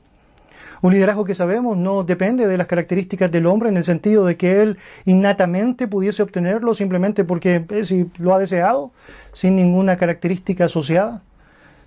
Un 0.81 0.93
liderazgo 0.93 1.25
que 1.25 1.35
sabemos 1.35 1.75
no 1.75 2.03
depende 2.03 2.47
de 2.47 2.57
las 2.57 2.67
características 2.67 3.31
del 3.31 3.45
hombre 3.45 3.69
en 3.69 3.77
el 3.77 3.83
sentido 3.83 4.25
de 4.25 4.37
que 4.37 4.61
él 4.61 4.77
innatamente 5.05 5.87
pudiese 5.87 6.23
obtenerlo 6.23 6.73
simplemente 6.73 7.25
porque 7.25 7.65
si 7.83 8.09
lo 8.17 8.33
ha 8.33 8.39
deseado, 8.39 8.91
sin 9.33 9.55
ninguna 9.55 9.97
característica 9.97 10.65
asociada, 10.65 11.21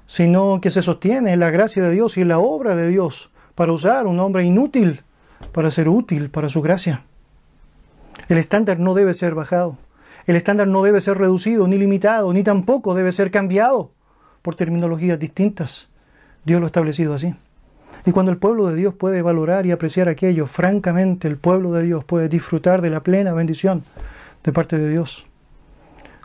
sino 0.07 0.61
que 0.61 0.71
se 0.71 0.83
sostiene 0.83 1.33
en 1.33 1.41
la 1.41 1.51
gracia 1.51 1.83
de 1.83 1.93
Dios 1.93 2.19
y 2.19 2.21
en 2.21 2.29
la 2.29 2.39
obra 2.39 2.77
de 2.77 2.89
Dios 2.89 3.31
para 3.55 3.73
usar 3.73 4.07
un 4.07 4.21
hombre 4.21 4.45
inútil 4.45 5.03
para 5.53 5.71
ser 5.71 5.89
útil 5.89 6.31
para 6.31 6.49
su 6.49 6.61
gracia. 6.61 7.03
El 8.29 8.39
estándar 8.39 8.79
no 8.79 8.95
debe 8.95 9.15
ser 9.15 9.35
bajado. 9.35 9.77
El 10.27 10.37
estándar 10.37 10.69
no 10.69 10.83
debe 10.83 11.01
ser 11.01 11.19
reducido 11.19 11.67
ni 11.67 11.79
limitado, 11.79 12.33
ni 12.33 12.45
tampoco 12.45 12.95
debe 12.95 13.11
ser 13.11 13.31
cambiado 13.31 13.91
por 14.43 14.55
terminologías 14.55 15.19
distintas. 15.19 15.89
Dios 16.45 16.61
lo 16.61 16.67
ha 16.67 16.69
establecido 16.69 17.15
así. 17.15 17.35
Y 18.05 18.11
cuando 18.11 18.33
el 18.33 18.39
pueblo 18.39 18.67
de 18.67 18.75
Dios 18.75 18.95
puede 18.95 19.23
valorar 19.23 19.65
y 19.65 19.71
apreciar 19.71 20.09
aquello, 20.09 20.47
francamente 20.47 21.29
el 21.29 21.37
pueblo 21.37 21.73
de 21.73 21.85
Dios 21.85 22.05
puede 22.05 22.29
disfrutar 22.29 22.83
de 22.83 22.91
la 22.91 23.01
plena 23.01 23.33
bendición 23.33 23.85
de 24.43 24.53
parte 24.53 24.77
de 24.77 24.91
Dios. 24.91 25.25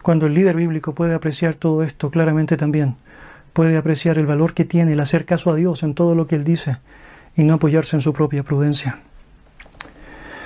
Cuando 0.01 0.25
el 0.25 0.34
líder 0.34 0.55
bíblico 0.55 0.93
puede 0.93 1.13
apreciar 1.13 1.55
todo 1.55 1.84
esto, 1.84 2.09
claramente 2.09 2.57
también 2.57 2.95
puede 3.53 3.78
apreciar 3.78 4.17
el 4.17 4.25
valor 4.25 4.53
que 4.53 4.65
tiene 4.65 4.93
el 4.93 4.99
hacer 4.99 5.25
caso 5.25 5.51
a 5.51 5.55
Dios 5.55 5.84
en 5.84 5.93
todo 5.93 6.15
lo 6.15 6.28
que 6.28 6.36
Él 6.36 6.43
dice 6.43 6.78
y 7.36 7.43
no 7.43 7.55
apoyarse 7.55 7.95
en 7.95 8.01
su 8.01 8.13
propia 8.13 8.43
prudencia. 8.43 8.99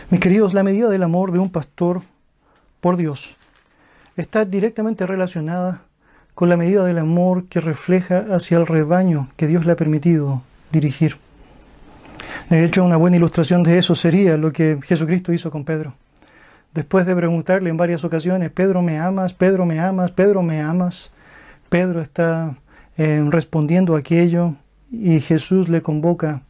Mis 0.10 0.20
queridos, 0.20 0.54
la 0.54 0.64
medida 0.64 0.90
del 0.90 1.04
amor 1.04 1.32
de 1.32 1.40
un 1.40 1.50
pastor 1.50 2.02
por 2.82 2.98
Dios 2.98 3.38
está 4.18 4.44
directamente 4.44 5.06
relacionada 5.06 5.84
con 6.36 6.50
la 6.50 6.58
medida 6.58 6.84
del 6.84 6.98
amor 6.98 7.46
que 7.46 7.62
refleja 7.62 8.26
hacia 8.32 8.58
el 8.58 8.68
rebaño 8.68 9.30
que 9.38 9.48
Dios 9.48 9.66
le 9.66 9.74
ha 9.74 9.78
permitido 9.78 10.42
dirigir. 10.72 11.18
De 12.50 12.64
hecho, 12.64 12.84
una 12.84 12.98
buena 12.98 13.18
ilustración 13.18 13.64
de 13.64 13.78
eso 13.78 13.96
sería 13.96 14.38
lo 14.38 14.52
que 14.52 14.80
Jesucristo 14.84 15.34
hizo 15.34 15.52
con 15.52 15.64
Pedro. 15.64 15.94
Después 16.74 17.06
de 17.06 17.16
preguntarle 17.16 17.70
en 17.70 17.78
varias 17.78 18.04
ocasiones, 18.06 18.52
Pedro 18.52 18.82
me 18.82 19.00
amas, 19.00 19.34
Pedro 19.34 19.66
me 19.66 19.80
amas, 19.80 20.12
Pedro 20.12 20.42
me 20.42 20.62
amas, 20.62 21.12
Pedro 21.70 22.02
está 22.02 22.56
eh, 22.98 23.24
respondiendo 23.30 23.96
aquello 23.96 24.56
y 24.92 25.20
Jesús 25.20 25.70
le 25.70 25.82
convoca, 25.82 26.44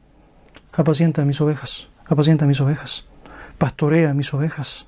apacienta 0.73 1.25
mis 1.25 1.41
ovejas, 1.41 1.89
apacienta 2.05 2.45
mis 2.45 2.61
ovejas, 2.61 3.07
pastorea 3.57 4.13
mis 4.13 4.33
ovejas. 4.33 4.87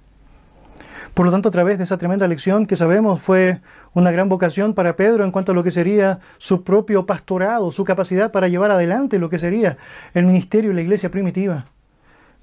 Por 1.14 1.28
lo 1.28 1.32
tanto, 1.32 1.50
a 1.50 1.52
través 1.52 1.78
de 1.78 1.84
esa 1.84 1.98
tremenda 1.98 2.28
lección 2.28 2.66
que 2.66 2.76
sabemos 2.76 3.22
fue 3.22 3.62
una 3.94 4.10
gran 4.10 4.30
vocación 4.30 4.74
para 4.74 4.96
Pedro 4.96 5.24
en 5.24 5.32
cuanto 5.32 5.52
a 5.52 5.56
lo 5.56 5.64
que 5.64 5.70
sería 5.70 6.20
su 6.40 6.64
propio 6.64 7.06
pastorado, 7.06 7.72
su 7.72 7.84
capacidad 7.84 8.32
para 8.32 8.48
llevar 8.48 8.72
adelante 8.72 9.20
lo 9.20 9.30
que 9.30 9.38
sería 9.38 9.78
el 10.16 10.26
ministerio 10.26 10.72
y 10.72 10.74
la 10.74 10.82
iglesia 10.82 11.12
primitiva. 11.12 11.66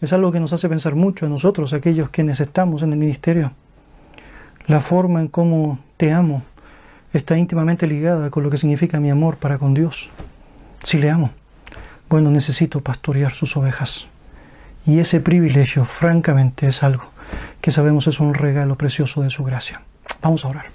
Es 0.01 0.13
algo 0.13 0.31
que 0.31 0.39
nos 0.39 0.53
hace 0.53 0.69
pensar 0.69 0.95
mucho 0.95 1.27
a 1.27 1.29
nosotros, 1.29 1.73
aquellos 1.73 2.11
quienes 2.11 2.39
estamos 2.41 2.83
en 2.83 2.93
el 2.93 2.99
ministerio. 2.99 3.53
La 4.67 4.81
forma 4.81 5.21
en 5.21 5.27
cómo 5.27 5.81
te 5.97 6.13
amo 6.13 6.45
está 7.13 7.37
íntimamente 7.37 7.89
ligada 7.89 8.31
con 8.31 8.45
lo 8.45 8.51
que 8.51 8.57
significa 8.57 9.01
mi 9.01 9.11
amor 9.11 9.37
para 9.37 9.59
con 9.59 9.75
Dios. 9.75 10.11
Si 10.85 10.99
le 10.99 11.11
amo, 11.11 11.31
bueno, 12.09 12.31
necesito 12.31 12.81
pastorear 12.81 13.33
sus 13.33 13.57
ovejas. 13.57 14.07
Y 14.87 15.01
ese 15.01 15.21
privilegio, 15.21 15.85
francamente, 15.85 16.69
es 16.69 16.85
algo 16.85 17.10
que 17.61 17.71
sabemos 17.71 18.07
es 18.07 18.21
un 18.21 18.35
regalo 18.35 18.77
precioso 18.77 19.23
de 19.23 19.31
su 19.31 19.45
gracia. 19.45 19.83
Vamos 20.23 20.45
a 20.45 20.49
orar. 20.49 20.67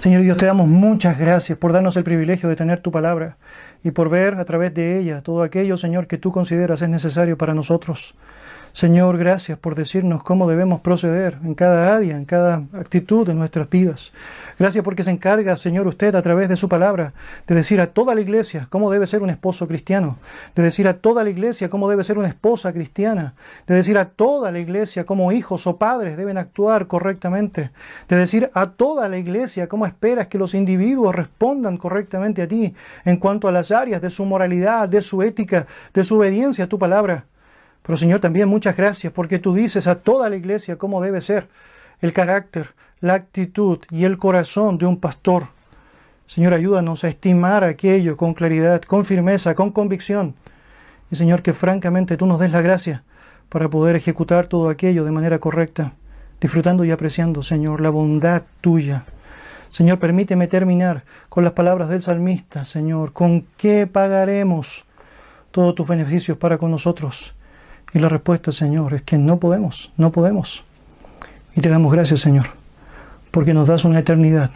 Señor 0.00 0.22
Dios, 0.22 0.36
te 0.36 0.46
damos 0.46 0.66
muchas 0.66 1.18
gracias 1.18 1.56
por 1.58 1.72
darnos 1.72 1.96
el 1.96 2.04
privilegio 2.04 2.48
de 2.48 2.56
tener 2.56 2.80
tu 2.80 2.90
palabra 2.90 3.36
y 3.84 3.92
por 3.92 4.08
ver 4.08 4.34
a 4.34 4.44
través 4.44 4.74
de 4.74 4.98
ella 4.98 5.22
todo 5.22 5.42
aquello, 5.42 5.76
Señor, 5.76 6.06
que 6.06 6.18
tú 6.18 6.32
consideras 6.32 6.82
es 6.82 6.88
necesario 6.88 7.38
para 7.38 7.54
nosotros. 7.54 8.14
Señor, 8.72 9.18
gracias 9.18 9.58
por 9.58 9.74
decirnos 9.74 10.22
cómo 10.22 10.48
debemos 10.48 10.80
proceder 10.80 11.36
en 11.44 11.54
cada 11.54 11.94
área, 11.94 12.16
en 12.16 12.24
cada 12.24 12.64
actitud 12.72 13.26
de 13.26 13.34
nuestras 13.34 13.68
vidas. 13.68 14.12
Gracias 14.58 14.82
porque 14.82 15.02
se 15.02 15.10
encarga, 15.10 15.56
Señor, 15.56 15.86
usted 15.86 16.14
a 16.14 16.22
través 16.22 16.48
de 16.48 16.56
su 16.56 16.70
palabra 16.70 17.12
de 17.46 17.54
decir 17.54 17.82
a 17.82 17.88
toda 17.88 18.14
la 18.14 18.22
iglesia 18.22 18.68
cómo 18.70 18.90
debe 18.90 19.06
ser 19.06 19.22
un 19.22 19.28
esposo 19.28 19.68
cristiano, 19.68 20.16
de 20.56 20.62
decir 20.62 20.88
a 20.88 20.94
toda 20.94 21.22
la 21.22 21.28
iglesia 21.28 21.68
cómo 21.68 21.90
debe 21.90 22.02
ser 22.02 22.16
una 22.16 22.28
esposa 22.28 22.72
cristiana, 22.72 23.34
de 23.66 23.74
decir 23.74 23.98
a 23.98 24.06
toda 24.06 24.50
la 24.50 24.58
iglesia 24.58 25.04
cómo 25.04 25.32
hijos 25.32 25.66
o 25.66 25.76
padres 25.76 26.16
deben 26.16 26.38
actuar 26.38 26.86
correctamente, 26.86 27.72
de 28.08 28.16
decir 28.16 28.50
a 28.54 28.70
toda 28.70 29.06
la 29.10 29.18
iglesia 29.18 29.68
cómo 29.68 29.84
esperas 29.84 30.28
que 30.28 30.38
los 30.38 30.54
individuos 30.54 31.14
respondan 31.14 31.76
correctamente 31.76 32.40
a 32.40 32.48
ti 32.48 32.74
en 33.04 33.18
cuanto 33.18 33.48
a 33.48 33.52
las 33.52 33.70
áreas 33.70 34.00
de 34.00 34.08
su 34.08 34.24
moralidad, 34.24 34.88
de 34.88 35.02
su 35.02 35.22
ética, 35.22 35.66
de 35.92 36.04
su 36.04 36.16
obediencia 36.16 36.64
a 36.64 36.68
tu 36.68 36.78
palabra. 36.78 37.26
Pero 37.82 37.96
Señor, 37.96 38.20
también 38.20 38.48
muchas 38.48 38.76
gracias 38.76 39.12
porque 39.12 39.38
tú 39.38 39.54
dices 39.54 39.86
a 39.86 39.96
toda 39.96 40.30
la 40.30 40.36
iglesia 40.36 40.76
cómo 40.76 41.00
debe 41.00 41.20
ser 41.20 41.48
el 42.00 42.12
carácter, 42.12 42.74
la 43.00 43.14
actitud 43.14 43.78
y 43.90 44.04
el 44.04 44.18
corazón 44.18 44.78
de 44.78 44.86
un 44.86 44.98
pastor. 44.98 45.48
Señor, 46.26 46.54
ayúdanos 46.54 47.04
a 47.04 47.08
estimar 47.08 47.64
aquello 47.64 48.16
con 48.16 48.34
claridad, 48.34 48.82
con 48.82 49.04
firmeza, 49.04 49.54
con 49.54 49.70
convicción. 49.70 50.34
Y 51.10 51.16
Señor, 51.16 51.42
que 51.42 51.52
francamente 51.52 52.16
tú 52.16 52.26
nos 52.26 52.38
des 52.38 52.52
la 52.52 52.62
gracia 52.62 53.02
para 53.48 53.68
poder 53.68 53.96
ejecutar 53.96 54.46
todo 54.46 54.70
aquello 54.70 55.04
de 55.04 55.10
manera 55.10 55.38
correcta, 55.40 55.92
disfrutando 56.40 56.84
y 56.84 56.90
apreciando, 56.90 57.42
Señor, 57.42 57.80
la 57.80 57.90
bondad 57.90 58.44
tuya. 58.60 59.04
Señor, 59.68 59.98
permíteme 59.98 60.46
terminar 60.46 61.04
con 61.28 61.44
las 61.44 61.52
palabras 61.52 61.88
del 61.88 62.02
salmista, 62.02 62.64
Señor, 62.64 63.12
¿con 63.12 63.46
qué 63.56 63.86
pagaremos 63.86 64.84
todos 65.50 65.74
tus 65.74 65.86
beneficios 65.86 66.38
para 66.38 66.56
con 66.56 66.70
nosotros? 66.70 67.34
Y 67.94 67.98
la 67.98 68.08
respuesta, 68.08 68.52
Señor, 68.52 68.94
es 68.94 69.02
que 69.02 69.18
no 69.18 69.38
podemos, 69.38 69.92
no 69.96 70.12
podemos. 70.12 70.64
Y 71.54 71.60
te 71.60 71.68
damos 71.68 71.92
gracias, 71.92 72.20
Señor, 72.20 72.46
porque 73.30 73.54
nos 73.54 73.68
das 73.68 73.84
una 73.84 73.98
eternidad 73.98 74.50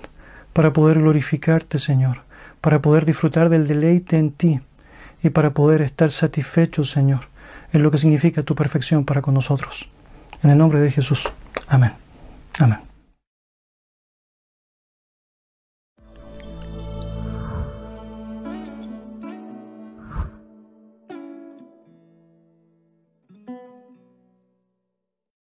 para 0.53 0.73
poder 0.73 1.01
glorificarte, 1.01 1.79
Señor, 1.79 2.23
para 2.61 2.81
poder 2.81 3.05
disfrutar 3.05 3.49
del 3.51 3.69
deleite 3.69 4.17
en 4.17 4.31
ti 4.31 4.61
y 5.23 5.31
para 5.31 5.51
poder 5.51 5.83
estar 5.83 6.11
satisfechos, 6.11 6.91
Señor, 6.91 7.29
en 7.73 7.83
lo 7.83 7.91
que 7.91 7.99
significa 7.99 8.43
tu 8.43 8.55
perfección 8.55 9.05
para 9.05 9.21
con 9.21 9.35
nosotros. 9.35 9.89
En 10.43 10.51
el 10.51 10.59
nombre 10.59 10.81
de 10.81 10.91
Jesús. 10.91 11.31
Amén. 11.69 11.93
Amén. 12.59 12.86